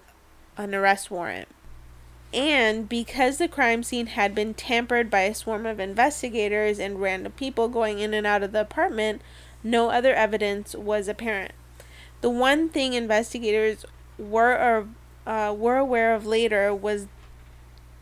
an 0.56 0.74
arrest 0.74 1.10
warrant. 1.10 1.48
And 2.32 2.88
because 2.88 3.36
the 3.36 3.48
crime 3.48 3.82
scene 3.82 4.06
had 4.06 4.34
been 4.34 4.54
tampered 4.54 5.10
by 5.10 5.22
a 5.22 5.34
swarm 5.34 5.66
of 5.66 5.78
investigators 5.78 6.78
and 6.78 7.00
random 7.00 7.32
people 7.32 7.68
going 7.68 7.98
in 7.98 8.14
and 8.14 8.26
out 8.26 8.42
of 8.42 8.52
the 8.52 8.62
apartment, 8.62 9.20
no 9.62 9.90
other 9.90 10.14
evidence 10.14 10.74
was 10.74 11.08
apparent. 11.08 11.52
The 12.22 12.30
one 12.30 12.68
thing 12.68 12.94
investigators 12.94 13.84
were 14.18 14.86
uh, 15.26 15.54
were 15.56 15.76
aware 15.76 16.14
of 16.14 16.26
later 16.26 16.74
was 16.74 17.06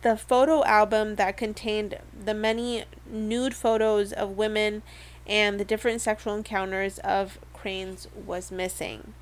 the 0.03 0.17
photo 0.17 0.65
album 0.65 1.17
that 1.17 1.37
contained 1.37 1.99
the 2.25 2.35
many 2.35 2.85
nude 3.07 3.55
photos 3.55 4.13
of 4.13 4.37
women 4.37 4.83
and 5.27 5.61
the 5.61 5.65
different 5.65 6.01
sexual 6.01 6.35
encounters 6.35 6.99
of 7.01 7.39
Cranes 7.53 8.09
was 8.15 8.51
missing. 8.51 9.15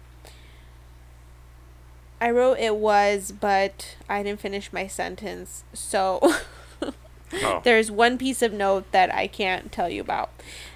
I 2.21 2.31
wrote 2.31 2.59
it 2.59 2.77
was, 2.77 3.33
but 3.33 3.97
I 4.09 4.23
didn't 4.23 4.41
finish 4.41 4.73
my 4.73 4.87
sentence. 4.87 5.65
So 5.73 6.21
Oh. 7.33 7.61
there's 7.63 7.91
one 7.91 8.17
piece 8.17 8.43
of 8.43 8.53
note 8.53 8.91
that 8.93 9.15
I 9.15 9.27
can't 9.27 9.71
tell 9.71 9.89
you 9.89 10.01
about. 10.01 10.31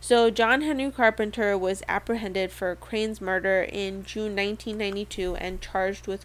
So 0.00 0.30
John 0.30 0.60
Henry 0.60 0.92
Carpenter 0.92 1.58
was 1.58 1.82
apprehended 1.88 2.52
for 2.52 2.76
Crane's 2.76 3.20
murder 3.20 3.64
in 3.64 4.04
June 4.04 4.36
1992 4.36 5.34
and 5.34 5.60
charged 5.60 6.06
with. 6.06 6.24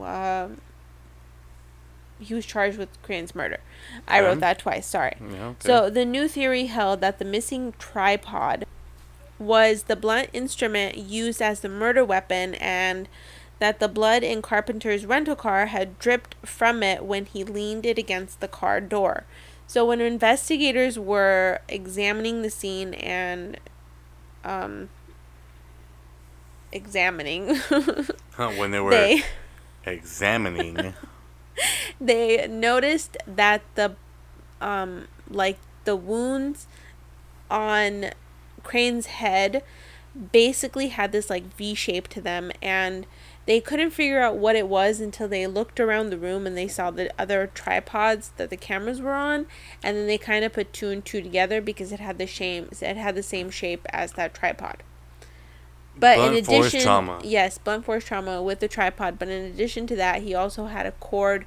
Um, 0.00 0.60
he 2.22 2.34
was 2.34 2.46
charged 2.46 2.78
with 2.78 2.88
Crane's 3.02 3.34
murder. 3.34 3.58
I 4.08 4.18
Okay. 4.18 4.26
wrote 4.28 4.40
that 4.40 4.58
twice. 4.60 4.86
Sorry. 4.86 5.16
Yeah, 5.20 5.46
okay. 5.48 5.56
So 5.60 5.90
the 5.90 6.04
new 6.04 6.28
theory 6.28 6.66
held 6.66 7.00
that 7.00 7.18
the 7.18 7.24
missing 7.24 7.74
tripod 7.78 8.64
was 9.38 9.84
the 9.84 9.96
blunt 9.96 10.28
instrument 10.32 10.96
used 10.96 11.42
as 11.42 11.60
the 11.60 11.68
murder 11.68 12.04
weapon 12.04 12.54
and 12.56 13.08
that 13.58 13.80
the 13.80 13.88
blood 13.88 14.22
in 14.22 14.42
Carpenter's 14.42 15.04
rental 15.06 15.36
car 15.36 15.66
had 15.66 15.98
dripped 15.98 16.34
from 16.44 16.82
it 16.82 17.04
when 17.04 17.26
he 17.26 17.44
leaned 17.44 17.86
it 17.86 17.98
against 17.98 18.40
the 18.40 18.48
car 18.48 18.80
door. 18.80 19.24
So 19.66 19.86
when 19.86 20.00
investigators 20.00 20.98
were 20.98 21.60
examining 21.68 22.42
the 22.42 22.50
scene 22.50 22.94
and 22.94 23.58
um 24.44 24.88
examining 26.72 27.54
Huh, 28.32 28.50
when 28.56 28.70
they 28.70 28.80
were 28.80 28.90
they 28.90 29.22
examining. 29.84 30.94
they 32.00 32.46
noticed 32.48 33.16
that 33.26 33.62
the 33.74 33.96
um 34.60 35.08
like 35.28 35.58
the 35.84 35.96
wounds 35.96 36.66
on 37.50 38.10
Crane's 38.62 39.06
head 39.06 39.62
basically 40.30 40.88
had 40.88 41.12
this 41.12 41.30
like 41.30 41.54
V 41.56 41.74
shape 41.74 42.08
to 42.08 42.20
them 42.20 42.52
and 42.60 43.06
they 43.44 43.60
couldn't 43.60 43.90
figure 43.90 44.20
out 44.20 44.36
what 44.36 44.54
it 44.54 44.68
was 44.68 45.00
until 45.00 45.26
they 45.26 45.46
looked 45.46 45.80
around 45.80 46.10
the 46.10 46.18
room 46.18 46.46
and 46.46 46.56
they 46.56 46.68
saw 46.68 46.90
the 46.90 47.10
other 47.18 47.50
tripods 47.54 48.30
that 48.36 48.50
the 48.50 48.56
cameras 48.56 49.00
were 49.00 49.14
on 49.14 49.46
and 49.82 49.96
then 49.96 50.06
they 50.06 50.18
kind 50.18 50.44
of 50.44 50.52
put 50.52 50.72
two 50.72 50.90
and 50.90 51.04
two 51.04 51.22
together 51.22 51.60
because 51.60 51.92
it 51.92 52.00
had 52.00 52.18
the 52.18 52.26
same 52.26 52.68
it 52.80 52.96
had 52.96 53.14
the 53.14 53.22
same 53.22 53.50
shape 53.50 53.86
as 53.90 54.12
that 54.12 54.34
tripod. 54.34 54.82
But 55.98 56.18
in 56.18 56.30
Blunt 56.32 56.46
force 56.46 56.66
addition, 56.68 56.80
trauma. 56.82 57.20
yes, 57.22 57.58
blunt 57.58 57.84
force 57.84 58.04
trauma 58.04 58.42
with 58.42 58.60
the 58.60 58.68
tripod. 58.68 59.18
But 59.18 59.28
in 59.28 59.44
addition 59.44 59.86
to 59.88 59.96
that, 59.96 60.22
he 60.22 60.34
also 60.34 60.66
had 60.66 60.86
a 60.86 60.92
cord 60.92 61.44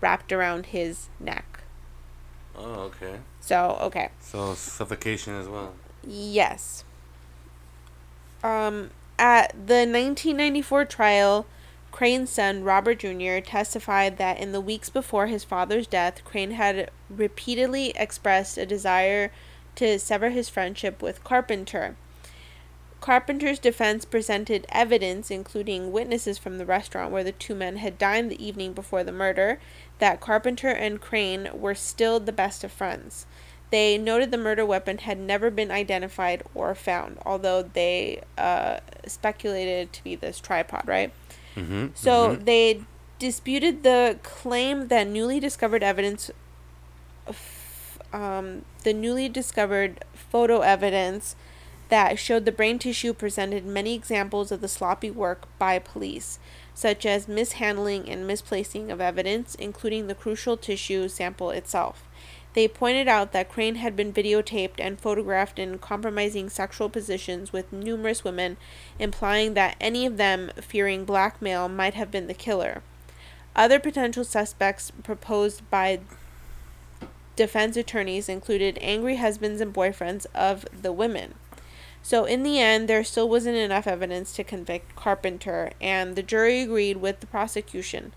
wrapped 0.00 0.32
around 0.32 0.66
his 0.66 1.08
neck. 1.20 1.60
oh, 2.56 2.90
okay. 2.90 3.18
So 3.40 3.78
okay, 3.82 4.08
So 4.20 4.54
suffocation 4.54 5.34
as 5.38 5.48
well. 5.48 5.74
yes. 6.06 6.84
Um, 8.42 8.90
at 9.18 9.52
the 9.52 9.86
1994 9.86 10.84
trial, 10.86 11.46
Crane's 11.92 12.30
son 12.30 12.64
Robert 12.64 12.98
Jr. 13.00 13.38
testified 13.40 14.16
that 14.18 14.38
in 14.38 14.52
the 14.52 14.60
weeks 14.60 14.90
before 14.90 15.26
his 15.28 15.44
father's 15.44 15.86
death, 15.86 16.22
Crane 16.24 16.52
had 16.52 16.90
repeatedly 17.08 17.90
expressed 17.96 18.58
a 18.58 18.66
desire 18.66 19.30
to 19.76 19.98
sever 19.98 20.30
his 20.30 20.48
friendship 20.48 21.00
with 21.02 21.22
Carpenter. 21.24 21.96
Carpenter's 23.04 23.58
defense 23.58 24.06
presented 24.06 24.66
evidence, 24.70 25.30
including 25.30 25.92
witnesses 25.92 26.38
from 26.38 26.56
the 26.56 26.64
restaurant 26.64 27.12
where 27.12 27.22
the 27.22 27.32
two 27.32 27.54
men 27.54 27.76
had 27.76 27.98
dined 27.98 28.30
the 28.30 28.42
evening 28.42 28.72
before 28.72 29.04
the 29.04 29.12
murder, 29.12 29.60
that 29.98 30.22
Carpenter 30.22 30.70
and 30.70 31.02
Crane 31.02 31.50
were 31.52 31.74
still 31.74 32.18
the 32.18 32.32
best 32.32 32.64
of 32.64 32.72
friends. 32.72 33.26
They 33.70 33.98
noted 33.98 34.30
the 34.30 34.38
murder 34.38 34.64
weapon 34.64 34.96
had 34.96 35.18
never 35.18 35.50
been 35.50 35.70
identified 35.70 36.44
or 36.54 36.74
found, 36.74 37.18
although 37.26 37.62
they 37.62 38.22
uh, 38.38 38.80
speculated 39.06 39.92
to 39.92 40.02
be 40.02 40.16
this 40.16 40.40
tripod, 40.40 40.88
right? 40.88 41.12
Mm-hmm. 41.56 41.88
So 41.92 42.36
they 42.36 42.84
disputed 43.18 43.82
the 43.82 44.18
claim 44.22 44.88
that 44.88 45.06
newly 45.06 45.40
discovered 45.40 45.82
evidence, 45.82 46.30
f- 47.28 47.98
um, 48.14 48.64
the 48.82 48.94
newly 48.94 49.28
discovered 49.28 50.02
photo 50.14 50.60
evidence 50.60 51.36
that 51.88 52.18
showed 52.18 52.44
the 52.44 52.52
brain 52.52 52.78
tissue 52.78 53.12
presented 53.12 53.66
many 53.66 53.94
examples 53.94 54.50
of 54.50 54.60
the 54.60 54.68
sloppy 54.68 55.10
work 55.10 55.46
by 55.58 55.78
police, 55.78 56.38
such 56.74 57.04
as 57.06 57.28
mishandling 57.28 58.08
and 58.08 58.26
misplacing 58.26 58.90
of 58.90 59.00
evidence, 59.00 59.54
including 59.56 60.06
the 60.06 60.14
crucial 60.14 60.56
tissue 60.56 61.08
sample 61.08 61.50
itself. 61.50 62.04
They 62.54 62.68
pointed 62.68 63.08
out 63.08 63.32
that 63.32 63.48
Crane 63.48 63.76
had 63.76 63.96
been 63.96 64.12
videotaped 64.12 64.78
and 64.78 64.98
photographed 64.98 65.58
in 65.58 65.78
compromising 65.78 66.48
sexual 66.48 66.88
positions 66.88 67.52
with 67.52 67.72
numerous 67.72 68.22
women, 68.22 68.56
implying 68.98 69.54
that 69.54 69.76
any 69.80 70.06
of 70.06 70.16
them, 70.16 70.52
fearing 70.60 71.04
blackmail, 71.04 71.68
might 71.68 71.94
have 71.94 72.12
been 72.12 72.28
the 72.28 72.34
killer. 72.34 72.82
Other 73.56 73.80
potential 73.80 74.24
suspects 74.24 74.92
proposed 75.02 75.68
by 75.68 76.00
defense 77.36 77.76
attorneys 77.76 78.28
included 78.28 78.78
angry 78.80 79.16
husbands 79.16 79.60
and 79.60 79.74
boyfriends 79.74 80.26
of 80.34 80.64
the 80.80 80.92
women. 80.92 81.34
So, 82.06 82.26
in 82.26 82.42
the 82.42 82.60
end, 82.60 82.86
there 82.86 83.02
still 83.02 83.30
wasn't 83.30 83.56
enough 83.56 83.86
evidence 83.86 84.34
to 84.34 84.44
convict 84.44 84.94
Carpenter, 84.94 85.70
and 85.80 86.14
the 86.14 86.22
jury 86.22 86.60
agreed 86.60 86.98
with 86.98 87.20
the 87.20 87.26
prosecution. 87.26 88.12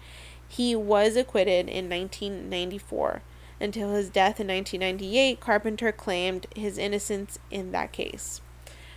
He 0.46 0.76
was 0.76 1.16
acquitted 1.16 1.70
in 1.70 1.90
1994. 1.90 3.22
Until 3.62 3.94
his 3.94 4.10
death 4.10 4.42
in 4.42 4.48
1998, 4.48 5.40
Carpenter 5.40 5.94
claimed 5.94 6.48
his 6.54 6.78
innocence 6.78 7.40
in 7.50 7.72
that 7.72 7.94
case. 7.94 8.42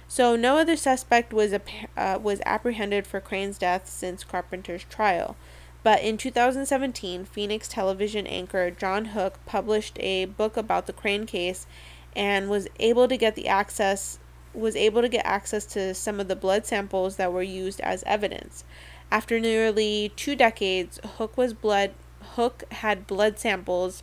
So, 0.09 0.35
no 0.35 0.59
other 0.59 0.75
suspect 0.75 1.33
was, 1.33 1.55
uh, 1.97 2.19
was 2.21 2.41
apprehended 2.45 3.07
for 3.07 3.21
Crane's 3.21 3.59
death 3.59 3.89
since 3.89 4.25
Carpenter's 4.25 4.83
trial. 4.91 5.37
But 5.85 6.03
in 6.03 6.19
2017, 6.19 7.27
Phoenix 7.27 7.69
television 7.69 8.27
anchor 8.27 8.73
John 8.73 9.05
Hook 9.07 9.39
published 9.47 10.01
a 10.01 10.25
book 10.25 10.57
about 10.57 10.89
the 10.89 10.93
Crane 10.93 11.27
case 11.27 11.69
and 12.17 12.51
was 12.51 12.67
able 12.81 13.07
to 13.07 13.17
get 13.17 13.37
the 13.37 13.47
access 13.47 14.19
was 14.53 14.77
able 14.77 15.03
to 15.03 15.09
get 15.09 15.25
access 15.25 15.65
to 15.65 15.95
some 15.95 16.21
of 16.21 16.29
the 16.29 16.37
blood 16.37 16.67
samples 16.67 17.17
that 17.17 17.33
were 17.33 17.43
used 17.43 17.81
as 17.81 18.03
evidence. 18.05 18.65
After 19.11 19.41
nearly 19.41 20.13
2 20.17 20.37
decades, 20.37 21.01
Hook 21.17 21.37
was 21.37 21.55
blood 21.55 21.93
Hook 22.35 22.65
had 22.71 23.07
blood 23.07 23.39
samples 23.39 24.03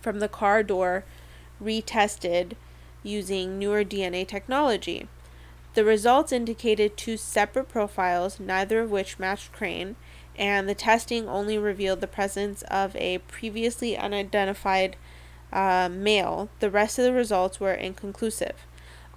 from 0.00 0.20
the 0.20 0.28
car 0.28 0.62
door 0.62 1.04
retested 1.62 2.52
using 3.02 3.58
newer 3.58 3.84
DNA 3.84 4.26
technology. 4.26 5.08
The 5.74 5.84
results 5.84 6.32
indicated 6.32 6.96
two 6.96 7.16
separate 7.16 7.68
profiles, 7.68 8.40
neither 8.40 8.80
of 8.80 8.90
which 8.90 9.18
matched 9.18 9.52
Crane, 9.52 9.96
and 10.36 10.68
the 10.68 10.74
testing 10.74 11.28
only 11.28 11.58
revealed 11.58 12.00
the 12.00 12.06
presence 12.06 12.62
of 12.62 12.94
a 12.96 13.18
previously 13.18 13.96
unidentified 13.96 14.96
uh, 15.52 15.88
male. 15.90 16.48
The 16.60 16.70
rest 16.70 16.98
of 16.98 17.04
the 17.04 17.12
results 17.12 17.58
were 17.58 17.72
inconclusive. 17.72 18.66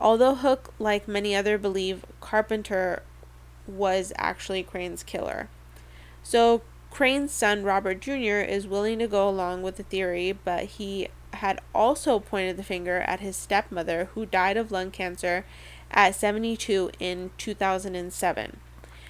Although 0.02 0.34
Hook, 0.34 0.74
like 0.80 1.08
many 1.08 1.36
other, 1.36 1.60
believe 1.60 2.04
Carpenter 2.20 3.04
was 3.68 4.12
actually 4.18 4.64
Crane's 4.64 5.04
killer. 5.04 5.48
So 6.24 6.64
Crane's 6.90 7.32
son 7.32 7.64
Robert 7.64 8.02
Jr. 8.02 8.42
is 8.42 8.66
willing 8.66 8.98
to 8.98 9.08
go 9.08 9.30
along 9.30 9.62
with 9.62 9.78
the 9.78 9.84
theory, 9.84 10.32
but 10.32 10.66
he 10.66 11.10
had 11.34 11.62
also 11.74 12.20
pointed 12.20 12.58
the 12.58 12.64
finger 12.64 13.02
at 13.02 13.20
his 13.20 13.36
stepmother, 13.36 14.10
who 14.16 14.26
died 14.26 14.58
of 14.58 14.72
lung 14.72 14.90
cancer 14.90 15.46
at 15.92 16.16
72 16.16 16.90
in 17.00 17.30
2007. 17.38 18.58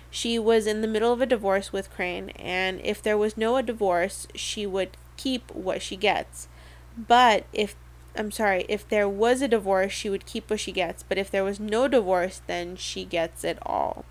She 0.10 0.38
was 0.38 0.68
in 0.68 0.82
the 0.82 0.90
middle 0.90 1.14
of 1.14 1.22
a 1.22 1.26
divorce 1.26 1.72
with 1.72 1.90
Crane, 1.90 2.32
and 2.32 2.82
if 2.84 3.02
there 3.02 3.18
was 3.18 3.38
no 3.38 3.62
divorce, 3.62 4.28
she 4.36 4.68
would 4.68 4.98
keep 5.16 5.50
what 5.52 5.82
she 5.82 5.96
gets. 5.96 6.50
But 6.98 7.46
if 7.54 7.76
I'm 8.16 8.32
sorry, 8.32 8.66
if 8.68 8.88
there 8.88 9.08
was 9.08 9.42
a 9.42 9.48
divorce, 9.48 9.92
she 9.92 10.10
would 10.10 10.26
keep 10.26 10.50
what 10.50 10.60
she 10.60 10.72
gets, 10.72 11.04
but 11.04 11.18
if 11.18 11.32
there 11.32 11.44
was 11.44 11.60
no 11.60 11.88
divorce, 11.88 12.42
then 12.46 12.76
she 12.76 13.06
gets 13.06 13.44
it 13.44 13.58
all. 13.62 14.06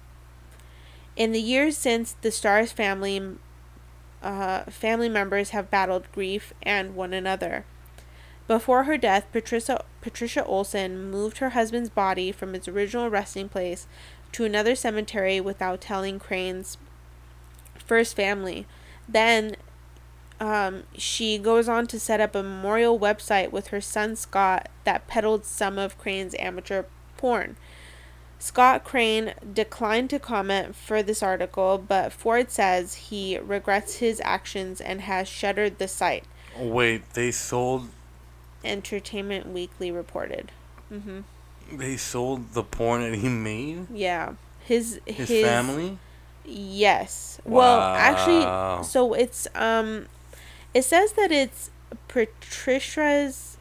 In 1.17 1.33
the 1.33 1.41
years 1.41 1.77
since 1.77 2.13
the 2.23 2.31
Stars 2.31 2.73
family 2.73 3.37
uh, 4.23 4.65
family 4.65 5.09
members 5.09 5.51
have 5.51 5.71
battled 5.71 6.11
grief 6.13 6.53
and 6.63 6.95
one 6.95 7.15
another. 7.15 7.65
Before 8.47 8.85
her 8.85 8.99
death, 8.99 9.27
Patricia 9.33 9.85
Patricia 10.01 10.45
Olson 10.45 11.11
moved 11.11 11.39
her 11.39 11.51
husband's 11.51 11.91
body 11.91 12.33
from 12.33 12.55
its 12.55 12.69
original 12.69 13.09
resting 13.09 13.49
place 13.49 13.87
to 14.33 14.45
another 14.45 14.75
cemetery 14.75 15.41
without 15.41 15.81
telling 15.81 16.19
Crane's 16.19 16.77
first 17.79 18.17
family. 18.17 18.67
Then 19.09 19.57
um, 20.41 20.85
she 20.97 21.37
goes 21.37 21.69
on 21.69 21.87
to 21.89 22.01
set 22.01 22.21
up 22.21 22.35
a 22.35 22.43
memorial 22.43 22.99
website 22.99 23.53
with 23.53 23.69
her 23.69 23.81
son 23.81 24.17
Scott 24.17 24.69
that 24.85 25.07
peddled 25.07 25.45
some 25.45 25.79
of 25.79 25.99
Crane's 25.99 26.35
amateur 26.39 26.85
porn. 27.19 27.57
Scott 28.39 28.83
Crane 28.83 29.35
declined 29.53 30.09
to 30.11 30.19
comment 30.19 30.75
for 30.75 31.03
this 31.03 31.23
article, 31.23 31.77
but 31.77 32.11
Ford 32.11 32.51
says 32.51 32.95
he 32.95 33.37
regrets 33.39 33.97
his 33.97 34.21
actions 34.25 34.81
and 34.81 35.03
has 35.03 35.29
shuttered 35.29 35.79
the 35.79 35.87
site. 35.87 36.25
Wait, 36.59 37.13
they 37.13 37.31
sold 37.31 37.89
Entertainment 38.65 39.49
Weekly 39.49 39.91
reported. 39.91 40.53
Mm-hmm. 40.91 41.21
they 41.73 41.97
sold 41.99 42.55
the 42.55 42.63
porn 42.65 43.03
that 43.03 43.19
he 43.19 43.29
made? 43.29 43.87
Yeah, 43.91 44.33
his 44.65 45.01
His, 45.05 45.29
his, 45.29 45.45
family? 45.45 45.99
Yes. 46.45 47.41
Well, 47.45 47.79
actually, 47.79 48.85
so 48.85 49.13
it's 49.13 49.47
um, 49.55 50.07
it 50.75 50.83
says 50.85 51.13
that 51.13 51.31
it's 51.33 51.71
Patricia's, 52.09 53.57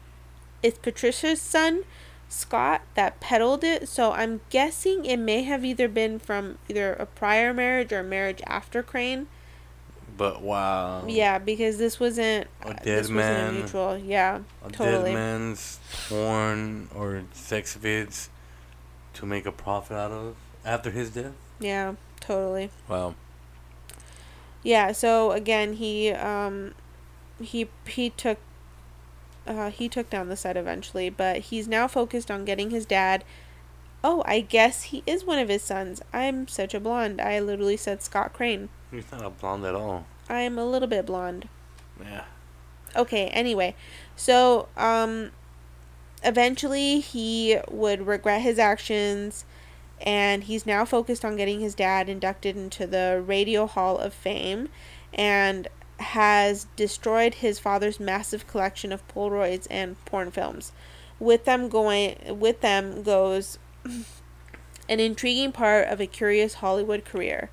it's 0.62 0.78
Patricia's 0.78 1.40
son, 1.40 1.84
Scott, 2.28 2.82
that 2.94 3.20
peddled 3.20 3.64
it. 3.64 3.88
So 3.88 4.12
I'm 4.12 4.40
guessing 4.50 5.04
it 5.04 5.16
may 5.18 5.42
have 5.42 5.64
either 5.64 5.88
been 5.88 6.18
from 6.18 6.58
either 6.68 6.92
a 6.94 7.06
prior 7.06 7.52
marriage 7.52 7.92
or 7.92 8.00
a 8.00 8.04
marriage 8.04 8.40
after 8.46 8.82
Crane. 8.82 9.26
But 10.16 10.42
wow. 10.42 11.04
Yeah, 11.06 11.38
because 11.38 11.78
this 11.78 11.98
wasn't 11.98 12.46
A 12.62 12.68
uh, 12.68 12.72
dead 12.74 12.84
this 12.84 13.08
man. 13.08 13.16
wasn't 13.44 13.48
a 13.48 13.60
mutual. 13.62 13.98
Yeah, 13.98 14.40
A 14.64 14.70
totally. 14.70 15.12
dead 15.12 15.14
man's 15.14 15.80
porn 16.08 16.88
or 16.94 17.22
sex 17.32 17.76
vids 17.80 18.28
to 19.14 19.26
make 19.26 19.46
a 19.46 19.52
profit 19.52 19.96
out 19.96 20.10
of 20.12 20.36
after 20.64 20.90
his 20.90 21.10
death? 21.10 21.32
yeah, 21.58 21.94
totally. 22.20 22.70
Wow. 22.86 23.14
Yeah, 24.62 24.92
so 24.92 25.32
again, 25.32 25.74
he 25.74 26.10
um 26.10 26.74
he 27.40 27.68
he 27.86 28.10
took 28.10 28.38
uh 29.46 29.70
he 29.70 29.88
took 29.88 30.10
down 30.10 30.28
the 30.28 30.36
set 30.36 30.56
eventually, 30.56 31.10
but 31.10 31.38
he's 31.38 31.66
now 31.68 31.88
focused 31.88 32.30
on 32.30 32.44
getting 32.44 32.70
his 32.70 32.86
dad 32.86 33.24
Oh, 34.02 34.22
I 34.24 34.40
guess 34.40 34.84
he 34.84 35.02
is 35.06 35.24
one 35.24 35.38
of 35.38 35.50
his 35.50 35.62
sons. 35.62 36.00
I'm 36.12 36.48
such 36.48 36.72
a 36.72 36.80
blonde. 36.80 37.20
I 37.20 37.38
literally 37.38 37.76
said 37.76 38.02
Scott 38.02 38.32
Crane. 38.32 38.70
He's 38.90 39.10
not 39.12 39.24
a 39.24 39.30
blonde 39.30 39.64
at 39.66 39.74
all. 39.74 40.06
I 40.28 40.40
am 40.40 40.58
a 40.58 40.64
little 40.64 40.88
bit 40.88 41.04
blonde. 41.04 41.48
Yeah. 42.00 42.24
Okay, 42.96 43.26
anyway. 43.28 43.74
So, 44.16 44.68
um 44.76 45.32
eventually 46.22 47.00
he 47.00 47.58
would 47.70 48.06
regret 48.06 48.42
his 48.42 48.58
actions 48.58 49.46
and 50.02 50.44
he's 50.44 50.66
now 50.66 50.84
focused 50.84 51.24
on 51.24 51.36
getting 51.36 51.60
his 51.60 51.74
dad 51.74 52.10
inducted 52.10 52.56
into 52.56 52.86
the 52.86 53.22
Radio 53.26 53.66
Hall 53.66 53.96
of 53.96 54.12
Fame 54.12 54.68
and 55.14 55.68
has 56.00 56.66
destroyed 56.76 57.34
his 57.34 57.58
father's 57.58 58.00
massive 58.00 58.46
collection 58.46 58.92
of 58.92 59.06
Polaroids 59.08 59.66
and 59.70 60.02
porn 60.04 60.30
films. 60.30 60.72
With 61.18 61.44
them 61.44 61.68
going 61.68 62.38
with 62.38 62.62
them 62.62 63.02
goes 63.02 63.58
an 64.88 65.00
intriguing 65.00 65.52
part 65.52 65.88
of 65.88 66.00
a 66.00 66.06
curious 66.06 66.54
Hollywood 66.54 67.04
career. 67.04 67.50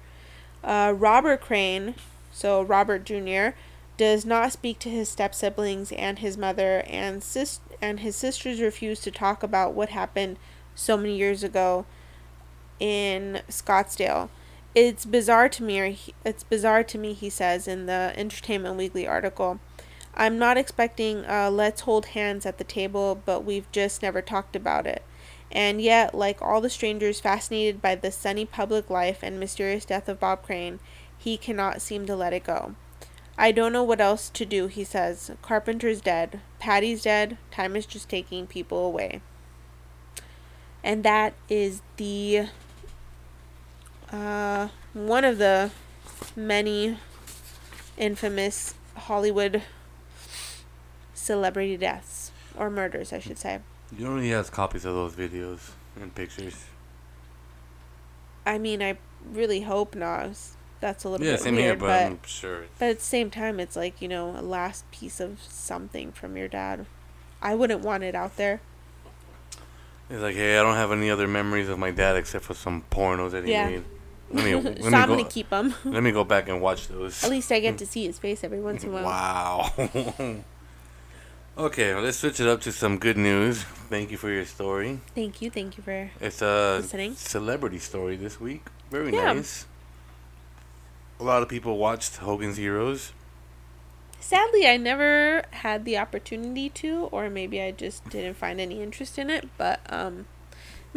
Uh, 0.64 0.94
Robert 0.96 1.42
Crane, 1.42 1.96
so 2.32 2.62
Robert 2.62 3.06
Jr., 3.06 3.56
does 3.98 4.26
not 4.26 4.54
speak 4.54 4.80
to 4.80 4.90
his 4.90 5.10
step 5.10 5.34
siblings 5.34 5.92
and 5.92 6.20
his 6.20 6.38
mother, 6.38 6.84
and 6.88 7.24
sis 7.24 7.60
and 7.82 8.00
his 8.00 8.16
sisters 8.16 8.60
refuse 8.62 9.00
to 9.02 9.12
talk 9.12 9.44
about 9.44 9.74
what 9.74 9.90
happened 9.90 10.38
so 10.74 10.98
many 10.98 11.16
years 11.16 11.44
ago 11.44 11.86
in 12.80 13.42
Scottsdale. 13.50 14.30
It's 14.80 15.08
bizarre 15.08 15.50
to 15.50 15.64
me. 15.64 15.80
Or 15.80 15.88
he, 15.88 16.14
it's 16.24 16.44
bizarre 16.44 16.84
to 16.84 17.00
me, 17.00 17.14
he 17.14 17.32
says 17.32 17.68
in 17.68 17.88
the 17.88 18.14
Entertainment 18.16 18.76
Weekly 18.76 19.08
article. 19.08 19.60
I'm 20.14 20.38
not 20.38 20.56
expecting 20.56 21.26
uh, 21.26 21.50
let's 21.50 21.82
hold 21.82 22.08
hands 22.08 22.46
at 22.46 22.60
the 22.60 22.64
table, 22.64 23.20
but 23.26 23.44
we've 23.44 23.72
just 23.72 24.04
never 24.04 24.22
talked 24.22 24.56
about 24.56 24.86
it. 24.86 25.02
And 25.52 25.82
yet, 25.82 26.14
like 26.14 26.44
all 26.44 26.62
the 26.62 26.70
strangers 26.70 27.20
fascinated 27.20 27.82
by 27.82 27.96
the 27.96 28.12
sunny 28.12 28.46
public 28.46 28.88
life 28.92 29.24
and 29.24 29.40
mysterious 29.40 29.84
death 29.84 30.08
of 30.08 30.20
Bob 30.20 30.44
Crane, 30.44 30.80
he 31.18 31.38
cannot 31.38 31.82
seem 31.82 32.06
to 32.06 32.16
let 32.16 32.32
it 32.34 32.44
go. 32.44 32.76
I 33.36 33.52
don't 33.52 33.74
know 33.74 33.84
what 33.84 34.00
else 34.00 34.30
to 34.30 34.46
do, 34.46 34.68
he 34.68 34.84
says. 34.84 35.32
Carpenter's 35.42 36.02
dead. 36.02 36.40
Patty's 36.60 37.02
dead. 37.02 37.40
Time 37.50 37.76
is 37.76 37.88
just 37.88 38.10
taking 38.10 38.46
people 38.46 38.86
away. 38.86 39.22
And 40.84 41.04
that 41.04 41.34
is 41.50 41.82
the 41.96 42.50
uh, 44.12 44.70
one 44.94 45.24
of 45.24 45.38
the 45.38 45.72
many 46.36 46.98
infamous 47.98 48.74
Hollywood 48.96 49.64
celebrity 51.14 51.78
deaths 51.78 52.32
or 52.58 52.70
murders, 52.70 53.12
I 53.14 53.20
should 53.20 53.38
say. 53.38 53.60
You 53.98 54.06
know 54.06 54.18
he 54.20 54.30
has 54.30 54.50
copies 54.50 54.86
of 54.86 54.96
those 54.96 55.14
videos 55.14 55.72
and 56.00 56.14
pictures. 56.14 56.66
I 58.46 58.58
mean, 58.58 58.82
I 58.82 58.98
really 59.26 59.62
hope 59.62 59.96
not. 59.96 60.32
That's 60.80 61.04
a 61.04 61.10
little 61.10 61.26
Yeah, 61.26 61.34
bit 61.34 61.42
same 61.42 61.56
here, 61.56 61.76
but, 61.76 61.88
but 61.88 62.06
I'm 62.06 62.20
sure. 62.26 62.66
but 62.78 62.90
at 62.90 63.00
the 63.00 63.06
same 63.06 63.32
time, 63.32 63.60
it's 63.60 63.76
like 63.76 64.02
you 64.02 64.08
know 64.08 64.38
a 64.38 64.42
last 64.42 64.90
piece 64.92 65.20
of 65.20 65.42
something 65.42 66.12
from 66.12 66.38
your 66.38 66.48
dad. 66.48 66.86
I 67.42 67.56
wouldn't 67.56 67.82
want 67.82 68.04
it 68.04 68.16
out 68.16 68.38
there. 68.38 68.62
He's 70.10 70.20
like, 70.20 70.36
hey, 70.36 70.58
I 70.58 70.64
don't 70.64 70.76
have 70.76 70.92
any 70.92 71.10
other 71.10 71.28
memories 71.28 71.68
of 71.68 71.78
my 71.78 71.92
dad 71.92 72.16
except 72.16 72.46
for 72.46 72.54
some 72.54 72.84
pornos 72.90 73.32
that 73.32 73.44
he 73.44 73.52
Yeah. 73.52 73.68
made. 73.70 73.84
Let 74.32 74.44
me, 74.46 74.56
let 74.62 74.84
so 74.84 74.90
me 74.90 74.96
I'm 74.98 75.08
go, 75.08 75.16
gonna 75.18 75.30
keep 75.30 75.50
them. 75.50 75.74
Let 75.86 76.04
me 76.04 76.12
go 76.12 76.24
back 76.24 76.50
and 76.50 76.62
watch 76.62 76.88
those. 76.88 77.24
At 77.24 77.30
least 77.30 77.52
I 77.52 77.60
get 77.60 77.78
to 77.80 77.86
see 77.86 78.06
his 78.06 78.20
face 78.20 78.44
every 78.44 78.60
once 78.60 78.84
in 78.84 78.90
a 78.90 78.94
while. 78.94 79.06
Wow. 79.78 80.44
okay, 81.58 81.94
well, 81.94 82.04
let's 82.04 82.18
switch 82.18 82.40
it 82.40 82.48
up 82.48 82.62
to 82.62 82.72
some 82.72 82.98
good 82.98 83.18
news. 83.18 83.64
Thank 83.90 84.12
you 84.12 84.18
for 84.18 84.30
your 84.30 84.46
story. 84.46 85.00
Thank 85.16 85.42
you, 85.42 85.50
thank 85.50 85.78
you 85.78 85.84
for. 85.84 86.12
It's 86.20 86.42
a 86.42 86.80
Listening. 86.82 87.16
celebrity 87.16 87.80
story 87.80 88.16
this 88.16 88.40
week. 88.40 88.66
Very 88.92 89.14
Yeah. 89.14 89.34
nice. 89.34 89.66
A 91.20 91.24
lot 91.24 91.42
of 91.42 91.50
people 91.50 91.78
watched 91.78 92.18
Hogan's 92.18 92.58
Heroes. 92.58 93.12
Sadly, 94.20 94.68
I 94.68 94.78
never 94.78 95.44
had 95.52 95.86
the 95.86 95.98
opportunity 95.98 96.70
to, 96.70 97.08
or 97.12 97.30
maybe 97.30 97.62
I 97.62 97.72
just 97.72 98.08
didn't 98.10 98.34
find 98.36 98.60
any 98.60 98.82
interest 98.82 99.18
in 99.18 99.30
it. 99.30 99.48
But 99.58 99.80
um, 99.90 100.26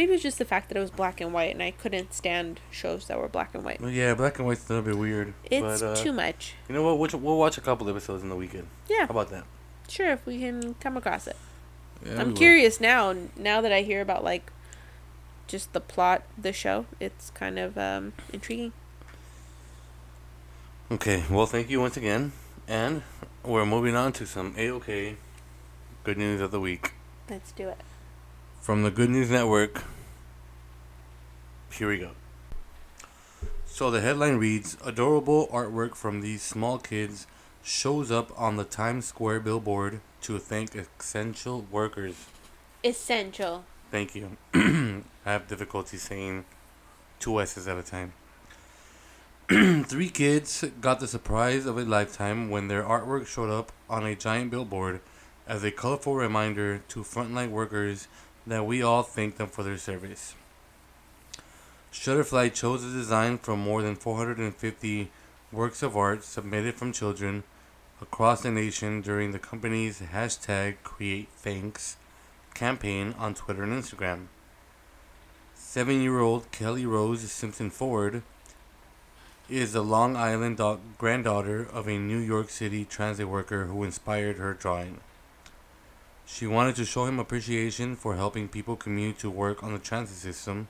maybe 0.00 0.14
it's 0.14 0.22
just 0.22 0.38
the 0.38 0.46
fact 0.46 0.70
that 0.70 0.78
it 0.78 0.80
was 0.80 0.90
black 0.90 1.20
and 1.20 1.30
white, 1.30 1.52
and 1.52 1.62
I 1.62 1.72
couldn't 1.72 2.14
stand 2.14 2.58
shows 2.70 3.06
that 3.08 3.18
were 3.18 3.28
black 3.28 3.54
and 3.54 3.62
white. 3.62 3.82
Well, 3.82 3.90
yeah, 3.90 4.14
black 4.14 4.38
and 4.38 4.48
white's 4.48 4.64
a 4.70 4.72
little 4.72 4.90
bit 4.90 4.98
weird. 4.98 5.34
It's 5.44 5.82
but, 5.82 5.82
uh, 5.82 5.94
too 5.94 6.10
much. 6.10 6.54
You 6.70 6.74
know 6.74 6.82
what? 6.82 6.98
We'll, 6.98 7.20
we'll 7.20 7.36
watch 7.36 7.58
a 7.58 7.60
couple 7.60 7.86
episodes 7.90 8.22
in 8.22 8.30
the 8.30 8.34
weekend. 8.34 8.66
Yeah, 8.88 9.00
How 9.00 9.10
about 9.10 9.28
that? 9.28 9.44
sure. 9.88 10.10
If 10.12 10.24
we 10.24 10.38
can 10.38 10.74
come 10.80 10.96
across 10.96 11.26
it. 11.26 11.36
Yeah, 12.02 12.18
I'm 12.18 12.32
curious 12.32 12.80
now. 12.80 13.14
Now 13.36 13.60
that 13.60 13.72
I 13.72 13.82
hear 13.82 14.00
about 14.00 14.24
like 14.24 14.50
just 15.46 15.74
the 15.74 15.80
plot 15.80 16.22
the 16.38 16.54
show, 16.54 16.86
it's 16.98 17.28
kind 17.30 17.58
of 17.58 17.76
um, 17.76 18.14
intriguing. 18.32 18.72
Okay, 20.90 21.24
well, 21.28 21.44
thank 21.44 21.68
you 21.68 21.78
once 21.78 21.98
again. 21.98 22.32
And 22.66 23.02
we're 23.44 23.66
moving 23.66 23.94
on 23.94 24.12
to 24.14 24.24
some 24.24 24.54
A-OK 24.56 25.16
good 26.04 26.16
news 26.16 26.40
of 26.40 26.52
the 26.52 26.60
week. 26.60 26.94
Let's 27.28 27.52
do 27.52 27.68
it. 27.68 27.80
From 28.60 28.82
the 28.82 28.90
Good 28.90 29.08
News 29.08 29.30
Network, 29.30 29.84
here 31.72 31.88
we 31.88 31.96
go. 31.96 32.10
So 33.64 33.90
the 33.90 34.02
headline 34.02 34.36
reads 34.36 34.76
Adorable 34.84 35.48
artwork 35.48 35.94
from 35.94 36.20
these 36.20 36.42
small 36.42 36.76
kids 36.76 37.26
shows 37.62 38.10
up 38.10 38.38
on 38.38 38.58
the 38.58 38.64
Times 38.64 39.06
Square 39.06 39.40
billboard 39.40 40.00
to 40.20 40.38
thank 40.38 40.74
essential 40.74 41.64
workers. 41.70 42.26
Essential. 42.84 43.64
Thank 43.90 44.14
you. 44.14 44.36
I 44.54 45.02
have 45.24 45.48
difficulty 45.48 45.96
saying 45.96 46.44
two 47.18 47.40
S's 47.40 47.66
at 47.66 47.78
a 47.78 47.82
time. 47.82 48.12
Three 49.84 50.10
kids 50.10 50.66
got 50.82 51.00
the 51.00 51.08
surprise 51.08 51.64
of 51.64 51.78
a 51.78 51.82
lifetime 51.82 52.50
when 52.50 52.68
their 52.68 52.82
artwork 52.82 53.26
showed 53.26 53.50
up 53.50 53.72
on 53.88 54.04
a 54.04 54.14
giant 54.14 54.50
billboard 54.50 55.00
as 55.46 55.64
a 55.64 55.70
colorful 55.70 56.14
reminder 56.14 56.82
to 56.88 57.00
frontline 57.00 57.50
workers 57.50 58.06
that 58.50 58.66
we 58.66 58.82
all 58.82 59.04
thank 59.04 59.36
them 59.36 59.46
for 59.46 59.62
their 59.62 59.78
service. 59.78 60.34
Shutterfly 61.92 62.52
chose 62.52 62.84
a 62.84 62.90
design 62.90 63.38
from 63.38 63.60
more 63.60 63.80
than 63.80 63.94
450 63.94 65.10
works 65.52 65.82
of 65.82 65.96
art 65.96 66.24
submitted 66.24 66.74
from 66.74 66.92
children 66.92 67.44
across 68.02 68.42
the 68.42 68.50
nation 68.50 69.02
during 69.02 69.30
the 69.30 69.38
company's 69.38 70.00
hashtag 70.00 70.76
Create 70.82 71.28
Thanks 71.36 71.96
campaign 72.54 73.14
on 73.18 73.34
Twitter 73.34 73.62
and 73.62 73.72
Instagram. 73.72 74.26
Seven 75.54 76.02
year 76.02 76.18
old 76.18 76.50
Kelly 76.50 76.86
Rose 76.86 77.30
Simpson 77.30 77.70
Ford 77.70 78.22
is 79.48 79.72
the 79.72 79.82
Long 79.82 80.16
Island 80.16 80.56
da- 80.56 80.78
granddaughter 80.98 81.68
of 81.72 81.88
a 81.88 81.98
New 81.98 82.18
York 82.18 82.50
City 82.50 82.84
transit 82.84 83.28
worker 83.28 83.66
who 83.66 83.84
inspired 83.84 84.38
her 84.38 84.54
drawing. 84.54 84.98
She 86.32 86.46
wanted 86.46 86.76
to 86.76 86.84
show 86.84 87.06
him 87.06 87.18
appreciation 87.18 87.96
for 87.96 88.14
helping 88.14 88.46
people 88.48 88.76
commute 88.76 89.18
to 89.18 89.28
work 89.28 89.64
on 89.64 89.72
the 89.72 89.80
transit 89.80 90.16
system, 90.16 90.68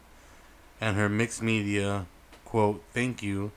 and 0.80 0.96
her 0.96 1.08
mixed 1.08 1.42
media, 1.42 2.06
quote, 2.46 2.82
thank 2.94 3.22
you, 3.22 3.52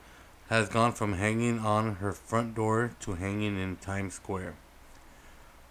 has 0.48 0.68
gone 0.68 0.92
from 0.92 1.14
hanging 1.14 1.60
on 1.60 1.96
her 1.96 2.12
front 2.12 2.54
door 2.54 2.90
to 3.00 3.14
hanging 3.14 3.58
in 3.58 3.76
Times 3.76 4.14
Square. 4.14 4.54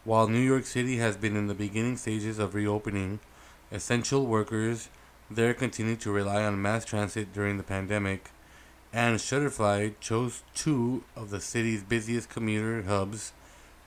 While 0.05 0.27
New 0.27 0.39
York 0.39 0.65
City 0.65 0.97
has 0.97 1.15
been 1.15 1.37
in 1.37 1.45
the 1.45 1.53
beginning 1.53 1.97
stages 1.97 2.39
of 2.39 2.55
reopening, 2.55 3.19
essential 3.71 4.25
workers 4.25 4.89
there 5.29 5.53
continued 5.53 6.01
to 6.01 6.11
rely 6.11 6.43
on 6.43 6.61
mass 6.61 6.83
transit 6.83 7.31
during 7.31 7.57
the 7.57 7.63
pandemic, 7.63 8.31
and 8.91 9.19
Shutterfly 9.19 9.93
chose 9.99 10.41
two 10.55 11.03
of 11.15 11.29
the 11.29 11.39
city's 11.39 11.83
busiest 11.83 12.29
commuter 12.29 12.81
hubs, 12.81 13.33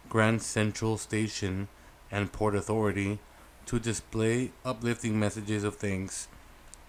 Grand 0.08 0.42
Central 0.42 0.96
Station 0.96 1.66
and 2.10 2.32
Port 2.32 2.54
Authority, 2.54 3.18
to 3.66 3.78
display 3.78 4.52
uplifting 4.64 5.18
messages 5.18 5.64
of 5.64 5.76
thanks 5.76 6.28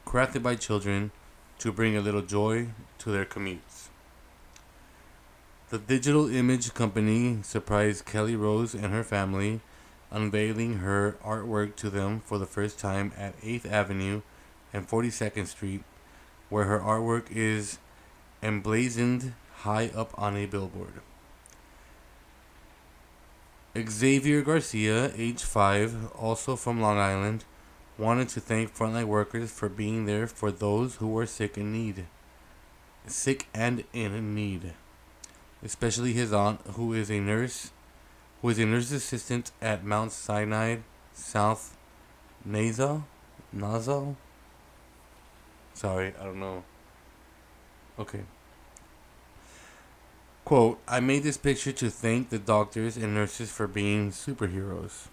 crafted 0.05 0.41
by 0.41 0.55
children 0.55 1.11
to 1.59 1.72
bring 1.72 1.97
a 1.97 2.01
little 2.01 2.22
joy 2.22 2.68
to 2.99 3.11
their 3.11 3.26
commutes. 3.26 3.89
The 5.70 5.80
digital 5.80 6.34
image 6.34 6.74
company 6.74 7.39
surprised 7.41 8.05
Kelly 8.05 8.38
Rose 8.38 8.74
and 8.74 8.93
her 8.93 9.03
family, 9.03 9.59
unveiling 10.09 10.78
her 10.78 11.18
artwork 11.26 11.76
to 11.78 11.89
them 11.89 12.22
for 12.22 12.38
the 12.38 12.45
first 12.45 12.80
time 12.80 13.11
at 13.18 13.38
8th 13.41 13.70
Avenue 13.70 14.22
and 14.72 14.88
42nd 14.88 15.47
Street, 15.47 15.84
where 16.49 16.65
her 16.65 16.80
artwork 16.80 17.26
is 17.30 17.80
emblazoned 18.41 19.34
high 19.57 19.91
up 19.93 20.18
on 20.18 20.38
a 20.38 20.45
billboard. 20.45 21.01
Xavier 23.86 24.41
Garcia, 24.41 25.11
age 25.15 25.43
5, 25.43 26.13
also 26.15 26.55
from 26.55 26.82
Long 26.82 26.97
Island, 26.97 27.45
wanted 27.97 28.30
to 28.30 28.39
thank 28.39 28.75
frontline 28.75 29.05
workers 29.05 29.51
for 29.51 29.69
being 29.69 30.05
there 30.05 30.25
for 30.25 30.51
those 30.51 30.95
who 30.95 31.07
were 31.07 31.25
sick 31.25 31.57
and 31.57 31.71
need. 31.71 32.05
Sick 33.05 33.47
and 33.53 33.84
in 33.93 34.34
need. 34.34 34.73
Especially 35.63 36.13
his 36.13 36.34
aunt, 36.34 36.61
who 36.73 36.93
is 36.93 37.11
a 37.11 37.19
nurse, 37.19 37.71
who 38.41 38.49
is 38.49 38.59
a 38.59 38.65
nurse 38.65 38.91
assistant 38.91 39.51
at 39.61 39.84
Mount 39.84 40.11
Sinai 40.11 40.78
South 41.13 41.78
Nazo? 42.47 43.03
Nazo? 43.55 44.15
Sorry, 45.73 46.13
I 46.19 46.23
don't 46.23 46.39
know. 46.39 46.63
Okay. 47.99 48.21
Quote, 50.48 50.80
I 50.88 51.02
made 51.02 51.24
this 51.24 51.36
picture 51.36 51.74
to 51.74 51.89
thank 51.89 52.30
the 52.30 52.39
doctors 52.39 52.95
and 52.95 53.14
nurses 53.14 53.52
for 53.52 53.68
being 53.68 54.12
superheroes. 54.12 55.08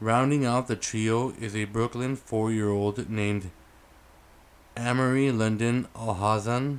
Rounding 0.00 0.44
out 0.44 0.68
the 0.68 0.76
trio 0.76 1.30
is 1.40 1.56
a 1.56 1.64
Brooklyn 1.64 2.14
four 2.14 2.52
year 2.52 2.68
old 2.68 3.10
named 3.10 3.50
Amory 4.76 5.32
London 5.32 5.88
Alhazan. 5.96 6.78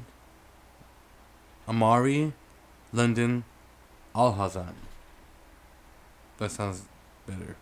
Amari 1.67 2.31
London 2.93 3.43
Alhazan. 4.15 4.75
That 6.37 6.51
sounds 6.51 6.83
better. 7.27 7.57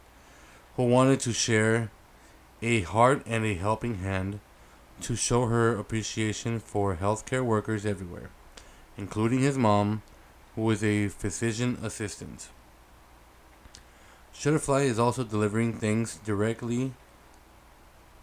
Who 0.76 0.84
wanted 0.84 1.20
to 1.22 1.34
share 1.34 1.90
a 2.62 2.82
heart 2.82 3.24
and 3.26 3.44
a 3.44 3.56
helping 3.56 3.96
hand 3.96 4.40
to 5.02 5.16
show 5.16 5.48
her 5.48 5.76
appreciation 5.76 6.60
for 6.60 6.98
healthcare 6.98 7.44
workers 7.44 7.88
everywhere, 7.88 8.30
including 8.98 9.40
his 9.40 9.58
mom, 9.58 10.02
who 10.56 10.70
is 10.72 10.84
a 10.84 11.10
physician 11.10 11.78
assistant. 11.84 12.50
Shutterfly 14.34 14.86
is 14.86 15.00
also 15.00 15.24
delivering 15.24 15.74
things 15.74 16.20
directly 16.26 16.94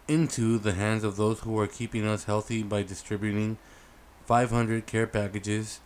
into 0.07 0.57
the 0.57 0.73
hands 0.73 1.03
of 1.03 1.15
those 1.15 1.39
who 1.41 1.57
are 1.59 1.67
keeping 1.67 2.05
us 2.05 2.25
healthy 2.25 2.61
by 2.61 2.83
distributing 2.83 3.57
500 4.25 4.85
care 4.85 5.07
packages 5.07 5.79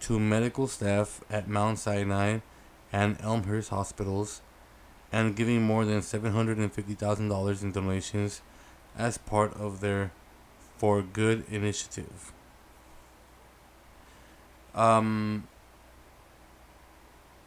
to 0.00 0.18
medical 0.18 0.66
staff 0.66 1.22
at 1.30 1.48
Mount 1.48 1.78
Sinai 1.78 2.38
and 2.92 3.20
Elmhurst 3.20 3.70
hospitals 3.70 4.40
and 5.12 5.36
giving 5.36 5.62
more 5.62 5.84
than 5.84 6.00
$750,000 6.00 7.62
in 7.62 7.72
donations 7.72 8.42
as 8.96 9.18
part 9.18 9.54
of 9.54 9.80
their 9.80 10.12
For 10.76 11.02
Good 11.02 11.44
initiative. 11.50 12.32
Um, 14.78 15.48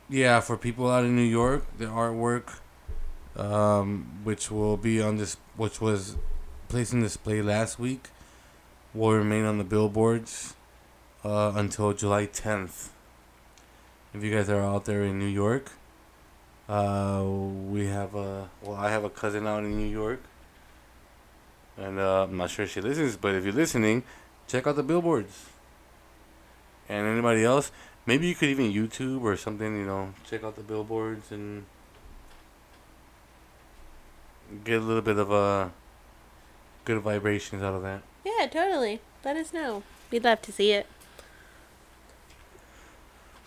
yeah, 0.10 0.42
for 0.42 0.58
people 0.58 0.92
out 0.92 1.06
in 1.06 1.16
New 1.16 1.22
York, 1.22 1.66
the 1.78 1.86
artwork, 1.86 2.60
um, 3.38 4.20
which 4.26 4.52
will 4.52 4.76
be 4.76 5.02
on 5.02 5.16
this, 5.16 5.38
which 5.56 5.80
was 5.80 6.18
placed 6.68 6.92
in 6.92 7.02
display 7.02 7.42
last 7.42 7.80
week, 7.80 8.10
will 8.94 9.14
remain 9.14 9.46
on 9.46 9.58
the 9.58 9.64
billboards 9.64 10.56
uh, 11.24 11.54
until 11.56 11.94
July 11.94 12.28
10th. 12.28 12.90
If 14.14 14.22
you 14.22 14.36
guys 14.36 14.50
are 14.50 14.62
out 14.62 14.84
there 14.84 15.04
in 15.04 15.18
New 15.18 15.26
York, 15.26 15.72
uh, 16.68 17.24
we 17.24 17.88
have 17.88 18.14
a 18.14 18.50
well, 18.62 18.76
I 18.76 18.92
have 18.92 19.06
a 19.06 19.10
cousin 19.10 19.48
out 19.48 19.64
in 19.64 19.78
New 19.78 19.88
York, 19.88 20.22
and 21.78 21.98
uh, 21.98 22.24
I'm 22.24 22.36
not 22.36 22.50
sure 22.50 22.68
she 22.68 22.82
listens, 22.82 23.16
but 23.16 23.36
if 23.36 23.46
you're 23.46 23.54
listening, 23.54 24.04
check 24.50 24.68
out 24.68 24.76
the 24.76 24.84
billboards. 24.84 25.51
And 26.92 27.08
anybody 27.08 27.46
else, 27.46 27.72
maybe 28.06 28.28
you 28.28 28.36
could 28.36 28.50
even 28.50 28.74
YouTube 28.74 29.22
or 29.22 29.38
something, 29.38 29.78
you 29.78 29.86
know, 29.86 30.14
check 30.30 30.44
out 30.44 30.58
the 30.58 30.62
billboards 30.62 31.32
and 31.32 31.64
get 34.66 34.80
a 34.80 34.84
little 34.84 35.02
bit 35.02 35.18
of 35.18 35.32
uh, 35.32 35.70
good 36.84 37.00
vibrations 37.00 37.64
out 37.64 37.74
of 37.74 37.82
that. 37.84 38.02
Yeah, 38.26 38.46
totally. 38.48 39.00
Let 39.24 39.38
us 39.38 39.54
know. 39.54 39.84
We'd 40.12 40.26
love 40.26 40.42
to 40.42 40.52
see 40.52 40.74
it. 40.74 40.86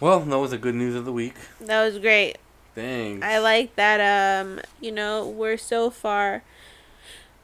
Well, 0.00 0.20
that 0.20 0.38
was 0.38 0.52
the 0.52 0.58
good 0.58 0.74
news 0.74 0.94
of 0.94 1.04
the 1.04 1.12
week. 1.12 1.34
That 1.60 1.84
was 1.84 1.98
great. 1.98 2.38
Thanks. 2.74 3.26
I 3.26 3.38
like 3.38 3.76
that 3.76 4.40
um, 4.40 4.60
you 4.80 4.90
know, 4.90 5.28
we're 5.28 5.58
so 5.58 5.90
far 5.90 6.42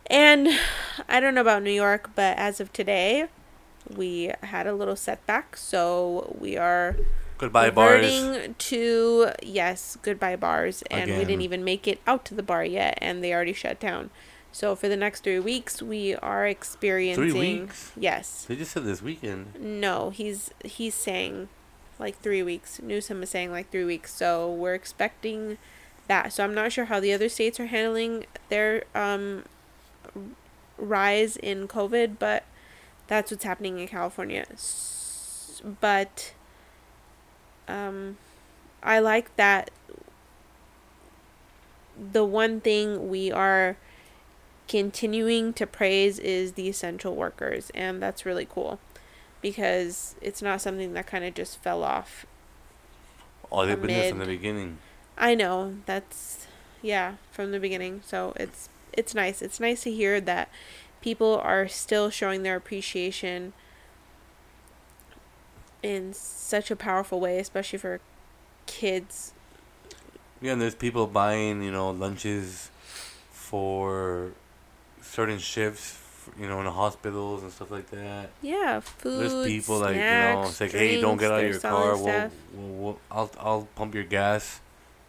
and 0.07 0.49
I 1.11 1.21
don't 1.21 1.35
know 1.35 1.43
about 1.43 1.63
New 1.63 1.71
York, 1.71 2.11
but 2.15 2.39
as 2.39 2.59
of 2.59 2.73
today, 2.73 3.27
we 3.97 4.33
had 4.43 4.67
a 4.67 4.75
little 4.75 4.97
setback, 4.97 5.57
so 5.57 6.37
we 6.39 6.57
are 6.57 6.97
Goodbye 7.39 7.71
bars. 7.71 8.49
to 8.59 9.31
yes, 9.43 9.97
goodbye 10.03 10.37
bars, 10.37 10.83
and 10.91 11.11
we 11.11 11.25
didn't 11.25 11.43
even 11.43 11.65
make 11.65 11.89
it 11.89 12.01
out 12.07 12.25
to 12.27 12.35
the 12.35 12.43
bar 12.43 12.65
yet, 12.65 12.99
and 13.01 13.25
they 13.25 13.33
already 13.33 13.53
shut 13.53 13.81
down. 13.81 14.11
So 14.53 14.75
for 14.75 14.89
the 14.89 14.97
next 14.97 15.23
three 15.23 15.39
weeks, 15.39 15.81
we 15.81 16.15
are 16.17 16.47
experiencing. 16.47 17.31
Three 17.31 17.61
weeks? 17.61 17.93
Yes. 17.97 18.45
They 18.47 18.57
just 18.57 18.73
said 18.73 18.85
this 18.85 19.01
weekend. 19.01 19.55
No, 19.61 20.11
he's 20.11 20.51
he's 20.65 20.95
saying 20.95 21.49
like 21.99 22.19
three 22.21 22.43
weeks. 22.43 22.81
Newsom 22.83 23.23
is 23.23 23.31
saying 23.31 23.53
like 23.53 23.71
three 23.71 23.85
weeks. 23.85 24.13
So 24.13 24.53
we're 24.53 24.75
expecting 24.75 25.59
that. 26.09 26.33
So 26.33 26.43
I'm 26.43 26.55
not 26.55 26.73
sure 26.73 26.87
how 26.87 26.99
the 26.99 27.13
other 27.13 27.29
states 27.29 27.61
are 27.61 27.67
handling 27.67 28.27
their 28.49 28.85
um 28.95 29.45
rise 30.77 31.37
in 31.37 31.69
COVID, 31.69 32.17
but 32.19 32.43
that's 33.11 33.31
what's 33.31 33.45
happening 33.45 33.79
in 33.79 33.89
California. 33.89 34.47
S- 34.53 35.61
But 35.83 36.33
um 37.69 38.17
I 38.83 38.99
like 39.01 39.37
that 39.37 39.71
the 42.13 42.25
one 42.25 42.61
thing 42.61 43.11
we 43.11 43.31
are 43.31 43.77
continuing 44.69 45.53
to 45.53 45.67
praise 45.67 46.19
is 46.19 46.53
the 46.53 46.69
essential 46.69 47.15
workers 47.15 47.71
and 47.75 48.01
that's 48.01 48.25
really 48.25 48.47
cool 48.47 48.79
because 49.43 50.15
it's 50.21 50.41
not 50.41 50.61
something 50.61 50.93
that 50.95 51.07
kind 51.07 51.25
of 51.25 51.35
just 51.35 51.59
fell 51.63 51.83
off. 51.83 52.25
Oh, 53.53 53.67
they've 53.67 53.81
been 53.81 53.89
there 53.89 54.11
from 54.11 54.19
the 54.21 54.27
beginning. 54.27 54.79
I 55.19 55.35
know 55.35 55.77
that's 55.87 56.47
yeah, 56.83 57.15
from 57.33 57.51
the 57.53 57.61
beginning. 57.61 58.03
So 58.07 58.33
it's 58.37 58.69
it's 58.93 59.15
nice. 59.15 59.43
It's 59.43 59.61
nice 59.61 59.83
to 59.83 59.91
hear 59.91 60.21
that 60.21 60.49
people 61.01 61.37
are 61.43 61.69
still 61.69 62.11
showing 62.11 62.43
their 62.43 62.57
appreciation 62.57 63.53
in 65.83 66.13
such 66.13 66.71
a 66.71 66.77
powerful 66.77 67.21
way, 67.21 67.39
especially 67.39 67.79
for 67.79 68.01
kids. 68.67 69.33
Yeah, 70.41 70.53
and 70.53 70.61
there's 70.61 70.75
people 70.75 71.07
buying, 71.07 71.63
you 71.63 71.71
know, 71.71 71.91
lunches 71.91 72.71
for 73.31 74.33
certain 75.03 75.39
shifts, 75.39 75.99
you 76.39 76.47
know, 76.49 76.59
in 76.61 76.65
the 76.65 76.71
hospitals 76.71 77.43
and 77.43 77.53
stuff 77.53 77.71
like 77.71 77.91
that. 77.91 78.31
Yeah, 78.43 78.81
food. 78.81 79.21
There's 79.21 79.47
people 79.47 79.79
like, 79.79 79.95
you 79.95 80.01
know, 80.01 80.43
snacks, 80.45 80.51
it's 80.51 80.61
like, 80.61 80.73
hey, 80.73 81.01
don't 81.01 81.17
get 81.19 81.33
out 81.33 81.45
of 81.45 81.51
your 81.51 81.61
car. 81.61 81.97
We'll, 81.97 82.05
we'll, 82.05 82.31
we'll, 82.55 82.99
I'll, 83.11 83.31
I'll 83.39 83.69
pump 83.75 83.95
your 83.95 84.05
gas, 84.05 84.61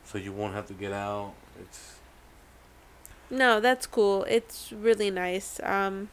so 0.06 0.18
you 0.18 0.32
won't 0.32 0.54
have 0.54 0.68
to 0.68 0.74
get 0.74 0.92
out. 0.92 1.34
It's 1.62 1.91
No, 3.32 3.62
that's 3.62 3.88
cool. 3.88 4.26
It's 4.26 4.74
really 4.74 5.10
nice. 5.10 5.62
Um, 5.64 6.10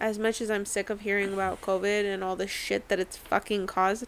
as 0.00 0.18
much 0.18 0.40
as 0.40 0.50
I'm 0.50 0.64
sick 0.64 0.88
of 0.88 1.00
hearing 1.00 1.34
about 1.34 1.60
COVID 1.60 2.04
and 2.04 2.22
all 2.24 2.36
the 2.36 2.46
shit 2.46 2.88
that 2.88 3.00
it's 3.00 3.16
fucking 3.16 3.66
caused, 3.66 4.06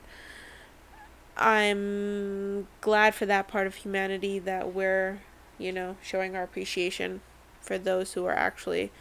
I'm 1.37 2.69
glad 2.81 3.15
for 3.17 3.27
that 3.27 3.49
part 3.49 3.67
of 3.67 3.75
humanity 3.75 4.39
that 4.39 4.73
we're, 4.73 5.21
you 5.59 5.73
know, 5.73 5.97
showing 6.01 6.37
our 6.37 6.45
appreciation 6.45 7.21
for 7.61 7.79
those 7.79 8.13
who 8.13 8.25
are 8.27 8.35
actually 8.35 8.93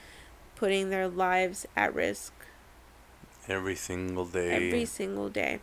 putting 0.56 0.90
their 0.90 1.08
lives 1.08 1.68
at 1.76 1.94
risk 1.94 2.34
every 3.48 3.76
single 3.76 4.26
day. 4.26 4.52
every 4.52 4.86
single 4.86 5.30
day. 5.30 5.60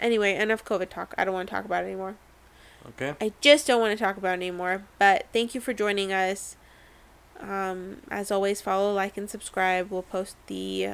Anyway, 0.00 0.34
enough 0.34 0.64
COVID 0.64 0.90
talk. 0.90 1.14
I 1.16 1.24
don't 1.24 1.34
want 1.34 1.48
to 1.48 1.54
talk 1.54 1.64
about 1.64 1.84
it 1.84 1.86
anymore. 1.86 2.16
okay. 2.88 3.14
I 3.20 3.32
just 3.40 3.66
don't 3.66 3.80
want 3.80 3.96
to 3.96 4.04
talk 4.04 4.16
about 4.16 4.30
it 4.30 4.42
anymore. 4.42 4.84
But 4.98 5.26
thank 5.32 5.54
you 5.54 5.60
for 5.60 5.72
joining 5.72 6.12
us. 6.12 6.56
Um, 7.40 7.98
as 8.10 8.30
always, 8.30 8.60
follow, 8.60 8.92
like, 8.94 9.16
and 9.16 9.28
subscribe. 9.28 9.90
We'll 9.90 10.02
post 10.02 10.36
the 10.46 10.88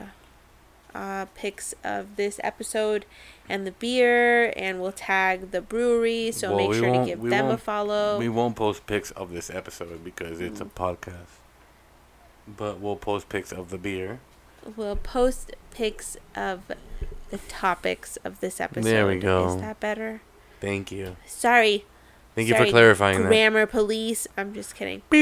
uh, 0.95 1.26
pics 1.34 1.74
of 1.84 2.16
this 2.16 2.41
episode 2.43 3.05
and 3.49 3.66
the 3.66 3.70
beer, 3.72 4.53
and 4.57 4.80
we'll 4.80 4.93
tag 4.93 5.51
the 5.53 5.61
brewery. 5.61 6.32
So 6.32 6.55
Well, 6.57 6.68
make 6.68 6.76
sure 6.78 6.93
to 6.93 7.05
give 7.05 7.22
them 7.22 7.47
a 7.49 7.57
follow. 7.59 8.18
We 8.18 8.28
won't 8.28 8.57
post 8.57 8.86
pics 8.86 9.11
of 9.12 9.30
this 9.32 9.51
episode 9.51 10.03
because 10.05 10.41
it's 10.41 10.61
a 10.61 10.64
Mm. 10.64 10.70
podcast. 10.74 11.38
But 12.49 12.80
we'll 12.80 12.97
post 12.97 13.28
pics 13.28 13.53
of 13.53 13.70
the 13.70 13.78
beer. 13.78 14.18
We'll 14.76 14.97
post 14.97 15.53
pics 15.70 16.16
of 16.34 16.62
the 17.30 17.38
topics 17.49 18.16
of 18.24 18.41
this 18.41 18.61
episode. 18.61 18.88
There 18.91 19.07
we 19.07 19.18
go. 19.18 19.49
Is 19.55 19.61
that 19.61 19.78
better? 19.78 20.20
Thank 20.61 20.91
you. 20.91 21.16
Sorry, 21.26 21.84
Thank 22.35 22.49
you 22.49 22.55
for 22.55 22.66
clarifying 22.66 23.22
that. 23.22 23.28
grammar 23.28 23.66
police. 23.66 24.26
I'm 24.37 24.55
just 24.55 24.74
kidding. 24.74 25.03
But 25.11 25.16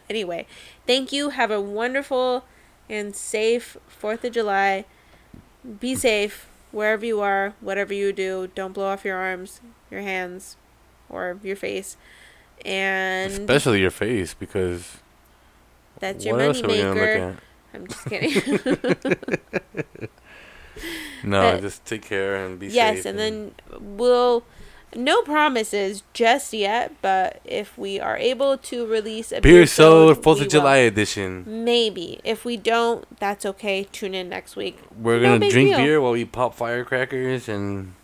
anyway, 0.10 0.46
thank 0.86 1.12
you. 1.12 1.30
Have 1.30 1.50
a 1.50 1.60
wonderful 1.60 2.44
and 2.90 3.14
safe 3.14 3.76
4th 4.00 4.24
of 4.24 4.32
July. 4.32 4.84
Be 5.80 5.94
safe 5.94 6.48
wherever 6.72 7.06
you 7.06 7.20
are, 7.20 7.54
whatever 7.60 7.94
you 7.94 8.12
do. 8.12 8.50
Don't 8.54 8.72
blow 8.72 8.86
off 8.86 9.04
your 9.04 9.16
arms, 9.16 9.60
your 9.90 10.00
hands, 10.00 10.56
or 11.08 11.38
your 11.42 11.56
face. 11.56 11.96
And 12.64 13.32
Especially 13.32 13.80
your 13.80 13.90
face 13.90 14.34
because 14.34 14.98
that's 15.98 16.24
your 16.24 16.36
money 16.36 16.62
maker. 16.62 17.36
I'm 17.74 17.86
just 17.86 18.04
kidding. 18.06 19.38
No, 21.24 21.52
But- 21.52 21.60
just 21.60 21.84
take 21.84 22.02
care 22.02 22.34
and 22.34 22.58
be 22.58 22.68
safe. 22.68 22.74
yes, 22.74 22.96
safe. 22.96 23.06
and 23.06 23.18
then 23.18 23.54
we'll. 23.78 24.42
No 24.94 25.22
promises 25.22 26.02
just 26.12 26.52
yet, 26.52 26.92
but 27.00 27.40
if 27.44 27.78
we 27.78 27.98
are 27.98 28.16
able 28.16 28.58
to 28.58 28.86
release 28.86 29.32
a 29.32 29.40
beer 29.40 29.60
beer 29.60 29.66
sold 29.66 30.22
Fourth 30.22 30.40
of. 30.42 30.48
July 30.48 30.78
edition. 30.78 31.44
Maybe. 31.64 32.20
If 32.24 32.44
we 32.44 32.56
don't, 32.56 33.04
that's 33.18 33.46
okay. 33.46 33.84
Tune 33.84 34.14
in 34.14 34.28
next 34.28 34.54
week. 34.56 34.78
We're 34.96 35.18
No 35.20 35.38
gonna 35.38 35.50
drink 35.50 35.70
deal. 35.70 35.78
beer 35.78 36.00
while 36.00 36.12
we 36.12 36.24
pop 36.24 36.54
firecrackers 36.54 37.48
and 37.48 37.94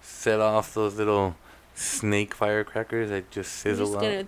set 0.00 0.40
off 0.40 0.74
those 0.74 0.96
little 0.96 1.36
snake 1.74 2.34
firecrackers 2.34 3.10
that 3.10 3.30
just 3.30 3.52
sizzle 3.52 3.86
just 3.86 3.96
out. 3.96 4.02
gonna 4.02 4.26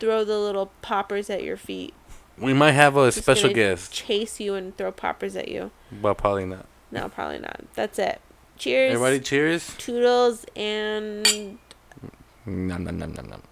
throw 0.00 0.24
the 0.24 0.38
little 0.38 0.70
poppers 0.80 1.28
at 1.28 1.42
your 1.42 1.56
feet. 1.56 1.92
We 2.38 2.52
might 2.54 2.72
have 2.72 2.96
a 2.96 3.06
Just 3.08 3.18
special 3.22 3.52
guest, 3.52 3.92
Chase 3.92 4.38
you 4.38 4.54
and 4.54 4.76
throw 4.76 4.92
poppers 4.92 5.34
at 5.36 5.48
you. 5.48 5.70
but 5.90 6.14
probably 6.14 6.46
not. 6.46 6.66
No, 6.90 7.08
probably 7.08 7.40
not. 7.40 7.60
That's 7.74 7.98
it. 7.98 8.20
Cheers. 8.58 8.94
Everybody, 8.94 9.20
cheers! 9.20 9.72
Toodles 9.78 10.44
and 10.56 11.58
Nom 12.44 12.82
nom 12.82 12.98
nom 12.98 13.12
nom 13.12 13.26
nom. 13.28 13.42